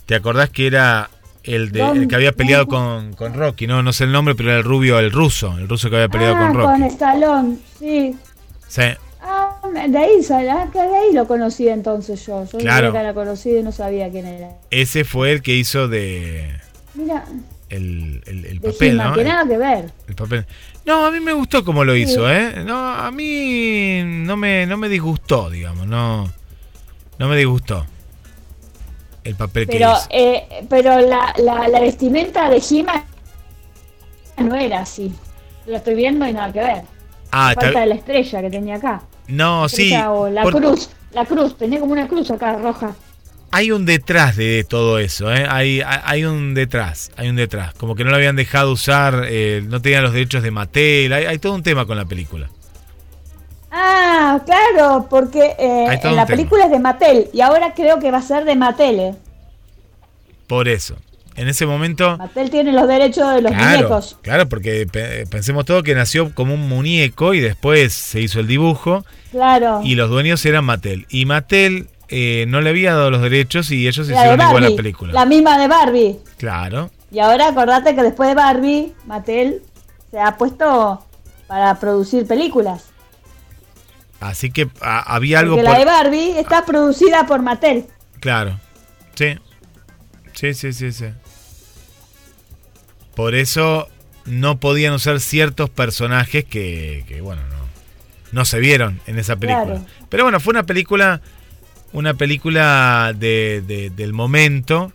¿Te 0.07 0.15
acordás 0.15 0.51
que 0.51 0.67
era 0.67 1.11
el, 1.45 1.71
de, 1.73 1.81
el 1.81 2.09
que 2.09 2.15
había 2.15 2.33
peleado 2.33 2.67
con, 2.67 3.15
con 3.15 3.35
Rocky? 3.35 3.67
No, 3.67 3.83
no 3.83 3.93
sé 3.93 4.05
el 4.05 4.13
nombre, 4.13 4.35
pero 4.35 4.51
era 4.51 4.59
el 4.59 4.65
rubio, 4.65 4.99
el 4.99 5.11
ruso. 5.11 5.57
El 5.57 5.69
ruso 5.69 5.89
que 5.89 5.97
había 5.97 6.09
peleado 6.09 6.37
ah, 6.37 6.49
con 6.49 6.55
Rocky. 6.55 6.83
Stallone, 6.85 7.59
sí. 7.79 8.15
Sí, 8.69 8.83
de 9.71 9.99
ahí, 9.99 10.21
ah, 10.31 10.67
de 10.73 10.81
ahí 10.81 11.13
lo 11.13 11.27
conocí 11.27 11.69
entonces 11.69 12.25
yo. 12.27 12.45
Yo 12.45 12.59
Claro. 12.59 12.95
era 12.97 13.15
conocido 13.15 13.59
y 13.61 13.63
no 13.63 13.73
sabía 13.73 14.11
quién 14.11 14.27
era. 14.27 14.51
ese 14.71 15.05
fue 15.05 15.33
el 15.33 15.43
que 15.43 15.55
hizo 15.55 15.89
de. 15.89 16.49
Mira, 16.95 17.25
El, 17.69 18.23
el, 18.27 18.61
papel, 18.61 18.97
¿no? 18.97 19.15
que 19.15 19.25
nada 19.25 19.47
que 19.49 19.57
ver. 19.57 19.91
El 20.09 20.15
papel. 20.15 20.47
No, 20.85 21.07
a 21.07 21.11
mí 21.11 21.21
me 21.21 21.33
gustó 21.33 21.65
como 21.65 21.85
lo 21.85 21.97
hizo, 21.97 22.31
¿eh? 22.31 22.63
No, 22.65 22.77
a 22.95 23.11
mí 23.11 24.03
no 24.05 24.37
me, 24.37 24.67
no 24.67 24.77
me 24.77 24.89
disgustó, 24.89 25.49
digamos, 25.49 25.87
no, 25.87 26.31
no 27.19 27.29
me 27.29 27.37
disgustó 27.37 27.87
el 29.25 29.37
papel 29.37 29.69
que 29.69 29.77
hizo. 29.77 29.95
eh, 30.11 30.67
pero 30.69 30.99
la, 31.01 31.33
la, 31.39 31.69
la 31.69 31.81
vestimenta 31.81 32.51
de 32.51 32.61
He-Man 32.69 33.05
no 34.39 34.55
era 34.57 34.81
así. 34.81 35.13
Lo 35.67 35.77
estoy 35.77 35.95
viendo 35.95 36.27
y 36.27 36.33
nada 36.33 36.53
que 36.53 36.59
ver. 36.59 36.83
Ah, 37.31 37.53
Falta 37.55 37.81
de 37.81 37.87
la 37.87 37.95
estrella 37.95 38.41
que 38.43 38.51
tenía 38.51 38.75
acá. 38.77 39.03
No, 39.29 39.69
sí, 39.69 39.95
o 40.09 40.29
la 40.29 40.43
por- 40.43 40.57
cruz. 40.57 40.91
La 41.13 41.25
cruz, 41.27 41.57
tenía 41.59 41.79
como 41.81 41.93
una 41.93 42.09
cruz 42.09 42.31
acá 42.31 42.55
roja. 42.57 42.95
hay 43.51 43.71
un 43.71 43.85
detrás 43.85 44.35
de 44.37 44.65
todo 44.65 44.99
eso, 44.99 45.31
¿eh? 45.33 45.47
hay, 45.49 45.83
hay- 45.83 46.01
hay 46.05 46.25
un 46.25 46.55
detrás, 46.55 47.11
hay 47.17 47.29
un 47.29 47.37
detrás. 47.37 47.75
Como 47.75 47.95
que 47.95 48.03
no 48.05 48.11
lo 48.11 48.17
habían 48.17 48.35
dejado 48.37 48.73
usar, 48.73 49.25
eh, 49.29 49.63
no 49.69 49.83
tenían 49.83 50.03
los 50.05 50.13
derechos 50.15 50.43
de 50.43 50.51
Mattel, 50.51 51.13
hay, 51.13 51.27
hay 51.27 51.39
todo 51.39 51.55
un 51.55 51.63
tema 51.63 51.85
con 51.85 51.97
la 51.99 52.07
película. 52.07 52.49
Ah, 53.71 54.41
claro, 54.45 55.07
porque 55.09 55.55
eh, 55.59 56.01
en 56.03 56.17
la 56.17 56.27
película 56.27 56.65
es 56.67 56.71
de 56.71 56.79
Mattel 56.79 57.29
y 57.33 57.41
ahora 57.41 57.73
creo 57.75 57.99
que 57.99 58.11
va 58.11 58.19
a 58.19 58.23
ser 58.23 58.45
de 58.45 58.55
Mattel. 58.57 59.01
eh. 59.01 59.15
Por 60.47 60.69
eso. 60.69 60.97
En 61.35 61.49
ese 61.49 61.65
momento... 61.67 62.19
Mattel 62.19 62.51
tiene 62.51 62.73
los 62.73 62.87
derechos 62.87 63.35
de 63.35 63.41
los 63.43 63.53
Claro, 63.53 63.77
muñecos. 63.79 64.19
claro, 64.23 64.49
porque 64.49 64.87
pe- 64.87 65.27
pensemos 65.27 65.65
todo 65.65 65.83
que 65.83 65.95
nació 65.95 66.35
como 66.35 66.53
un 66.55 66.69
muñeco 66.69 67.33
y 67.35 67.41
después 67.41 67.93
se 67.95 68.21
hizo 68.21 68.39
el 68.41 68.47
dibujo 68.47 69.05
Claro. 69.31 69.81
y 69.83 69.95
los 69.95 70.11
dueños 70.11 70.45
eran 70.45 70.65
Mattel. 70.67 71.07
Y 71.09 71.25
Mattel 71.25 71.89
eh, 72.09 72.45
no 72.49 72.61
le 72.61 72.69
había 72.71 72.93
dado 72.95 73.11
los 73.11 73.23
derechos 73.23 73.71
y 73.71 73.89
ellos 73.89 74.09
la 74.09 74.15
hicieron 74.15 74.47
igual 74.47 74.63
la 74.71 74.77
película. 74.77 75.13
la 75.15 75.25
misma 75.25 75.57
de 75.59 75.69
Barbie. 75.69 76.19
Claro. 76.37 76.91
Y 77.11 77.19
ahora 77.21 77.49
acordate 77.49 77.95
que 77.95 78.03
después 78.03 78.29
de 78.29 78.35
Barbie, 78.35 78.93
Mattel 79.07 79.63
se 80.11 80.19
ha 80.21 80.37
puesto 80.37 81.03
para 81.47 81.79
producir 81.81 82.27
películas. 82.27 82.91
Así 84.21 84.51
que 84.51 84.69
a- 84.83 85.15
había 85.15 85.39
algo 85.41 85.57
Porque 85.57 85.65
por... 85.67 85.73
la 85.73 85.79
de 85.79 85.85
Barbie 85.87 86.39
está 86.39 86.65
producida 86.67 87.27
por 87.27 87.41
Mattel. 87.43 87.87
Claro. 88.21 88.61
Sí. 89.15 89.39
Sí, 90.35 90.55
sí, 90.55 90.73
sí, 90.73 90.93
sí. 90.93 91.07
Por 93.15 93.35
eso 93.35 93.89
no 94.25 94.59
podían 94.61 94.95
usar 94.95 95.21
ciertos 95.21 95.69
personajes 95.71 96.45
que, 96.45 97.05
que, 97.09 97.21
bueno, 97.21 97.43
no, 97.49 97.57
no 98.33 98.45
se 98.45 98.59
vieron 98.61 99.01
en 99.07 99.19
esa 99.19 99.37
película. 99.37 99.65
Claro. 99.65 99.85
Pero 100.09 100.23
bueno, 100.25 100.41
fue 100.41 100.53
una 100.53 100.63
película, 100.65 101.21
una 101.93 102.15
película 102.15 103.13
de, 103.17 103.63
de- 103.67 103.91
del 103.91 104.13
momento 104.13 104.93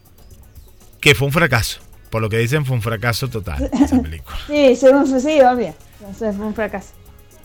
que 1.02 1.14
fue 1.16 1.28
un 1.28 1.34
fracaso. 1.34 1.80
Por 2.10 2.22
lo 2.22 2.30
que 2.30 2.38
dicen, 2.38 2.66
fue 2.66 2.76
un 2.76 2.82
fracaso 2.82 3.28
total 3.30 3.70
esa 3.82 4.02
película. 4.02 4.38
Sí, 4.48 4.76
según 4.76 5.20
sí, 5.22 5.42
obvio. 5.42 5.76
Eso 6.10 6.32
fue 6.34 6.46
un 6.46 6.56
fracaso. 6.56 6.90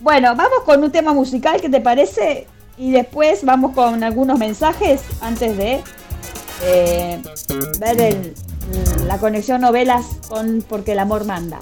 Bueno, 0.01 0.35
vamos 0.37 0.61
con 0.65 0.83
un 0.83 0.91
tema 0.91 1.13
musical, 1.13 1.61
¿qué 1.61 1.69
te 1.69 1.81
parece? 1.81 2.47
Y 2.79 2.91
después 2.93 3.45
vamos 3.45 3.73
con 3.75 4.03
algunos 4.03 4.39
mensajes 4.39 5.03
antes 5.21 5.57
de 5.57 5.81
eh, 6.65 7.21
ver 7.81 8.01
el- 8.01 8.35
la 9.07 9.19
conexión 9.19 9.61
novelas 9.61 10.07
con 10.29 10.63
Porque 10.69 10.93
el 10.93 10.99
amor 10.99 11.25
manda. 11.25 11.59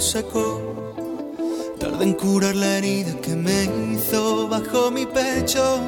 Dejó 0.00 0.12
seco. 0.12 0.60
Tardé 1.78 2.04
en 2.04 2.14
curar 2.14 2.56
la 2.56 2.78
herida 2.78 3.12
que 3.20 3.34
me 3.34 3.64
hizo 3.92 4.48
bajo 4.48 4.90
mi 4.90 5.06
pecho. 5.06 5.78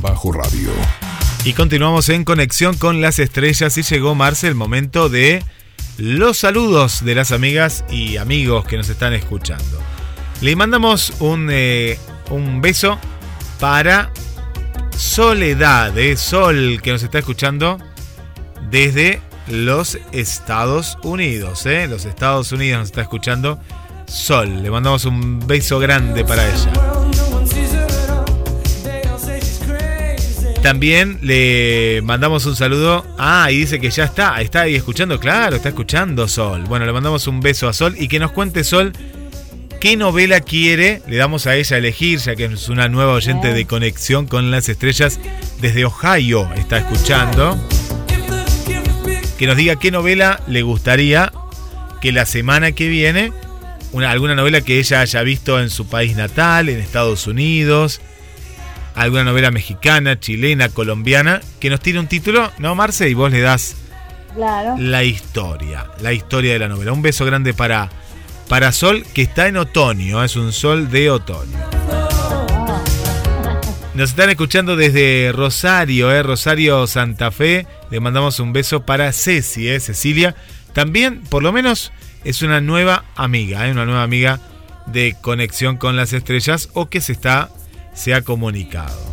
bajo 0.00 0.32
radio 0.32 0.70
Y 1.44 1.52
continuamos 1.52 2.08
en 2.08 2.24
conexión 2.24 2.74
con 2.74 3.02
las 3.02 3.18
estrellas 3.18 3.76
y 3.76 3.82
llegó 3.82 4.14
Marce 4.14 4.48
el 4.48 4.54
momento 4.54 5.10
de 5.10 5.44
los 5.98 6.38
saludos 6.38 7.04
de 7.04 7.14
las 7.14 7.32
amigas 7.32 7.84
y 7.90 8.16
amigos 8.16 8.64
que 8.64 8.78
nos 8.78 8.88
están 8.88 9.12
escuchando. 9.12 9.78
Le 10.40 10.56
mandamos 10.56 11.12
un, 11.18 11.48
eh, 11.50 11.98
un 12.30 12.62
beso 12.62 12.98
para 13.60 14.10
Soledad, 14.96 15.92
Sol, 16.16 16.80
que 16.82 16.92
nos 16.92 17.02
está 17.02 17.18
escuchando 17.18 17.76
desde 18.70 19.20
los 19.48 19.98
Estados 20.12 20.96
Unidos. 21.02 21.66
¿eh? 21.66 21.88
Los 21.88 22.06
Estados 22.06 22.52
Unidos 22.52 22.78
nos 22.80 22.88
está 22.88 23.02
escuchando 23.02 23.60
Sol. 24.06 24.62
Le 24.62 24.70
mandamos 24.70 25.04
un 25.04 25.46
beso 25.46 25.78
grande 25.78 26.24
para 26.24 26.48
ella. 26.48 26.91
También 30.62 31.18
le 31.22 32.00
mandamos 32.04 32.46
un 32.46 32.54
saludo. 32.54 33.04
Ah, 33.18 33.50
y 33.50 33.58
dice 33.58 33.80
que 33.80 33.90
ya 33.90 34.04
está, 34.04 34.40
está 34.40 34.62
ahí 34.62 34.76
escuchando, 34.76 35.18
claro, 35.18 35.56
está 35.56 35.70
escuchando 35.70 36.28
Sol. 36.28 36.62
Bueno, 36.68 36.86
le 36.86 36.92
mandamos 36.92 37.26
un 37.26 37.40
beso 37.40 37.68
a 37.68 37.72
Sol 37.72 37.96
y 37.98 38.06
que 38.06 38.20
nos 38.20 38.30
cuente 38.30 38.62
Sol 38.62 38.92
qué 39.80 39.96
novela 39.96 40.40
quiere. 40.40 41.02
Le 41.08 41.16
damos 41.16 41.48
a 41.48 41.56
ella 41.56 41.74
a 41.74 41.78
elegir, 41.80 42.20
ya 42.20 42.36
que 42.36 42.44
es 42.44 42.68
una 42.68 42.88
nueva 42.88 43.12
oyente 43.12 43.52
de 43.52 43.66
conexión 43.66 44.28
con 44.28 44.52
las 44.52 44.68
estrellas 44.68 45.18
desde 45.60 45.84
Ohio. 45.84 46.48
Está 46.54 46.78
escuchando. 46.78 47.58
Que 49.36 49.46
nos 49.48 49.56
diga 49.56 49.74
qué 49.74 49.90
novela 49.90 50.40
le 50.46 50.62
gustaría 50.62 51.32
que 52.00 52.12
la 52.12 52.24
semana 52.24 52.70
que 52.70 52.86
viene, 52.86 53.32
una, 53.90 54.12
alguna 54.12 54.36
novela 54.36 54.60
que 54.60 54.78
ella 54.78 55.00
haya 55.00 55.22
visto 55.22 55.58
en 55.60 55.70
su 55.70 55.88
país 55.88 56.14
natal, 56.14 56.68
en 56.68 56.78
Estados 56.78 57.26
Unidos 57.26 58.00
alguna 58.94 59.24
novela 59.24 59.50
mexicana, 59.50 60.18
chilena, 60.20 60.68
colombiana, 60.68 61.40
que 61.60 61.70
nos 61.70 61.80
tiene 61.80 62.00
un 62.00 62.06
título, 62.06 62.50
¿no, 62.58 62.74
Marce? 62.74 63.08
Y 63.08 63.14
vos 63.14 63.30
le 63.30 63.40
das 63.40 63.76
la 64.78 65.04
historia, 65.04 65.86
la 66.00 66.12
historia 66.12 66.52
de 66.52 66.58
la 66.58 66.68
novela. 66.68 66.92
Un 66.92 67.02
beso 67.02 67.24
grande 67.24 67.54
para, 67.54 67.90
para 68.48 68.72
Sol, 68.72 69.04
que 69.14 69.22
está 69.22 69.48
en 69.48 69.56
otoño, 69.56 70.22
es 70.22 70.36
un 70.36 70.52
sol 70.52 70.90
de 70.90 71.10
otoño. 71.10 71.58
Nos 73.94 74.10
están 74.10 74.30
escuchando 74.30 74.74
desde 74.74 75.32
Rosario, 75.32 76.10
¿eh? 76.10 76.22
Rosario 76.22 76.86
Santa 76.86 77.30
Fe. 77.30 77.66
Le 77.90 78.00
mandamos 78.00 78.40
un 78.40 78.54
beso 78.54 78.86
para 78.86 79.12
Ceci, 79.12 79.68
¿eh? 79.68 79.80
Cecilia. 79.80 80.34
También, 80.72 81.20
por 81.28 81.42
lo 81.42 81.52
menos, 81.52 81.92
es 82.24 82.40
una 82.40 82.62
nueva 82.62 83.04
amiga, 83.16 83.68
¿eh? 83.68 83.72
una 83.72 83.84
nueva 83.84 84.02
amiga 84.02 84.40
de 84.86 85.14
conexión 85.20 85.76
con 85.76 85.96
las 85.96 86.14
estrellas 86.14 86.70
o 86.72 86.88
que 86.88 87.02
se 87.02 87.12
está 87.12 87.50
se 87.94 88.14
ha 88.14 88.22
comunicado. 88.22 89.12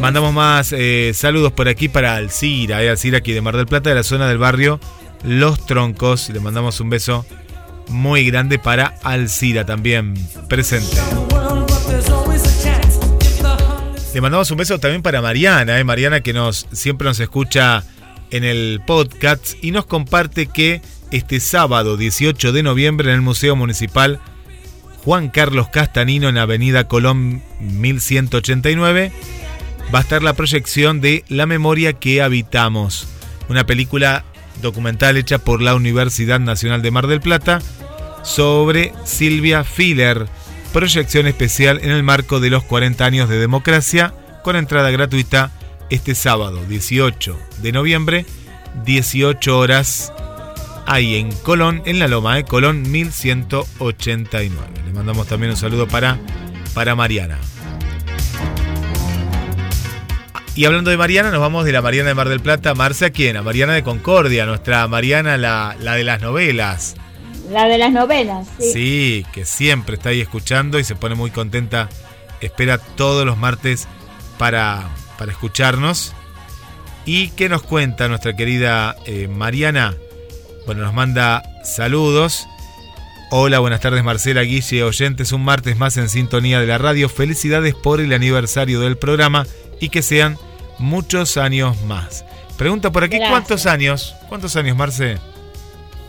Mandamos 0.00 0.34
más 0.34 0.72
eh, 0.72 1.12
saludos 1.14 1.52
por 1.52 1.68
aquí 1.68 1.88
para 1.88 2.16
Alcira, 2.16 2.82
eh, 2.82 2.90
Alcira 2.90 3.18
aquí 3.18 3.32
de 3.32 3.40
Mar 3.40 3.56
del 3.56 3.66
Plata, 3.66 3.88
de 3.88 3.96
la 3.96 4.02
zona 4.02 4.28
del 4.28 4.38
barrio 4.38 4.78
Los 5.22 5.64
Troncos. 5.64 6.28
Le 6.28 6.40
mandamos 6.40 6.78
un 6.80 6.90
beso 6.90 7.24
muy 7.88 8.26
grande 8.26 8.58
para 8.58 8.98
Alcira 9.02 9.64
también 9.64 10.14
presente. 10.48 10.96
Le 14.12 14.20
mandamos 14.20 14.50
un 14.50 14.58
beso 14.58 14.78
también 14.78 15.02
para 15.02 15.22
Mariana, 15.22 15.78
eh, 15.78 15.84
Mariana 15.84 16.20
que 16.20 16.32
nos 16.32 16.68
siempre 16.72 17.08
nos 17.08 17.18
escucha 17.18 17.82
en 18.30 18.44
el 18.44 18.82
podcast 18.86 19.54
y 19.62 19.70
nos 19.70 19.86
comparte 19.86 20.46
que 20.46 20.82
este 21.10 21.40
sábado 21.40 21.96
18 21.96 22.52
de 22.52 22.62
noviembre 22.62 23.08
en 23.08 23.14
el 23.14 23.22
Museo 23.22 23.56
Municipal 23.56 24.20
Juan 25.04 25.28
Carlos 25.28 25.68
Castanino 25.68 26.28
en 26.30 26.38
Avenida 26.38 26.88
Colón 26.88 27.42
1189, 27.60 29.12
va 29.94 29.98
a 29.98 30.02
estar 30.02 30.22
la 30.22 30.32
proyección 30.32 31.02
de 31.02 31.24
La 31.28 31.46
memoria 31.46 31.92
que 31.92 32.22
habitamos, 32.22 33.06
una 33.50 33.66
película 33.66 34.24
documental 34.62 35.18
hecha 35.18 35.38
por 35.38 35.60
la 35.60 35.74
Universidad 35.74 36.40
Nacional 36.40 36.80
de 36.80 36.90
Mar 36.90 37.06
del 37.06 37.20
Plata 37.20 37.60
sobre 38.22 38.94
Silvia 39.04 39.62
Filler, 39.62 40.26
proyección 40.72 41.26
especial 41.26 41.80
en 41.82 41.90
el 41.90 42.02
marco 42.02 42.40
de 42.40 42.48
los 42.48 42.64
40 42.64 43.04
años 43.04 43.28
de 43.28 43.38
democracia, 43.38 44.14
con 44.42 44.56
entrada 44.56 44.90
gratuita 44.90 45.50
este 45.90 46.14
sábado 46.14 46.64
18 46.66 47.38
de 47.62 47.72
noviembre, 47.72 48.24
18 48.86 49.58
horas 49.58 50.14
ahí 50.86 51.16
en 51.16 51.32
Colón, 51.32 51.82
en 51.84 51.98
la 51.98 52.08
Loma, 52.08 52.36
de. 52.36 52.44
Colón 52.44 52.90
1189. 52.90 54.66
Le 54.86 54.92
mandamos 54.92 55.26
también 55.26 55.50
un 55.50 55.56
saludo 55.56 55.88
para, 55.88 56.18
para 56.74 56.94
Mariana. 56.94 57.38
Y 60.56 60.66
hablando 60.66 60.90
de 60.90 60.96
Mariana, 60.96 61.30
nos 61.30 61.40
vamos 61.40 61.64
de 61.64 61.72
la 61.72 61.82
Mariana 61.82 62.10
de 62.10 62.14
Mar 62.14 62.28
del 62.28 62.40
Plata. 62.40 62.74
Marcia, 62.74 63.10
¿quién? 63.10 63.36
A 63.36 63.42
Mariana 63.42 63.72
de 63.74 63.82
Concordia, 63.82 64.46
nuestra 64.46 64.86
Mariana, 64.86 65.36
la, 65.36 65.76
la 65.80 65.94
de 65.94 66.04
las 66.04 66.20
novelas. 66.20 66.94
La 67.50 67.66
de 67.66 67.76
las 67.76 67.92
novelas, 67.92 68.46
sí. 68.58 68.72
Sí, 68.72 69.26
que 69.32 69.44
siempre 69.44 69.96
está 69.96 70.10
ahí 70.10 70.20
escuchando 70.20 70.78
y 70.78 70.84
se 70.84 70.94
pone 70.94 71.16
muy 71.16 71.30
contenta. 71.30 71.88
Espera 72.40 72.78
todos 72.78 73.26
los 73.26 73.36
martes 73.36 73.88
para, 74.38 74.88
para 75.18 75.32
escucharnos. 75.32 76.14
¿Y 77.04 77.30
qué 77.30 77.48
nos 77.48 77.62
cuenta 77.62 78.08
nuestra 78.08 78.36
querida 78.36 78.96
eh, 79.06 79.28
Mariana? 79.28 79.94
Bueno, 80.66 80.82
nos 80.82 80.94
manda 80.94 81.42
saludos. 81.62 82.48
Hola, 83.30 83.58
buenas 83.58 83.80
tardes 83.80 84.02
Marcela 84.02 84.42
Guille, 84.42 84.82
oyentes, 84.82 85.32
un 85.32 85.44
martes 85.44 85.76
más 85.76 85.96
en 85.98 86.08
sintonía 86.08 86.58
de 86.60 86.66
la 86.66 86.78
radio. 86.78 87.08
Felicidades 87.08 87.74
por 87.74 88.00
el 88.00 88.12
aniversario 88.12 88.80
del 88.80 88.96
programa 88.96 89.46
y 89.80 89.90
que 89.90 90.00
sean 90.00 90.38
muchos 90.78 91.36
años 91.36 91.82
más. 91.82 92.24
Pregunta 92.56 92.90
por 92.92 93.04
aquí, 93.04 93.18
¿cuántos 93.18 93.66
años? 93.66 94.14
¿Cuántos 94.28 94.56
años, 94.56 94.76
Marce? 94.76 95.18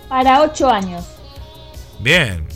Para 0.07 0.41
ocho 0.41 0.69
años. 0.69 1.03
Bien. 1.99 2.47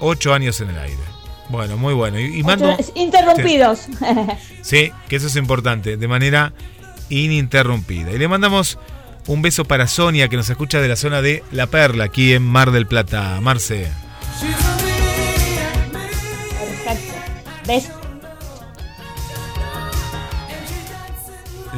Ocho 0.00 0.34
años 0.34 0.60
en 0.60 0.70
el 0.70 0.78
aire. 0.78 1.02
Bueno, 1.48 1.76
muy 1.76 1.94
bueno. 1.94 2.18
Y, 2.18 2.42
mando. 2.42 2.76
Interrumpidos. 2.94 3.86
Sí, 4.62 4.92
que 5.08 5.16
eso 5.16 5.28
es 5.28 5.36
importante, 5.36 5.96
de 5.96 6.08
manera 6.08 6.52
ininterrumpida. 7.08 8.12
Y 8.12 8.18
le 8.18 8.28
mandamos 8.28 8.78
un 9.30 9.42
beso 9.42 9.64
para 9.64 9.86
Sonia, 9.86 10.28
que 10.28 10.36
nos 10.36 10.50
escucha 10.50 10.80
de 10.80 10.88
la 10.88 10.96
zona 10.96 11.22
de 11.22 11.44
La 11.52 11.68
Perla, 11.68 12.04
aquí 12.04 12.32
en 12.32 12.42
Mar 12.42 12.72
del 12.72 12.88
Plata. 12.88 13.40
Marce. 13.40 13.86
Perfecto. 17.64 18.00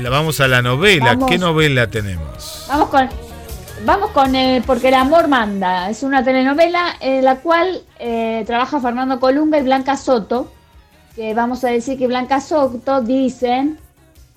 La 0.00 0.08
vamos 0.08 0.40
a 0.40 0.48
la 0.48 0.62
novela. 0.62 1.18
¿Qué 1.28 1.36
novela 1.36 1.88
tenemos? 1.88 2.64
Vamos 2.68 2.88
con, 2.88 3.08
vamos 3.84 4.10
con 4.12 4.34
el 4.34 4.62
Porque 4.62 4.88
el 4.88 4.94
amor 4.94 5.28
manda. 5.28 5.90
Es 5.90 6.02
una 6.02 6.24
telenovela 6.24 6.96
en 7.00 7.22
la 7.22 7.36
cual 7.36 7.82
eh, 7.98 8.44
trabaja 8.46 8.80
Fernando 8.80 9.20
Colunga 9.20 9.58
y 9.58 9.62
Blanca 9.62 9.98
Soto. 9.98 10.50
Que 11.14 11.34
vamos 11.34 11.62
a 11.64 11.68
decir 11.68 11.98
que 11.98 12.06
Blanca 12.06 12.40
Soto 12.40 13.02
dicen 13.02 13.78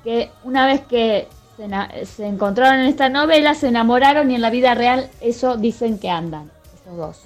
que 0.03 0.29
una 0.43 0.67
vez 0.67 0.81
que 0.81 1.29
se, 1.57 2.25
encontraron 2.25 2.81
en 2.81 2.87
esta 2.87 3.09
novela, 3.09 3.53
se 3.55 3.67
enamoraron 3.67 4.29
y 4.31 4.35
en 4.35 4.41
la 4.41 4.49
vida 4.49 4.75
real 4.75 5.09
eso 5.21 5.57
dicen 5.57 5.99
que 5.99 6.09
andan, 6.09 6.51
estos 6.73 6.97
dos. 6.97 7.21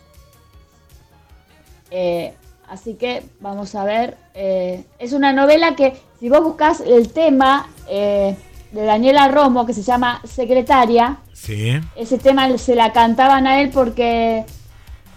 Eh, 1.91 2.33
así 2.67 2.93
que 2.95 3.23
vamos 3.39 3.73
a 3.75 3.83
ver. 3.83 4.17
Eh, 4.33 4.83
es 4.99 5.13
una 5.13 5.33
novela 5.33 5.75
que, 5.75 5.99
si 6.19 6.29
vos 6.29 6.43
buscas 6.43 6.81
el 6.81 7.11
tema 7.11 7.67
eh, 7.87 8.35
de 8.71 8.83
Daniela 8.83 9.27
Romo, 9.27 9.65
que 9.65 9.73
se 9.73 9.81
llama 9.81 10.21
Secretaria, 10.25 11.17
sí. 11.33 11.79
ese 11.95 12.17
tema 12.17 12.55
se 12.57 12.75
la 12.75 12.93
cantaban 12.93 13.47
a 13.47 13.61
él 13.61 13.71
porque 13.71 14.45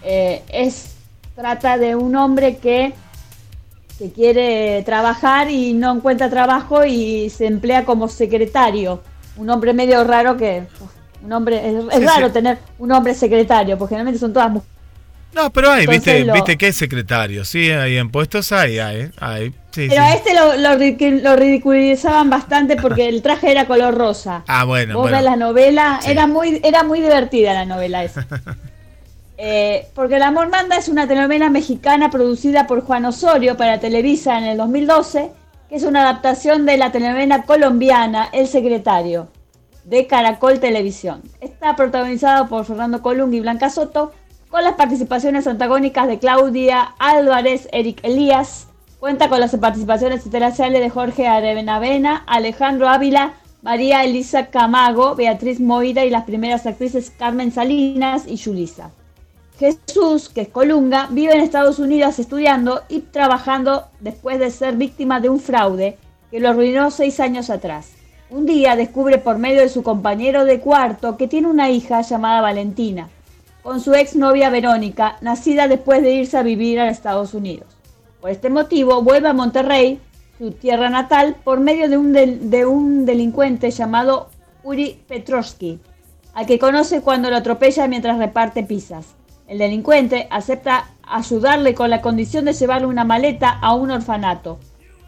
es 0.03 0.95
trata 1.35 1.77
de 1.77 1.95
un 1.95 2.15
hombre 2.15 2.57
que 2.57 2.93
que 3.97 4.11
quiere 4.11 4.83
trabajar 4.83 5.49
y 5.49 5.73
no 5.73 5.93
encuentra 5.93 6.29
trabajo 6.29 6.85
y 6.85 7.29
se 7.29 7.45
emplea 7.45 7.85
como 7.85 8.07
secretario. 8.07 9.01
Un 9.37 9.49
hombre 9.49 9.73
medio 9.73 10.03
raro 10.03 10.37
que... 10.37 10.63
Un 11.23 11.31
hombre, 11.31 11.61
es, 11.69 12.03
raro 12.03 12.31
tener 12.31 12.57
un 12.79 12.91
hombre 12.91 13.13
secretario, 13.15 13.77
porque 13.77 13.95
generalmente 13.95 14.19
son 14.19 14.33
todas 14.33 14.51
mujeres. 14.51 14.73
No, 15.33 15.49
pero 15.51 15.71
hay, 15.71 15.87
viste, 15.87 16.23
viste 16.31 16.57
que 16.57 16.67
es 16.67 16.75
secretario, 16.75 17.43
sí, 17.43 17.71
hay 17.71 17.97
en 17.97 18.11
puestos 18.11 18.51
hay, 18.51 18.77
hay, 18.77 19.09
hay. 19.19 19.53
pero 19.73 20.01
a 20.03 20.13
este 20.13 20.35
lo, 20.35 20.55
lo, 20.57 21.35
ridiculizaban 21.35 22.29
bastante 22.29 22.75
porque 22.75 23.09
el 23.09 23.23
traje 23.23 23.51
era 23.51 23.65
color 23.65 23.95
rosa. 23.95 24.43
Ah, 24.47 24.65
bueno. 24.65 24.93
Vos 24.93 25.09
bueno. 25.09 25.21
la 25.21 25.35
novela, 25.35 25.99
era 26.05 26.27
muy, 26.27 26.61
era 26.63 26.83
muy 26.83 26.99
divertida 26.99 27.53
la 27.53 27.65
novela 27.65 28.03
esa. 28.03 28.27
Eh, 29.37 29.87
porque 29.95 30.17
El 30.17 30.23
amor 30.23 30.49
manda 30.49 30.77
es 30.77 30.89
una 30.89 31.07
telenovela 31.07 31.49
mexicana 31.49 32.09
producida 32.09 32.67
por 32.67 32.81
Juan 32.81 33.05
Osorio 33.05 33.57
para 33.57 33.79
Televisa 33.79 34.37
en 34.37 34.43
el 34.43 34.57
2012, 34.57 35.31
que 35.69 35.75
es 35.75 35.83
una 35.83 36.01
adaptación 36.01 36.65
de 36.65 36.77
la 36.77 36.91
telenovela 36.91 37.43
colombiana 37.43 38.29
El 38.31 38.47
Secretario, 38.47 39.29
de 39.85 40.05
Caracol 40.05 40.59
Televisión. 40.59 41.23
Está 41.41 41.75
protagonizado 41.75 42.47
por 42.47 42.65
Fernando 42.65 43.01
Colung 43.01 43.33
y 43.33 43.39
Blanca 43.39 43.69
Soto, 43.69 44.11
con 44.49 44.63
las 44.63 44.75
participaciones 44.75 45.47
antagónicas 45.47 46.07
de 46.07 46.19
Claudia 46.19 46.93
Álvarez, 46.99 47.67
Eric 47.71 48.01
Elías. 48.03 48.67
Cuenta 48.99 49.27
con 49.27 49.39
las 49.39 49.55
participaciones 49.55 50.25
internacionales 50.25 50.79
de 50.79 50.89
Jorge 50.91 51.27
Arevenavena, 51.27 52.23
Alejandro 52.27 52.87
Ávila, 52.87 53.33
María 53.63 54.03
Elisa 54.03 54.47
Camago, 54.47 55.15
Beatriz 55.15 55.59
Moira 55.59 56.05
y 56.05 56.11
las 56.11 56.25
primeras 56.25 56.67
actrices 56.67 57.09
Carmen 57.09 57.51
Salinas 57.51 58.25
y 58.27 58.35
Yulisa. 58.35 58.91
Jesús, 59.63 60.27
que 60.27 60.41
es 60.41 60.47
Colunga, 60.49 61.07
vive 61.09 61.33
en 61.33 61.39
Estados 61.39 61.79
Unidos 61.79 62.19
estudiando 62.19 62.81
y 62.89 62.99
trabajando 62.99 63.85
después 64.01 64.37
de 64.37 64.51
ser 64.51 64.75
víctima 64.75 65.21
de 65.21 65.29
un 65.29 65.39
fraude 65.39 65.97
que 66.29 66.41
lo 66.41 66.49
arruinó 66.49 66.91
seis 66.91 67.21
años 67.21 67.49
atrás. 67.49 67.93
Un 68.29 68.45
día 68.45 68.75
descubre 68.75 69.19
por 69.19 69.37
medio 69.37 69.61
de 69.61 69.69
su 69.69 69.81
compañero 69.81 70.43
de 70.43 70.59
cuarto 70.59 71.15
que 71.15 71.29
tiene 71.29 71.47
una 71.47 71.69
hija 71.69 72.01
llamada 72.01 72.41
Valentina, 72.41 73.07
con 73.61 73.79
su 73.79 73.93
exnovia 73.93 74.49
Verónica, 74.49 75.15
nacida 75.21 75.69
después 75.69 76.01
de 76.01 76.11
irse 76.11 76.35
a 76.35 76.43
vivir 76.43 76.81
a 76.81 76.89
Estados 76.89 77.33
Unidos. 77.33 77.69
Por 78.19 78.31
este 78.31 78.49
motivo 78.49 79.01
vuelve 79.01 79.29
a 79.29 79.33
Monterrey, 79.33 80.01
su 80.39 80.51
tierra 80.51 80.89
natal, 80.89 81.37
por 81.41 81.61
medio 81.61 81.87
de 81.87 81.97
un, 81.97 82.11
de 82.11 82.65
un 82.65 83.05
delincuente 83.05 83.71
llamado 83.71 84.27
Uri 84.61 84.99
Petrovsky, 85.07 85.79
al 86.33 86.45
que 86.47 86.59
conoce 86.59 86.99
cuando 86.99 87.29
lo 87.29 87.37
atropella 87.37 87.87
mientras 87.87 88.17
reparte 88.17 88.63
pizzas. 88.63 89.15
El 89.47 89.57
delincuente 89.57 90.27
acepta 90.31 90.85
ayudarle 91.03 91.75
con 91.75 91.89
la 91.89 92.01
condición 92.01 92.45
de 92.45 92.53
llevarle 92.53 92.87
una 92.87 93.03
maleta 93.03 93.49
a 93.49 93.75
un 93.75 93.91
orfanato. 93.91 94.57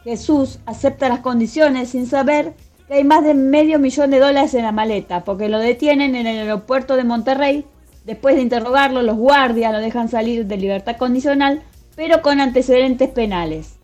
Jesús 0.04 0.60
acepta 0.66 1.10
las 1.10 1.20
condiciones 1.20 1.90
sin 1.90 2.06
saber 2.06 2.54
que 2.88 2.96
hay 2.96 3.04
más 3.04 3.24
de 3.24 3.34
medio 3.34 3.80
millón 3.80 4.12
de 4.12 4.20
dólares 4.20 4.54
en 4.54 4.64
la 4.64 4.72
maleta, 4.72 5.24
porque 5.24 5.50
lo 5.50 5.58
detienen 5.58 6.16
en 6.16 6.28
el 6.28 6.38
aeropuerto 6.40 6.98
de 6.98 7.06
Monterrey. 7.06 7.66
Después 8.04 8.36
de 8.36 8.42
interrogarlo, 8.42 9.02
los 9.02 9.16
guardias 9.16 9.72
lo 9.72 9.80
dejan 9.80 10.10
salir 10.10 10.46
de 10.46 10.58
libertad 10.58 10.98
condicional, 10.98 11.64
pero 11.96 12.22
con 12.22 12.40
antecedentes 12.42 13.10
penales. 13.10 13.78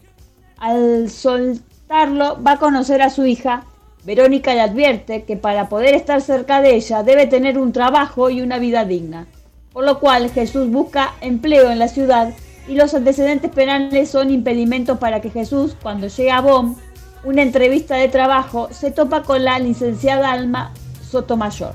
Al 0.57 1.09
soltarlo, 1.09 2.43
va 2.43 2.51
a 2.51 2.59
conocer 2.59 3.01
a 3.01 3.09
su 3.09 3.25
hija. 3.25 3.65
Verónica 4.03 4.53
le 4.53 4.61
advierte 4.61 5.23
que 5.23 5.37
para 5.37 5.69
poder 5.69 5.95
estar 5.95 6.21
cerca 6.21 6.61
de 6.61 6.75
ella 6.75 7.03
debe 7.03 7.25
tener 7.25 7.57
un 7.57 7.71
trabajo 7.71 8.29
y 8.29 8.41
una 8.41 8.59
vida 8.59 8.83
digna 8.83 9.27
por 9.73 9.85
lo 9.85 9.99
cual 9.99 10.29
Jesús 10.31 10.69
busca 10.69 11.13
empleo 11.21 11.71
en 11.71 11.79
la 11.79 11.87
ciudad 11.87 12.33
y 12.67 12.75
los 12.75 12.93
antecedentes 12.93 13.51
penales 13.51 14.09
son 14.09 14.31
impedimentos 14.31 14.97
para 14.97 15.21
que 15.21 15.29
Jesús, 15.29 15.75
cuando 15.81 16.07
llega 16.07 16.37
a 16.37 16.41
BOM, 16.41 16.75
una 17.23 17.41
entrevista 17.41 17.95
de 17.95 18.07
trabajo, 18.07 18.69
se 18.71 18.91
topa 18.91 19.23
con 19.23 19.43
la 19.43 19.59
licenciada 19.59 20.31
Alma 20.31 20.71
Sotomayor, 21.01 21.73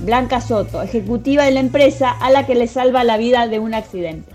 Blanca 0.00 0.40
Soto, 0.40 0.82
ejecutiva 0.82 1.44
de 1.44 1.52
la 1.52 1.60
empresa 1.60 2.10
a 2.10 2.30
la 2.30 2.46
que 2.46 2.54
le 2.54 2.66
salva 2.66 3.04
la 3.04 3.16
vida 3.16 3.46
de 3.46 3.58
un 3.58 3.74
accidente. 3.74 4.32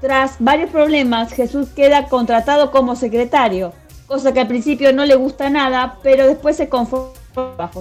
Tras 0.00 0.36
varios 0.38 0.70
problemas, 0.70 1.32
Jesús 1.32 1.68
queda 1.74 2.06
contratado 2.06 2.70
como 2.70 2.94
secretario, 2.96 3.72
cosa 4.06 4.32
que 4.32 4.40
al 4.40 4.48
principio 4.48 4.92
no 4.92 5.04
le 5.04 5.16
gusta 5.16 5.50
nada, 5.50 5.98
pero 6.02 6.26
después 6.26 6.56
se 6.56 6.68
conforma. 6.68 7.12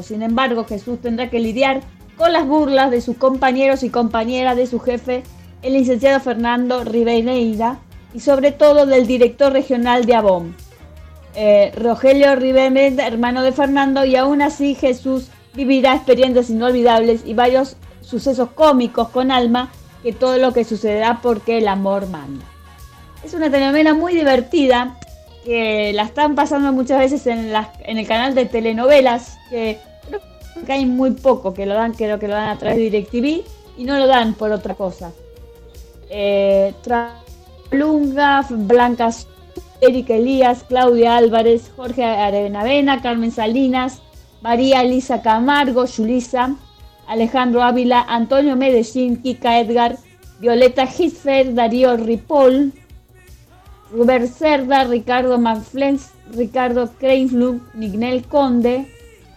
Sin 0.04 0.22
embargo, 0.22 0.66
Jesús 0.66 1.00
tendrá 1.02 1.30
que 1.30 1.40
lidiar 1.40 1.82
con 2.18 2.34
las 2.34 2.48
burlas 2.48 2.92
de 2.92 3.02
sus 3.02 3.16
compañeros 3.18 3.84
y 3.84 3.90
compañeras 3.90 4.58
de 4.58 4.68
su 4.68 4.80
jefe, 4.80 5.24
el 5.62 5.74
licenciado 5.74 6.20
Fernando 6.20 6.84
Ribeira, 6.84 7.80
y 8.14 8.20
sobre 8.20 8.52
todo 8.52 8.86
del 8.86 9.06
director 9.06 9.54
regional 9.54 10.06
de 10.06 10.16
Avon, 10.16 10.56
eh, 11.36 11.72
Rogelio 11.76 12.36
Ribeira, 12.36 13.06
hermano 13.06 13.44
de 13.44 13.52
Fernando, 13.52 14.04
y 14.06 14.16
aún 14.16 14.42
así 14.42 14.74
Jesús 14.74 15.30
vivirá 15.54 15.96
experiencias 15.96 16.50
inolvidables 16.50 17.22
y 17.26 17.34
varios 17.34 17.78
sucesos 18.02 18.50
cómicos 18.56 19.10
con 19.10 19.32
alma 19.32 19.70
que 20.02 20.14
todo 20.14 20.38
lo 20.38 20.54
que 20.54 20.64
sucederá 20.64 21.20
porque 21.22 21.60
el 21.60 21.68
amor 21.68 22.08
manda. 22.08 22.46
Es 23.24 23.34
una 23.34 23.50
telenovela 23.50 23.94
muy 23.94 24.14
divertida 24.14 24.98
que 25.44 25.92
la 25.94 26.04
están 26.04 26.36
pasando 26.36 26.72
muchas 26.72 27.00
veces 27.00 27.28
en, 27.28 27.52
en 27.54 27.98
el 27.98 28.08
canal 28.08 28.36
de 28.36 28.46
telenovelas 28.46 29.38
que 29.50 29.80
que 30.66 30.74
hay 30.74 30.86
muy 30.86 31.12
poco 31.12 31.54
que 31.54 31.66
lo 31.66 31.74
dan, 31.74 31.94
creo 31.94 32.20
que 32.20 32.28
lo 32.28 32.34
dan 32.34 32.50
a 32.50 32.58
través 32.58 32.78
de 32.78 32.84
DirecTV 32.90 33.44
y 33.78 33.84
no 33.84 33.98
lo 33.98 34.08
dan 34.08 34.34
por 34.34 34.52
otra 34.52 34.76
cosa. 34.76 35.12
Eh, 36.10 36.74
Lunga, 37.72 38.46
Blancas, 38.50 39.28
Erika 39.82 40.16
Elías, 40.16 40.64
Claudia 40.68 41.18
Álvarez, 41.18 41.72
Jorge 41.76 42.04
Arenavena, 42.04 43.02
Carmen 43.02 43.32
Salinas, 43.32 44.02
María 44.42 44.82
Elisa 44.82 45.22
Camargo, 45.22 45.86
Yulisa, 45.86 46.56
Alejandro 47.08 47.62
Ávila, 47.62 48.06
Antonio 48.08 48.56
Medellín, 48.56 49.22
Kika 49.22 49.60
Edgar, 49.60 49.98
Violeta 50.40 50.86
Hitfer, 50.86 51.54
Darío 51.54 51.98
Ripoll, 51.98 52.74
Robert 53.92 54.28
Cerda, 54.28 54.84
Ricardo 54.84 55.38
Manflens, 55.38 56.12
Ricardo 56.32 56.90
Kreinflug, 57.00 57.62
Nignel 57.74 58.24
Conde, 58.28 58.88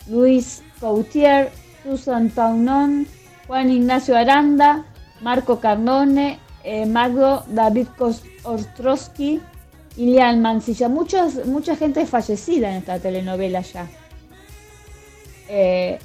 Luis 0.08 0.62
Cautier, 0.80 1.50
Susan 1.82 2.30
Paunon, 2.30 3.06
Juan 3.46 3.70
Ignacio 3.70 4.16
Aranda, 4.16 4.84
Marco 5.20 5.60
Carnone, 5.60 6.38
eh, 6.64 6.86
Magdo 6.86 7.44
David 7.48 7.88
Ostrowski, 8.44 9.40
Ilian 9.96 10.40
Mancilla. 10.40 10.88
Muchos, 10.88 11.46
mucha 11.46 11.76
gente 11.76 12.06
fallecida 12.06 12.70
en 12.70 12.76
esta 12.76 12.98
telenovela 12.98 13.60
ya. 13.60 13.88
Eh, 15.48 15.98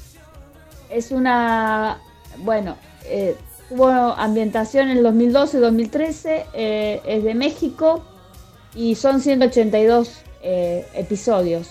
es 0.90 1.12
una, 1.12 2.00
bueno, 2.40 2.78
eh, 3.06 3.36
tuvo 3.70 3.88
ambientación 3.88 4.90
en 4.90 4.98
el 4.98 5.06
2012-2013, 5.06 6.46
es 7.06 7.24
de 7.24 7.36
México 7.36 8.04
y 8.74 8.96
son 8.96 9.22
182 9.22 10.22
episodios. 10.42 11.70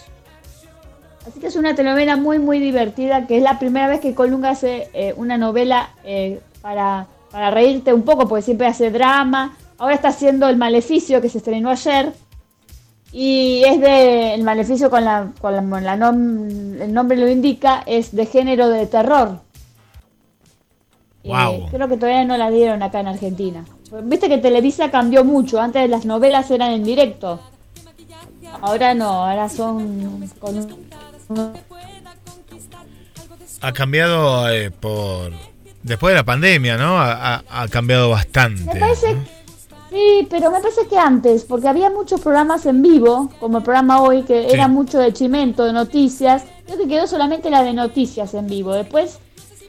Así 1.27 1.41
que 1.41 1.47
es 1.47 1.57
una 1.57 1.75
telenovela 1.75 2.17
muy, 2.17 2.39
muy 2.39 2.59
divertida, 2.59 3.27
que 3.27 3.39
es 3.39 3.43
la 3.43 3.59
primera 3.59 3.89
vez 3.89 4.01
que 4.01 4.15
Colunga 4.15 4.51
hace 4.51 4.89
eh, 4.93 5.15
una 5.17 5.39
novela 5.39 5.91
eh, 6.05 6.41
para 6.61 7.07
para 7.35 7.51
reírte 7.51 7.93
un 7.93 8.03
poco, 8.03 8.29
porque 8.29 8.43
siempre 8.43 8.69
hace 8.69 8.93
drama. 8.93 9.57
Ahora 9.77 9.97
está 9.97 10.09
haciendo 10.11 10.49
El 10.49 10.57
Maleficio, 10.57 11.21
que 11.21 11.29
se 11.29 11.39
estrenó 11.39 11.69
ayer. 11.69 12.13
Y 13.13 13.65
es 13.67 13.81
de. 13.81 14.35
El 14.35 14.45
Maleficio, 14.45 14.89
con 14.89 15.05
la, 15.05 15.33
con 15.41 15.53
la, 15.53 15.95
el 15.99 16.95
nombre 16.95 17.17
lo 17.17 17.29
indica, 17.29 17.83
es 17.87 18.15
de 18.15 18.27
género 18.27 18.69
de 18.69 18.87
terror. 18.87 19.41
Wow. 21.25 21.71
creo 21.73 21.89
que 21.89 21.97
todavía 21.97 22.25
no 22.25 22.37
la 22.37 22.51
dieron 22.51 22.85
acá 22.85 23.01
en 23.01 23.09
Argentina. 23.09 23.65
Viste 24.05 24.29
que 24.29 24.39
Televisa 24.39 24.93
cambió 24.93 25.25
mucho. 25.25 25.61
Antes 25.61 25.91
las 25.91 26.05
novelas 26.05 26.49
eran 26.53 26.71
en 26.71 26.85
directo. 26.85 27.41
Ahora 28.61 28.95
no, 28.95 29.25
ahora 29.25 29.49
son 29.49 30.31
con 30.39 30.57
Ha 33.61 33.73
cambiado 33.73 34.49
eh, 34.51 34.71
por 34.71 35.33
después 35.83 36.13
de 36.13 36.17
la 36.17 36.25
pandemia, 36.25 36.77
¿no? 36.77 36.99
Ha, 36.99 37.69
cambiado 37.71 38.11
bastante. 38.11 38.75
Me 38.75 38.81
parece, 38.81 39.17
sí, 39.91 40.27
pero 40.29 40.51
me 40.51 40.61
parece 40.61 40.87
que 40.89 40.99
antes, 40.99 41.45
porque 41.45 41.69
había 41.69 41.91
muchos 41.91 42.21
programas 42.21 42.67
en 42.67 42.83
vivo, 42.83 43.31
como 43.39 43.59
el 43.59 43.65
programa 43.65 44.01
hoy, 44.03 44.23
que 44.23 44.53
era 44.53 44.67
mucho 44.67 44.99
de 44.99 45.13
chimento, 45.13 45.65
de 45.65 45.73
noticias. 45.73 46.45
Creo 46.67 46.79
que 46.79 46.89
quedó 46.89 47.07
solamente 47.07 47.51
la 47.51 47.63
de 47.63 47.75
noticias 47.75 48.35
en 48.35 48.47
vivo. 48.47 48.73
Después, 48.73 49.19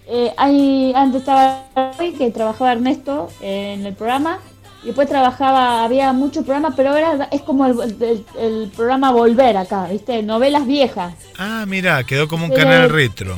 eh, 0.07 0.33
hay, 0.37 0.93
antes 0.95 1.21
estaba 1.21 1.65
hoy 1.99 2.13
que 2.13 2.31
trabajaba 2.31 2.73
Ernesto 2.73 3.29
en 3.41 3.85
el 3.85 3.93
programa 3.93 4.39
y 4.85 4.89
después 4.89 5.09
trabajaba, 5.09 5.83
había 5.83 6.13
muchos 6.13 6.45
programas, 6.45 6.75
pero 6.77 6.91
ahora 6.91 7.27
es 7.31 7.41
como 7.41 7.65
el, 7.65 8.71
programa 8.75 9.09
Volver 9.09 9.57
acá, 9.57 9.87
¿viste? 9.87 10.21
Novelas 10.21 10.67
viejas. 10.67 11.15
Ah, 11.39 11.65
mira, 11.67 12.03
quedó 12.03 12.27
como 12.27 12.45
un 12.45 12.51
canal 12.51 12.91
retro. 12.91 13.35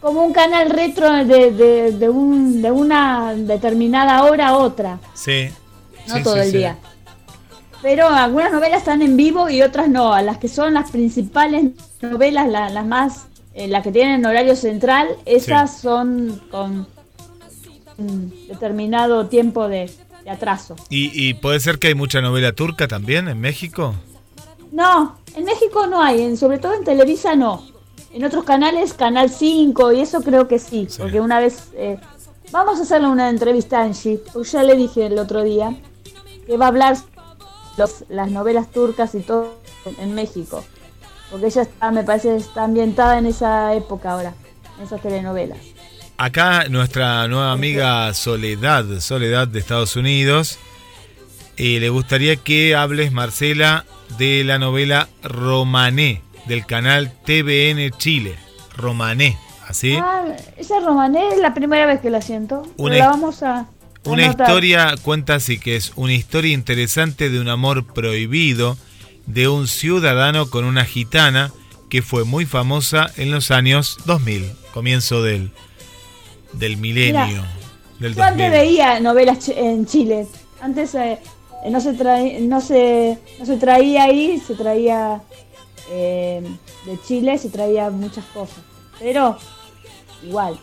Como 0.00 0.24
un 0.24 0.32
canal 0.32 0.70
retro 0.70 1.12
de, 1.24 1.92
de, 1.92 2.08
un, 2.08 2.60
de 2.60 2.72
una 2.72 3.34
determinada 3.36 4.24
hora 4.24 4.48
a 4.48 4.56
otra. 4.56 4.98
Sí. 5.14 5.48
No 6.08 6.20
todo 6.24 6.42
el 6.42 6.50
día. 6.50 6.76
Pero 7.80 8.08
algunas 8.08 8.50
novelas 8.50 8.78
están 8.78 9.00
en 9.00 9.16
vivo 9.16 9.48
y 9.48 9.62
otras 9.62 9.88
no. 9.88 10.12
A 10.12 10.22
las 10.22 10.38
que 10.38 10.48
son 10.48 10.74
las 10.74 10.90
principales 10.90 11.66
novelas, 12.02 12.48
las 12.48 12.84
más, 12.84 13.26
eh, 13.54 13.68
las 13.68 13.84
que 13.84 13.92
tienen 13.92 14.26
horario 14.26 14.56
central, 14.56 15.06
esas 15.24 15.78
son 15.78 16.42
con 16.50 16.88
determinado 18.48 19.28
tiempo 19.28 19.68
de, 19.68 19.88
de 20.24 20.30
atraso. 20.30 20.74
¿Y, 20.88 21.34
puede 21.34 21.60
ser 21.60 21.78
que 21.78 21.88
hay 21.88 21.94
mucha 21.94 22.20
novela 22.20 22.52
turca 22.52 22.88
también 22.88 23.28
en 23.28 23.40
México? 23.40 23.94
No, 24.72 25.16
en 25.36 25.44
México 25.44 25.86
no 25.86 26.02
hay, 26.02 26.36
sobre 26.36 26.58
todo 26.58 26.74
en 26.74 26.84
Televisa 26.84 27.36
no. 27.36 27.66
En 28.12 28.24
otros 28.24 28.44
canales, 28.44 28.94
Canal 28.94 29.30
5 29.30 29.92
y 29.92 30.00
eso 30.00 30.22
creo 30.22 30.48
que 30.48 30.58
sí, 30.58 30.88
porque 30.98 31.20
una 31.20 31.40
vez... 31.40 31.68
Eh, 31.74 31.98
vamos 32.54 32.78
a 32.78 32.82
hacerle 32.82 33.08
una 33.08 33.30
entrevista 33.30 33.80
a 33.80 33.84
Angie, 33.84 34.20
porque 34.32 34.48
ya 34.48 34.62
le 34.62 34.76
dije 34.76 35.06
el 35.06 35.18
otro 35.18 35.42
día 35.42 35.76
que 36.46 36.56
va 36.56 36.66
a 36.66 36.68
hablar 36.68 36.96
los, 37.76 38.04
las 38.08 38.30
novelas 38.30 38.70
turcas 38.70 39.14
y 39.16 39.20
todo 39.20 39.56
en 39.98 40.14
México. 40.14 40.64
Porque 41.30 41.46
ella 41.46 41.62
está, 41.62 41.90
me 41.90 42.04
parece, 42.04 42.36
está 42.36 42.64
ambientada 42.64 43.18
en 43.18 43.26
esa 43.26 43.74
época 43.74 44.12
ahora, 44.12 44.34
en 44.78 44.84
esas 44.84 45.02
telenovelas. 45.02 45.58
Acá 46.16 46.68
nuestra 46.68 47.26
nueva 47.26 47.50
amiga 47.50 48.12
Soledad, 48.14 49.00
Soledad 49.00 49.48
de 49.48 49.58
Estados 49.58 49.96
Unidos, 49.96 50.58
eh, 51.56 51.80
le 51.80 51.88
gustaría 51.88 52.36
que 52.36 52.76
hables, 52.76 53.10
Marcela, 53.10 53.84
de 54.16 54.44
la 54.44 54.58
novela 54.60 55.08
Romané, 55.24 56.22
del 56.46 56.66
canal 56.66 57.12
TVN 57.24 57.90
Chile. 57.98 58.36
Romané, 58.76 59.36
¿así? 59.66 59.96
Ah, 59.96 60.24
esa 60.56 60.78
Romané 60.80 61.28
es 61.32 61.38
la 61.38 61.52
primera 61.52 61.86
vez 61.86 62.00
que 62.00 62.10
la 62.10 62.22
siento. 62.22 62.62
Una, 62.76 62.96
la 62.96 63.08
vamos 63.08 63.42
a... 63.42 63.66
Una 64.04 64.26
historia, 64.26 64.94
cuenta 65.02 65.36
así 65.36 65.58
que 65.58 65.76
es 65.76 65.92
una 65.96 66.12
historia 66.12 66.52
interesante 66.52 67.30
de 67.30 67.40
un 67.40 67.48
amor 67.48 67.86
prohibido 67.86 68.76
de 69.26 69.48
un 69.48 69.66
ciudadano 69.66 70.50
con 70.50 70.64
una 70.64 70.84
gitana 70.84 71.50
que 71.88 72.02
fue 72.02 72.24
muy 72.24 72.44
famosa 72.44 73.10
en 73.16 73.30
los 73.30 73.50
años 73.50 73.96
2000, 74.04 74.52
comienzo 74.72 75.22
del 75.22 75.50
del 76.58 76.76
milenio. 76.76 77.44
del 77.98 78.14
yo 78.14 78.22
antes 78.22 78.50
veía 78.50 79.00
novelas 79.00 79.48
en 79.48 79.86
Chile. 79.86 80.26
Antes 80.60 80.94
eh, 80.94 81.18
no, 81.70 81.80
se 81.80 81.94
traía, 81.94 82.40
no, 82.40 82.60
se, 82.60 83.18
no 83.38 83.46
se 83.46 83.56
traía 83.56 84.04
ahí, 84.04 84.40
se 84.46 84.54
traía 84.54 85.22
eh, 85.90 86.42
de 86.86 86.98
Chile, 87.06 87.38
se 87.38 87.50
traía 87.50 87.90
muchas 87.90 88.24
cosas. 88.26 88.58
Pero 88.98 89.38
igual. 90.22 90.58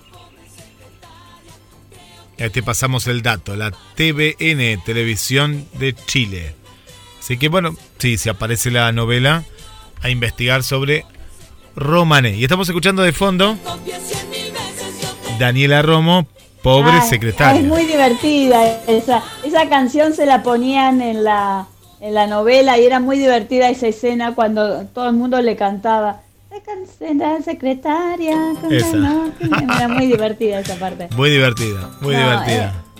Ya 2.37 2.49
te 2.49 2.63
pasamos 2.63 3.05
el 3.07 3.21
dato, 3.21 3.55
la 3.55 3.69
TVN, 3.69 4.83
Televisión 4.83 5.67
de 5.77 5.93
Chile. 5.93 6.55
Así 7.19 7.37
que 7.37 7.49
bueno, 7.49 7.75
sí, 7.99 8.17
se 8.17 8.31
aparece 8.31 8.71
la 8.71 8.91
novela 8.91 9.43
a 10.01 10.09
investigar 10.09 10.63
sobre 10.63 11.05
Romane. 11.75 12.35
Y 12.35 12.43
estamos 12.43 12.67
escuchando 12.67 13.03
de 13.03 13.13
fondo 13.13 13.57
Daniela 15.41 15.81
Romo, 15.81 16.27
pobre 16.61 17.01
secretaria. 17.01 17.61
Es 17.61 17.67
muy 17.67 17.85
divertida 17.85 18.79
esa, 18.87 19.23
esa 19.43 19.67
canción 19.67 20.13
se 20.13 20.27
la 20.27 20.43
ponían 20.43 21.01
en 21.01 21.23
la, 21.23 21.67
en 21.99 22.13
la 22.13 22.27
novela 22.27 22.77
y 22.77 22.85
era 22.85 22.99
muy 22.99 23.17
divertida 23.17 23.69
esa 23.69 23.87
escena 23.87 24.35
cuando 24.35 24.85
todo 24.85 25.09
el 25.09 25.15
mundo 25.15 25.41
le 25.41 25.55
cantaba. 25.55 26.21
La 26.99 27.41
secretaria. 27.41 28.53
Era 28.69 29.87
muy 29.87 30.05
divertida 30.05 30.59
esa 30.59 30.75
parte. 30.75 31.09
Muy 31.15 31.31
divertida, 31.31 31.89
muy 32.01 32.15
divertida. 32.15 32.67
Eh. 32.67 32.91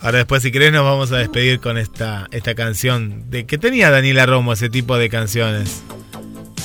Ahora 0.00 0.18
después 0.18 0.42
si 0.42 0.52
querés 0.52 0.70
nos 0.72 0.84
vamos 0.84 1.10
a 1.10 1.16
despedir 1.16 1.58
con 1.58 1.78
esta, 1.78 2.28
esta 2.30 2.54
canción. 2.54 3.28
¿De 3.28 3.44
qué 3.46 3.58
tenía 3.58 3.90
Daniela 3.90 4.24
Romo 4.26 4.52
ese 4.52 4.68
tipo 4.68 4.96
de 4.96 5.08
canciones? 5.08 5.82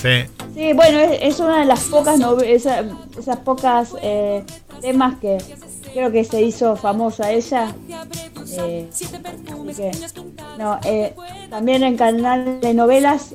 Sí. 0.04 0.74
Bueno, 0.74 1.00
es, 1.00 1.40
una 1.40 1.60
de 1.60 1.66
las 1.66 1.86
pocas 1.86 2.20
esas, 2.46 2.86
esas 3.18 3.38
pocas 3.38 3.96
eh, 4.02 4.44
temas 4.82 5.18
que 5.20 5.38
creo 5.94 6.12
que 6.12 6.26
se 6.26 6.42
hizo 6.42 6.76
famosa 6.76 7.32
ella. 7.32 7.74
Eh, 8.58 8.90
no, 10.58 10.78
eh, 10.84 11.16
también 11.50 11.84
en 11.84 11.96
canal 11.96 12.60
de 12.60 12.74
novelas, 12.74 13.34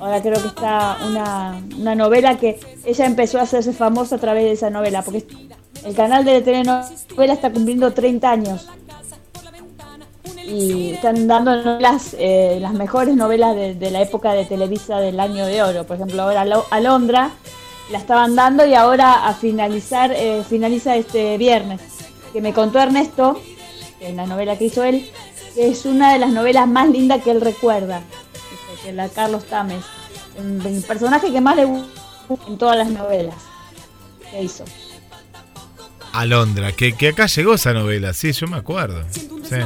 ahora 0.00 0.22
creo 0.22 0.40
que 0.40 0.48
está 0.48 0.96
una, 1.06 1.62
una 1.78 1.94
novela 1.94 2.38
que 2.38 2.58
ella 2.86 3.04
empezó 3.04 3.38
a 3.38 3.42
hacerse 3.42 3.74
famosa 3.74 4.16
a 4.16 4.18
través 4.20 4.44
de 4.44 4.52
esa 4.52 4.70
novela, 4.70 5.02
porque 5.02 5.26
el 5.84 5.94
canal 5.94 6.24
de 6.24 6.40
telenovela 6.40 7.34
está 7.34 7.52
cumpliendo 7.52 7.92
30 7.92 8.30
años 8.30 8.68
y 10.46 10.92
están 10.92 11.26
dando 11.26 11.62
novelas, 11.62 12.14
eh, 12.18 12.58
las 12.60 12.74
mejores 12.74 13.16
novelas 13.16 13.54
de, 13.56 13.90
la 13.90 14.02
época 14.02 14.32
de 14.34 14.44
Televisa 14.44 14.98
del 14.98 15.18
año 15.20 15.46
de 15.46 15.62
oro. 15.62 15.84
Por 15.84 15.96
ejemplo, 15.96 16.22
ahora 16.22 16.44
Alondra 16.70 17.30
la 17.90 17.98
estaban 17.98 18.36
dando 18.36 18.66
y 18.66 18.74
ahora 18.74 19.26
a 19.26 19.34
finalizar, 19.34 20.12
eh, 20.12 20.42
finaliza 20.48 20.96
este 20.96 21.38
viernes. 21.38 21.80
Que 22.32 22.40
me 22.40 22.52
contó 22.52 22.80
Ernesto, 22.80 23.40
en 24.00 24.16
la 24.16 24.26
novela 24.26 24.58
que 24.58 24.64
hizo 24.64 24.82
él, 24.82 25.08
que 25.54 25.68
es 25.68 25.86
una 25.86 26.12
de 26.12 26.18
las 26.18 26.30
novelas 26.30 26.66
más 26.68 26.88
lindas 26.88 27.22
que 27.22 27.30
él 27.30 27.40
recuerda, 27.40 28.02
que 28.82 28.92
la 28.92 29.08
Carlos 29.08 29.44
Tames. 29.44 29.84
El 30.36 30.82
personaje 30.82 31.32
que 31.32 31.40
más 31.40 31.56
le 31.56 31.64
gusta 31.64 32.00
en 32.48 32.58
todas 32.58 32.76
las 32.76 32.90
novelas 32.90 33.36
que 34.30 34.42
hizo. 34.42 34.64
Alondra, 36.12 36.72
que, 36.72 36.96
que 36.96 37.08
acá 37.08 37.26
llegó 37.26 37.54
esa 37.54 37.72
novela, 37.72 38.12
sí, 38.12 38.32
yo 38.32 38.46
me 38.46 38.56
acuerdo. 38.56 39.04
Sí. 39.10 39.56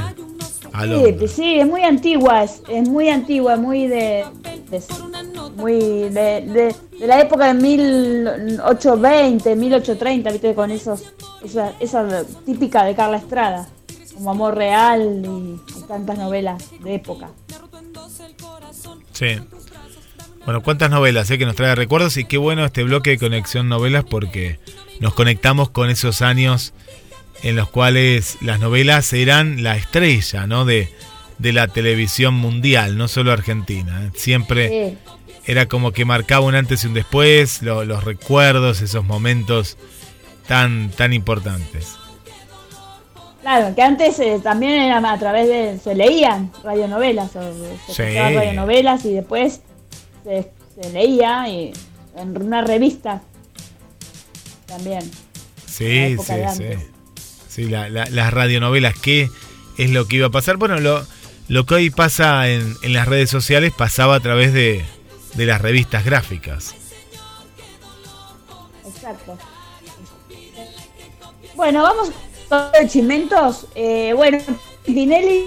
Sí, 0.85 1.29
sí, 1.29 1.59
es 1.59 1.67
muy 1.67 1.83
antigua, 1.83 2.45
es, 2.45 2.63
muy 2.89 3.09
antigua, 3.09 3.57
muy 3.57 3.89
de, 3.89 4.25
muy 5.57 6.09
de, 6.09 6.73
la 7.01 7.21
época 7.21 7.53
de 7.53 7.55
1820, 7.55 9.57
1830, 9.57 10.31
viste, 10.31 10.55
con 10.55 10.71
esos, 10.71 11.13
esa, 11.43 11.73
esa 11.81 12.25
típica 12.47 12.85
de 12.85 12.95
Carla 12.95 13.17
Estrada, 13.17 13.69
como 14.15 14.31
Amor 14.31 14.55
Real 14.55 15.25
y, 15.25 15.59
tantas 15.89 16.17
novelas 16.19 16.71
de 16.83 16.95
época. 16.95 17.31
Sí. 19.13 19.41
Bueno, 20.45 20.63
cuántas 20.63 20.91
novelas 20.91 21.29
eh, 21.31 21.39
que 21.39 21.47
nos 21.47 21.57
trae 21.57 21.75
recuerdos 21.75 22.17
y 22.17 22.25
qué 22.25 22.39
bueno 22.39 22.65
este 22.65 22.85
bloque 22.85 23.11
de 23.11 23.19
conexión 23.19 23.69
novelas 23.69 24.05
porque 24.05 24.61
nos 25.01 25.15
conectamos 25.15 25.71
con 25.71 25.91
esos 25.91 26.23
años 26.23 26.73
en 27.43 27.57
los 27.57 27.69
cuales 27.69 28.39
las 28.41 28.61
novelas 28.61 29.13
eran 29.13 29.63
la 29.63 29.77
estrella 29.77 30.47
¿no? 30.47 30.65
de, 30.65 30.89
la 31.39 31.69
televisión 31.69 32.35
mundial, 32.35 32.97
no 32.99 33.09
solo 33.09 33.33
argentina. 33.33 34.11
Siempre 34.15 34.97
era 35.47 35.67
como 35.67 35.93
que 35.93 36.05
marcaba 36.05 36.45
un 36.45 36.55
antes 36.55 36.85
y 36.85 36.89
un 36.89 36.95
después, 36.95 37.63
los 37.63 38.05
recuerdos, 38.05 38.83
esos 38.83 39.05
momentos 39.05 39.77
tan, 40.47 40.91
tan 40.91 41.13
importantes. 41.13 41.97
Claro, 43.41 43.75
que 43.75 43.83
antes 43.83 44.19
eh, 44.19 44.41
también 44.43 44.73
era 44.73 44.99
a 44.99 45.19
través 45.19 45.49
de. 45.49 45.79
se 45.79 45.95
leían 45.95 46.53
radionovelas, 46.63 47.35
o 47.37 47.43
se 47.87 47.95
sí. 47.95 48.19
radionovelas 48.19 49.05
y 49.05 49.15
después 49.15 49.63
se, 50.25 50.53
leía 50.93 51.49
y, 51.49 51.73
en 52.17 52.43
una 52.43 52.63
revista 52.63 53.23
también. 54.67 55.03
Sí, 55.67 56.17
sí, 56.19 56.35
sí. 56.57 56.65
¿Sí? 57.59 57.69
las 57.69 58.33
radionovelas, 58.33 58.95
qué 58.99 59.31
es 59.77 59.91
lo 59.91 60.07
que 60.07 60.17
iba 60.17 60.27
a 60.29 60.31
pasar. 60.31 60.57
Bueno, 60.57 60.79
lo, 60.81 61.05
lo 61.49 61.67
que 61.67 61.75
hoy 61.75 61.91
pasa 61.91 62.49
en, 62.49 62.77
en 62.83 62.93
las 62.93 63.09
redes 63.09 63.31
sociales 63.31 63.73
pasaba 63.77 64.17
a 64.17 64.21
través 64.21 64.53
de, 64.53 64.85
de 65.35 65.47
las 65.47 65.61
revistas 65.61 66.05
gráficas. 66.05 66.75
Exacto. 68.87 69.37
Bueno, 71.55 71.83
vamos 71.83 72.11
con 72.49 72.63
los 72.81 72.93
chimentos. 72.93 73.67
Eh, 73.75 74.13
bueno, 74.15 74.39
Tinelli 74.85 75.47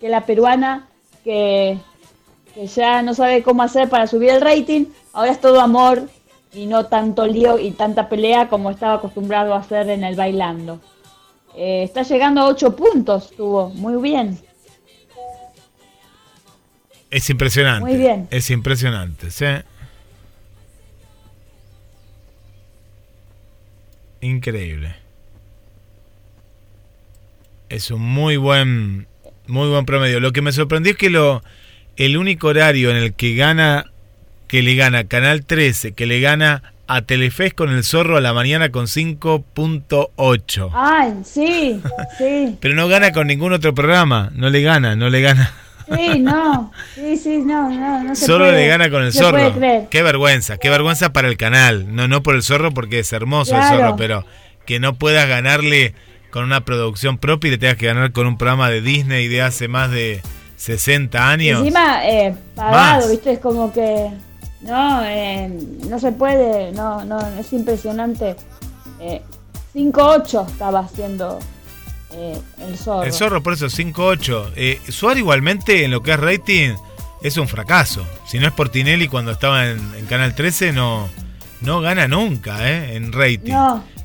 que 0.00 0.08
la 0.08 0.24
peruana 0.24 0.88
que, 1.24 1.78
que 2.54 2.66
ya 2.66 3.02
no 3.02 3.14
sabe 3.14 3.42
cómo 3.42 3.62
hacer 3.62 3.88
para 3.88 4.06
subir 4.06 4.30
el 4.30 4.40
rating, 4.40 4.86
ahora 5.12 5.32
es 5.32 5.40
todo 5.40 5.60
amor 5.60 6.08
y 6.52 6.66
no 6.66 6.86
tanto 6.86 7.26
lío 7.26 7.58
y 7.58 7.72
tanta 7.72 8.08
pelea 8.08 8.48
como 8.48 8.70
estaba 8.70 8.94
acostumbrado 8.94 9.54
a 9.54 9.58
hacer 9.58 9.88
en 9.90 10.04
el 10.04 10.16
bailando. 10.16 10.80
Eh, 11.54 11.82
está 11.82 12.02
llegando 12.02 12.40
a 12.40 12.46
8 12.46 12.76
puntos, 12.76 13.30
tuvo, 13.36 13.70
muy 13.70 14.00
bien. 14.00 14.38
Es 17.10 17.30
impresionante. 17.30 17.80
Muy 17.80 17.96
bien. 17.96 18.28
Es 18.30 18.50
impresionante, 18.50 19.30
¿sí? 19.30 19.46
Increíble. 24.20 24.94
Es 27.68 27.90
un 27.90 28.02
muy 28.02 28.36
buen 28.36 29.06
muy 29.46 29.68
buen 29.68 29.86
promedio. 29.86 30.20
Lo 30.20 30.32
que 30.32 30.42
me 30.42 30.52
sorprendió 30.52 30.92
es 30.92 30.98
que 30.98 31.10
lo 31.10 31.42
el 31.96 32.16
único 32.16 32.48
horario 32.48 32.90
en 32.90 32.96
el 32.96 33.14
que 33.14 33.34
gana 33.34 33.90
que 34.48 34.62
le 34.62 34.74
gana 34.74 35.04
Canal 35.04 35.44
13, 35.44 35.92
que 35.92 36.06
le 36.06 36.20
gana 36.20 36.62
a 36.86 37.02
Telefes 37.02 37.52
con 37.52 37.70
el 37.70 37.84
zorro 37.84 38.16
a 38.16 38.20
la 38.20 38.32
mañana 38.32 38.70
con 38.70 38.86
5.8. 38.86 40.70
Ay, 40.74 41.12
sí, 41.22 41.80
sí. 42.18 42.56
Pero 42.58 42.74
no 42.74 42.88
gana 42.88 43.12
con 43.12 43.26
ningún 43.26 43.52
otro 43.52 43.74
programa, 43.74 44.30
no 44.34 44.48
le 44.48 44.62
gana, 44.62 44.96
no 44.96 45.10
le 45.10 45.20
gana. 45.20 45.52
Sí, 45.94 46.18
no, 46.18 46.72
sí, 46.94 47.16
sí, 47.16 47.38
no, 47.38 47.70
no, 47.70 48.04
no 48.04 48.14
se 48.14 48.26
Solo 48.26 48.50
le 48.50 48.66
gana 48.66 48.90
con 48.90 49.02
el 49.02 49.12
zorro. 49.12 49.54
Qué 49.90 50.02
vergüenza, 50.02 50.58
qué 50.58 50.68
vergüenza 50.68 51.12
para 51.12 51.28
el 51.28 51.36
canal. 51.36 51.94
No, 51.94 52.08
no 52.08 52.22
por 52.22 52.34
el 52.34 52.42
zorro 52.42 52.72
porque 52.72 52.98
es 53.00 53.12
hermoso 53.12 53.56
el 53.56 53.62
zorro, 53.64 53.96
pero 53.96 54.24
que 54.66 54.80
no 54.80 54.94
puedas 54.94 55.28
ganarle 55.28 55.94
con 56.30 56.44
una 56.44 56.64
producción 56.64 57.16
propia 57.16 57.48
y 57.48 57.50
le 57.52 57.58
tengas 57.58 57.76
que 57.76 57.86
ganar 57.86 58.12
con 58.12 58.26
un 58.26 58.36
programa 58.36 58.68
de 58.68 58.82
Disney 58.82 59.28
de 59.28 59.40
hace 59.40 59.66
más 59.68 59.90
de 59.90 60.20
60 60.56 61.30
años. 61.30 61.60
encima, 61.60 62.06
eh, 62.06 62.34
pagado, 62.54 63.08
viste, 63.10 63.32
es 63.32 63.38
como 63.38 63.72
que 63.72 64.10
no, 64.60 65.04
eh, 65.04 65.48
no 65.88 65.98
se 65.98 66.12
puede, 66.12 66.72
no, 66.72 67.04
no, 67.04 67.18
es 67.38 67.52
impresionante. 67.52 68.36
Eh, 69.00 69.22
5-8 69.74 70.46
estaba 70.46 70.80
haciendo 70.80 71.38
eh, 72.10 72.40
el 72.58 72.76
zorro. 72.76 73.04
El 73.04 73.12
zorro, 73.12 73.42
por 73.42 73.52
eso 73.52 73.66
5-8. 73.66 74.52
Eh, 74.56 74.80
Suárez 74.88 75.20
igualmente 75.20 75.84
en 75.84 75.90
lo 75.90 76.02
que 76.02 76.12
es 76.12 76.20
rating 76.20 76.74
es 77.22 77.36
un 77.36 77.48
fracaso. 77.48 78.06
Si 78.26 78.38
no 78.38 78.46
es 78.46 78.52
por 78.52 78.70
Tinelli 78.70 79.08
cuando 79.08 79.32
estaba 79.32 79.68
en, 79.68 80.06
Canal 80.08 80.34
13 80.34 80.72
no, 80.72 81.08
no 81.60 81.80
gana 81.80 82.08
nunca 82.08 82.68
eh, 82.70 82.96
en 82.96 83.12
rating. 83.12 83.52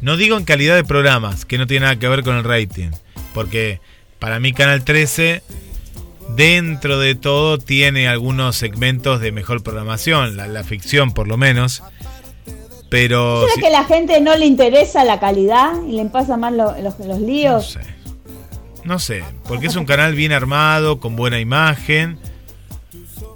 No. 0.01 0.18
digo 0.18 0.38
en 0.38 0.43
calidad 0.43 0.76
de 0.76 0.84
programas, 0.84 1.45
que 1.45 1.58
no 1.58 1.68
tiene 1.68 1.86
nada 1.86 1.97
que 1.97 2.08
ver 2.08 2.24
con 2.24 2.36
el 2.36 2.43
rating. 2.43 2.89
Porque 3.34 3.80
para 4.20 4.39
mí 4.39 4.54
Canal 4.54 4.84
13 4.84 5.43
dentro 6.30 6.99
de 6.99 7.15
todo 7.15 7.57
tiene 7.57 8.07
algunos 8.07 8.55
segmentos 8.55 9.21
de 9.21 9.32
mejor 9.32 9.63
programación, 9.63 10.36
la, 10.38 10.63
ficción 10.63 11.13
por 11.13 11.28
lo 11.28 11.38
menos. 11.38 11.84
Pero. 12.89 13.47
¿Será 13.47 13.61
que 13.61 13.76
a 13.76 13.82
la 13.82 13.86
gente 13.86 14.21
no 14.21 14.36
le 14.36 14.45
interesa 14.45 15.03
la 15.03 15.19
calidad 15.19 15.74
y 15.88 15.93
le 15.93 16.05
pasa 16.05 16.38
más 16.38 16.53
los, 16.53 16.99
los 16.99 17.19
líos? 17.19 17.76
No 17.76 17.82
sé. 17.82 17.93
No 18.84 18.99
sé, 18.99 19.24
porque 19.47 19.67
es 19.67 19.76
un 19.78 19.86
canal 19.86 20.13
bien 20.13 20.34
armado, 20.34 20.99
con 20.99 21.15
buena 21.15 21.39
imagen, 21.39 22.17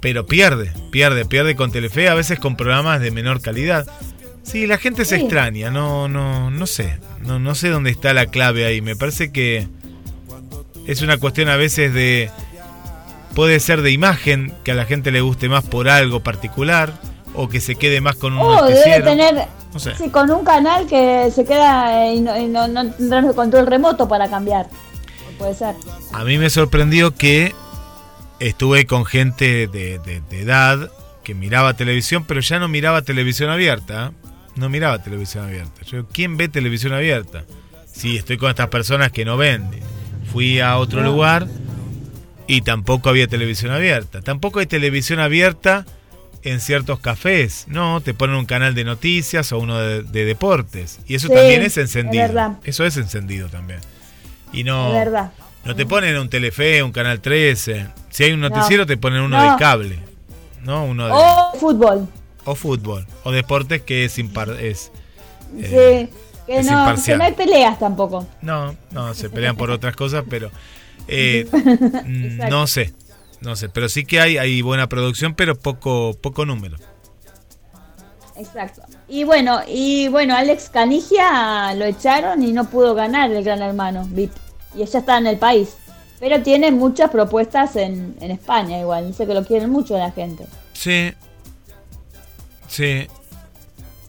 pero 0.02 0.26
pierde, 0.26 0.72
pierde, 0.90 1.24
pierde 1.24 1.56
con 1.56 1.72
Telefe, 1.72 2.08
a 2.08 2.14
veces 2.14 2.38
con 2.38 2.54
programas 2.54 3.00
de 3.00 3.10
menor 3.10 3.40
calidad. 3.40 3.86
Sí, 4.42 4.66
la 4.66 4.76
gente 4.76 5.06
se 5.06 5.16
extraña, 5.16 5.70
no, 5.70 6.06
no, 6.08 6.50
no 6.50 6.66
sé, 6.66 6.98
no, 7.22 7.38
no 7.38 7.54
sé 7.54 7.70
dónde 7.70 7.90
está 7.90 8.12
la 8.12 8.26
clave 8.26 8.66
ahí. 8.66 8.82
Me 8.82 8.94
parece 8.94 9.32
que 9.32 9.68
es 10.86 11.02
una 11.02 11.18
cuestión 11.18 11.48
a 11.48 11.56
veces 11.56 11.92
de, 11.94 12.30
puede 13.38 13.60
ser 13.60 13.82
de 13.82 13.92
imagen, 13.92 14.52
que 14.64 14.72
a 14.72 14.74
la 14.74 14.84
gente 14.84 15.12
le 15.12 15.20
guste 15.20 15.48
más 15.48 15.62
por 15.62 15.88
algo 15.88 16.18
particular, 16.24 16.92
o 17.34 17.48
que 17.48 17.60
se 17.60 17.76
quede 17.76 18.00
más 18.00 18.16
con 18.16 18.32
un 18.32 18.40
oh, 18.40 18.64
debe 18.64 19.00
tener, 19.00 19.46
sí, 19.76 20.10
con 20.10 20.28
un 20.32 20.44
canal 20.44 20.88
que 20.88 21.30
se 21.32 21.44
queda 21.44 22.12
y 22.12 22.18
no, 22.18 22.36
y 22.36 22.46
no, 22.46 22.66
no 22.66 22.90
tendrá 22.90 23.22
control 23.34 23.68
remoto 23.68 24.08
para 24.08 24.28
cambiar 24.28 24.66
puede 25.38 25.54
ser. 25.54 25.76
A 26.12 26.24
mí 26.24 26.36
me 26.36 26.50
sorprendió 26.50 27.14
que 27.14 27.54
estuve 28.40 28.86
con 28.86 29.04
gente 29.04 29.68
de, 29.68 30.00
edad 30.32 30.90
que 31.22 31.36
miraba 31.36 31.74
televisión, 31.74 32.24
pero 32.26 32.40
ya 32.40 32.58
no 32.58 32.66
miraba 32.66 33.02
televisión 33.02 33.50
abierta. 33.50 34.10
No 34.56 34.68
miraba 34.68 35.00
televisión 35.00 35.44
abierta. 35.44 35.82
Yo, 35.84 36.08
¿quién 36.08 36.36
ve 36.38 36.48
televisión 36.48 36.92
abierta? 36.92 37.44
Sí, 37.86 38.16
estoy 38.16 38.36
con 38.36 38.50
estas 38.50 38.66
personas 38.66 39.12
que 39.12 39.24
no 39.24 39.36
ven. 39.36 39.70
Fui 40.32 40.58
a 40.58 40.76
otro 40.78 41.04
lugar 41.04 41.46
y 42.48 42.62
tampoco 42.62 43.10
había 43.10 43.28
televisión 43.28 43.70
abierta. 43.70 44.22
Tampoco 44.22 44.58
hay 44.58 44.66
televisión 44.66 45.20
abierta 45.20 45.84
en 46.42 46.60
ciertos 46.60 46.98
cafés. 46.98 47.66
No, 47.68 48.00
te 48.00 48.14
ponen 48.14 48.36
un 48.36 48.46
canal 48.46 48.74
de 48.74 48.84
noticias 48.84 49.52
o 49.52 49.58
uno 49.58 49.78
de, 49.78 50.02
deportes. 50.24 50.98
Y 51.06 51.14
eso 51.14 51.28
también 51.28 51.62
es 51.62 51.76
encendido. 51.76 52.56
eso 52.64 52.84
es 52.84 52.96
encendido 52.96 53.48
también. 53.48 53.80
Y 54.52 54.64
no, 54.64 54.92
verdad. 54.92 55.30
no 55.64 55.76
te 55.76 55.84
ponen 55.84 56.16
un 56.16 56.30
Telefe, 56.30 56.82
un 56.82 56.90
Canal 56.90 57.20
13. 57.20 57.86
Si 58.08 58.24
hay 58.24 58.32
un 58.32 58.40
noticiero, 58.40 58.86
te 58.86 58.96
ponen 58.96 59.20
uno 59.20 59.40
de 59.40 59.58
cable. 59.58 59.98
¿no? 60.62 60.86
Uno 60.86 61.06
de, 61.06 61.12
o 61.12 61.52
fútbol. 61.58 62.08
O 62.44 62.54
fútbol. 62.54 63.06
O 63.24 63.30
deportes 63.30 63.82
que 63.82 64.06
es 64.06 64.18
impar 64.18 64.50
es, 64.58 64.90
eh, 65.58 66.08
que, 66.46 66.62
no, 66.62 66.94
que 67.04 67.16
no 67.16 67.24
hay 67.24 67.32
peleas 67.32 67.78
tampoco. 67.78 68.26
No, 68.40 68.74
no, 68.90 69.12
se 69.12 69.28
pelean 69.28 69.56
por 69.56 69.70
otras 69.70 69.94
cosas, 69.94 70.24
pero 70.28 70.50
eh, 71.08 71.46
no 72.50 72.66
sé. 72.66 72.94
No 73.40 73.54
sé, 73.56 73.68
pero 73.68 73.88
sí 73.88 74.04
que 74.04 74.20
hay, 74.20 74.36
hay 74.36 74.62
buena 74.62 74.88
producción, 74.88 75.34
pero 75.34 75.56
poco, 75.56 76.16
poco 76.20 76.44
número. 76.44 76.76
Exacto. 78.36 78.82
Y 79.08 79.24
bueno, 79.24 79.60
y 79.66 80.08
bueno, 80.08 80.36
Alex 80.36 80.70
Canigia 80.70 81.74
lo 81.74 81.84
echaron 81.84 82.42
y 82.42 82.52
no 82.52 82.68
pudo 82.68 82.94
ganar 82.94 83.30
el 83.30 83.42
Gran 83.42 83.62
Hermano 83.62 84.06
VIP. 84.10 84.32
Y 84.76 84.82
ella 84.82 84.98
está 84.98 85.18
en 85.18 85.26
el 85.26 85.38
país. 85.38 85.76
Pero 86.20 86.42
tiene 86.42 86.72
muchas 86.72 87.10
propuestas 87.10 87.76
en, 87.76 88.16
en 88.20 88.30
España 88.30 88.78
igual. 88.78 89.06
Dice 89.06 89.26
que 89.26 89.34
lo 89.34 89.44
quieren 89.44 89.70
mucho 89.70 89.96
la 89.96 90.10
gente. 90.10 90.46
Sí. 90.72 91.12
Sí. 92.68 93.08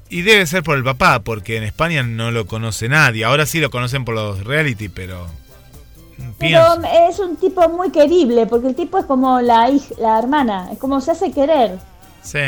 Y 0.10 0.24
debe 0.24 0.46
ser 0.48 0.64
por 0.64 0.76
el 0.78 0.84
papá, 0.84 1.20
porque 1.20 1.58
en 1.58 1.64
España 1.64 2.02
no 2.02 2.32
lo 2.32 2.48
conoce 2.48 2.90
nadie. 2.90 3.26
Ahora 3.26 3.46
sí 3.46 3.60
lo 3.60 3.70
conocen 3.70 4.06
por 4.06 4.16
los 4.16 4.44
reality, 4.44 4.90
pero... 4.90 5.28
Pero 6.38 6.62
es 7.08 7.20
un 7.20 7.36
tipo 7.36 7.68
muy 7.70 7.92
querible, 7.92 8.46
porque 8.46 8.68
el 8.68 8.76
tipo 8.76 8.98
es 8.98 9.06
como 9.06 9.42
la 9.42 9.70
hija, 9.70 9.94
la 10.00 10.18
hermana, 10.18 10.70
es 10.72 10.78
como 10.78 11.02
se 11.02 11.12
hace 11.12 11.32
querer. 11.32 11.78
Sí, 12.22 12.40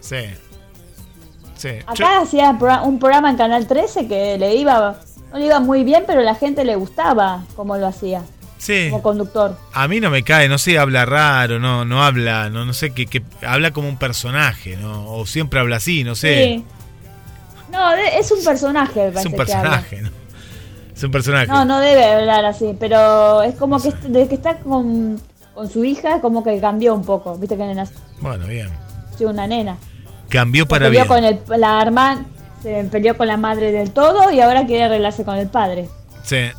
sí. 0.00 0.16
Acá 1.86 2.20
hacía 2.20 2.56
un 2.84 2.98
programa 2.98 3.30
en 3.30 3.36
Canal 3.36 3.66
13 3.66 4.06
que 4.06 4.38
le 4.38 4.54
iba, 4.54 5.00
no 5.32 5.38
le 5.38 5.46
iba 5.46 5.58
muy 5.58 5.84
bien, 5.84 6.04
pero 6.06 6.20
la 6.22 6.34
gente 6.34 6.64
le 6.64 6.76
gustaba 6.76 7.44
cómo 7.56 7.76
lo 7.76 7.86
hacía. 7.86 8.22
Sí. 8.58 8.88
Como 8.90 9.02
conductor. 9.02 9.58
A 9.72 9.86
mí 9.88 10.00
no 10.00 10.10
me 10.10 10.22
cae, 10.22 10.48
no 10.48 10.58
sé, 10.58 10.78
habla 10.78 11.04
raro, 11.04 11.58
no, 11.58 11.84
no 11.84 12.02
habla, 12.02 12.50
no, 12.50 12.64
no 12.64 12.72
sé, 12.72 12.92
que, 12.92 13.22
habla 13.46 13.72
como 13.72 13.88
un 13.88 13.98
personaje, 13.98 14.76
¿no? 14.76 15.12
O 15.12 15.26
siempre 15.26 15.60
habla 15.60 15.76
así, 15.76 16.04
no 16.04 16.14
sé. 16.14 16.44
Sí. 16.44 16.64
No, 17.70 17.92
es 17.94 18.30
un 18.30 18.44
personaje, 18.44 19.08
Es 19.14 19.26
un 19.26 19.32
personaje, 19.32 20.02
¿no? 20.02 20.10
Es 20.96 21.04
un 21.04 21.10
personaje. 21.10 21.46
No, 21.46 21.66
no 21.66 21.78
debe 21.78 22.04
hablar 22.04 22.46
así, 22.46 22.74
pero 22.80 23.42
es 23.42 23.54
como 23.56 23.80
que 23.80 23.92
desde 24.08 24.28
que 24.28 24.34
está 24.36 24.58
con, 24.60 25.20
con 25.54 25.70
su 25.70 25.84
hija, 25.84 26.22
como 26.22 26.42
que 26.42 26.58
cambió 26.58 26.94
un 26.94 27.04
poco, 27.04 27.36
viste 27.36 27.56
que 27.56 27.64
nena. 27.64 27.86
Bueno, 28.20 28.46
bien. 28.46 28.70
Sí, 29.18 29.26
una 29.26 29.46
nena. 29.46 29.76
Cambió 30.30 30.66
para 30.66 30.88
bien. 30.88 31.06
Con 31.06 31.22
el, 31.22 31.38
la 31.58 31.82
hermana, 31.82 32.24
se 32.62 32.82
peleó 32.84 33.14
con 33.16 33.26
la 33.26 33.36
madre 33.36 33.72
del 33.72 33.90
todo 33.90 34.30
y 34.30 34.40
ahora 34.40 34.64
quiere 34.66 34.84
arreglarse 34.84 35.22
con 35.22 35.36
el 35.36 35.48
padre. 35.48 35.88
Sí. 36.22 36.50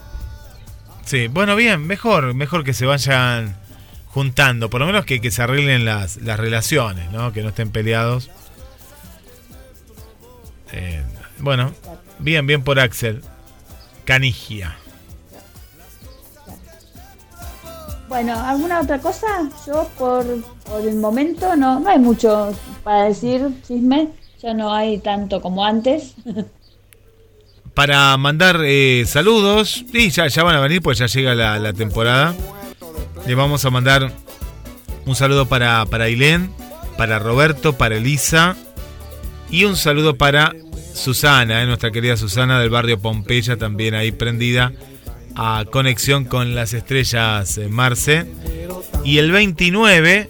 Sí, 1.03 1.27
bueno, 1.27 1.55
bien, 1.55 1.87
mejor, 1.87 2.35
mejor 2.35 2.63
que 2.63 2.73
se 2.73 2.85
vayan 2.85 3.55
juntando, 4.09 4.69
por 4.69 4.81
lo 4.81 4.85
menos 4.85 5.05
que, 5.05 5.19
que 5.19 5.31
se 5.31 5.41
arreglen 5.41 5.83
las, 5.83 6.17
las 6.17 6.39
relaciones, 6.39 7.11
¿no? 7.11 7.33
Que 7.33 7.41
no 7.41 7.49
estén 7.49 7.71
peleados. 7.71 8.29
Eh, 10.73 11.01
bueno, 11.39 11.71
bien, 12.19 12.45
bien 12.45 12.63
por 12.63 12.79
Axel. 12.79 13.23
Canigia. 14.07 14.75
Bueno, 18.07 18.39
¿alguna 18.39 18.79
otra 18.79 18.99
cosa? 18.99 19.27
Yo 19.67 19.87
por, 19.97 20.25
por 20.63 20.81
el 20.81 20.95
momento 20.95 21.55
no, 21.57 21.79
no 21.81 21.89
hay 21.89 21.99
mucho 21.99 22.55
para 22.85 23.03
decir, 23.03 23.49
chisme, 23.67 24.07
ya 24.41 24.53
no 24.53 24.73
hay 24.73 24.99
tanto 24.99 25.41
como 25.41 25.63
antes. 25.65 26.15
para 27.77 28.17
mandar 28.17 28.61
eh, 28.63 29.03
saludos. 29.05 29.85
Y 29.93 30.09
ya, 30.09 30.25
ya 30.27 30.41
van 30.41 30.55
a 30.55 30.61
venir, 30.61 30.81
pues 30.81 30.97
ya 30.97 31.05
llega 31.05 31.35
la, 31.35 31.73
temporada. 31.73 32.33
Le 33.27 33.35
vamos 33.35 33.65
a 33.65 33.69
mandar 33.69 34.11
un 35.05 35.15
saludo 35.15 35.47
para, 35.47 35.85
para 35.85 36.05
Ailén, 36.05 36.49
para 36.97 37.19
Roberto, 37.19 37.77
para 37.77 37.97
Elisa. 37.97 38.55
Y 39.51 39.65
un 39.65 39.75
saludo 39.75 40.15
para 40.15 40.53
Susana, 40.97 41.61
eh, 41.61 41.65
nuestra 41.65 41.91
querida 41.91 42.17
Susana 42.17 42.59
del 42.59 42.69
barrio 42.69 42.99
Pompeya, 42.99 43.57
también 43.57 43.93
ahí 43.93 44.11
prendida 44.11 44.73
a 45.35 45.63
conexión 45.69 46.25
con 46.25 46.55
las 46.55 46.73
estrellas 46.73 47.57
eh, 47.57 47.67
Marce. 47.69 48.25
Y 49.03 49.19
el 49.19 49.31
29 49.31 50.29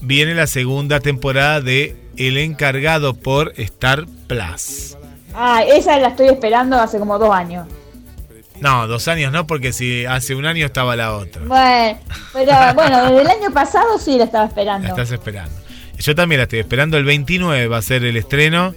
viene 0.00 0.34
la 0.34 0.46
segunda 0.46 1.00
temporada 1.00 1.60
de 1.60 1.96
El 2.16 2.38
encargado 2.38 3.14
por 3.14 3.52
Star 3.56 4.06
Plus. 4.28 4.96
Ah, 5.34 5.62
esa 5.66 5.98
la 5.98 6.08
estoy 6.08 6.28
esperando 6.28 6.76
hace 6.76 6.98
como 6.98 7.18
dos 7.18 7.34
años. 7.34 7.66
No, 8.60 8.86
dos 8.86 9.06
años 9.08 9.32
no, 9.32 9.46
porque 9.46 9.72
si 9.72 10.06
hace 10.06 10.34
un 10.34 10.46
año 10.46 10.64
estaba 10.64 10.96
la 10.96 11.14
otra. 11.14 11.42
Bueno, 11.44 11.98
pero 12.32 12.52
bueno, 12.74 13.02
desde 13.02 13.20
el 13.20 13.28
año 13.28 13.52
pasado 13.52 13.98
sí 13.98 14.16
la 14.16 14.24
estaba 14.24 14.46
esperando. 14.46 14.84
La 14.84 14.94
estás 14.94 15.10
esperando. 15.10 15.52
Yo 15.98 16.14
también 16.14 16.38
la 16.38 16.44
estoy 16.44 16.60
esperando. 16.60 16.96
El 16.96 17.04
29 17.04 17.66
va 17.68 17.78
a 17.78 17.82
ser 17.82 18.04
el 18.04 18.16
estreno 18.16 18.74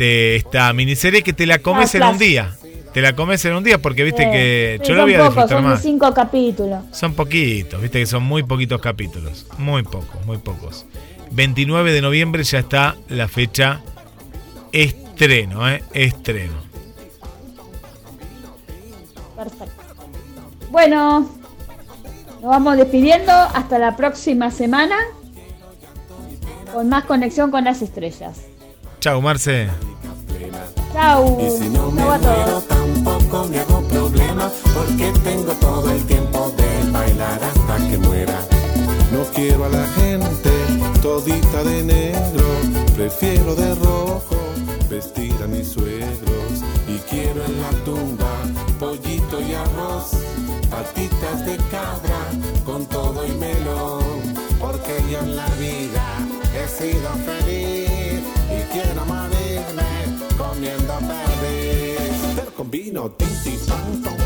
esta 0.00 0.72
miniserie 0.72 1.22
que 1.22 1.32
te 1.32 1.46
la 1.46 1.58
comes 1.58 1.94
en 1.94 2.02
un 2.02 2.18
día. 2.18 2.56
Te 2.92 3.02
la 3.02 3.14
comes 3.14 3.44
en 3.44 3.54
un 3.54 3.62
día 3.62 3.78
porque 3.78 4.04
viste 4.04 4.30
que 4.30 4.80
yo 4.86 4.94
lo 4.94 5.02
voy 5.02 5.14
a 5.14 5.24
disfrutar 5.24 5.48
son 5.48 5.64
más. 5.64 5.82
cinco 5.82 6.14
capítulos. 6.14 6.84
Son 6.92 7.12
poquitos, 7.12 7.80
viste 7.82 8.00
que 8.00 8.06
son 8.06 8.22
muy 8.22 8.42
poquitos 8.42 8.80
capítulos. 8.80 9.46
Muy 9.58 9.82
pocos, 9.82 10.24
muy 10.24 10.38
pocos. 10.38 10.86
29 11.30 11.92
de 11.92 12.00
noviembre 12.00 12.42
ya 12.42 12.60
está 12.60 12.96
la 13.08 13.28
fecha 13.28 13.82
Estreno, 14.72 15.68
¿eh? 15.68 15.82
Estreno. 15.92 16.54
Perfecto. 19.36 19.82
Bueno, 20.70 21.20
nos 22.40 22.50
vamos 22.50 22.76
despidiendo. 22.76 23.32
Hasta 23.32 23.78
la 23.78 23.96
próxima 23.96 24.50
semana. 24.50 24.96
Con 26.72 26.88
más 26.88 27.04
conexión 27.04 27.50
con 27.50 27.64
las 27.64 27.80
estrellas. 27.82 28.45
Chao, 29.00 29.20
Marce. 29.20 29.68
Chao. 30.92 31.38
Y 31.40 31.50
si 31.50 31.68
no 31.68 31.90
me 31.90 32.02
muero, 32.02 32.62
tampoco 32.68 33.46
me 33.48 33.58
hago 33.60 33.80
problema. 33.82 34.50
Porque 34.74 35.12
tengo 35.24 35.52
todo 35.54 35.90
el 35.90 36.04
tiempo 36.06 36.52
de 36.56 36.90
bailar 36.90 37.40
hasta 37.42 37.76
que 37.88 37.98
muera. 37.98 38.38
No 39.12 39.24
quiero 39.34 39.64
a 39.64 39.68
la 39.68 39.86
gente 39.88 40.50
todita 41.02 41.62
de 41.64 41.82
negro. 41.82 42.44
Prefiero 42.96 43.54
de 43.54 43.74
rojo 43.74 44.36
vestir 44.88 45.34
a 45.42 45.46
mis 45.46 45.68
suegros 45.68 46.62
y 46.88 46.98
quiero 47.10 47.44
en 47.44 47.60
la 47.60 47.70
tumba 47.84 48.32
pollito 48.78 49.40
y 49.40 49.54
arroz, 49.54 50.10
patitas 50.70 51.44
de 51.44 51.56
cabra 51.70 52.20
con 52.64 52.86
todo 52.86 53.26
y 53.26 53.32
melón, 53.32 54.34
porque 54.60 55.02
yo 55.10 55.18
en 55.20 55.36
la 55.36 55.46
vida 55.58 56.04
he 56.54 56.68
sido 56.68 57.10
feliz 57.24 57.45
perdiz. 62.84 63.66
Pero 63.66 64.16
con 64.16 64.25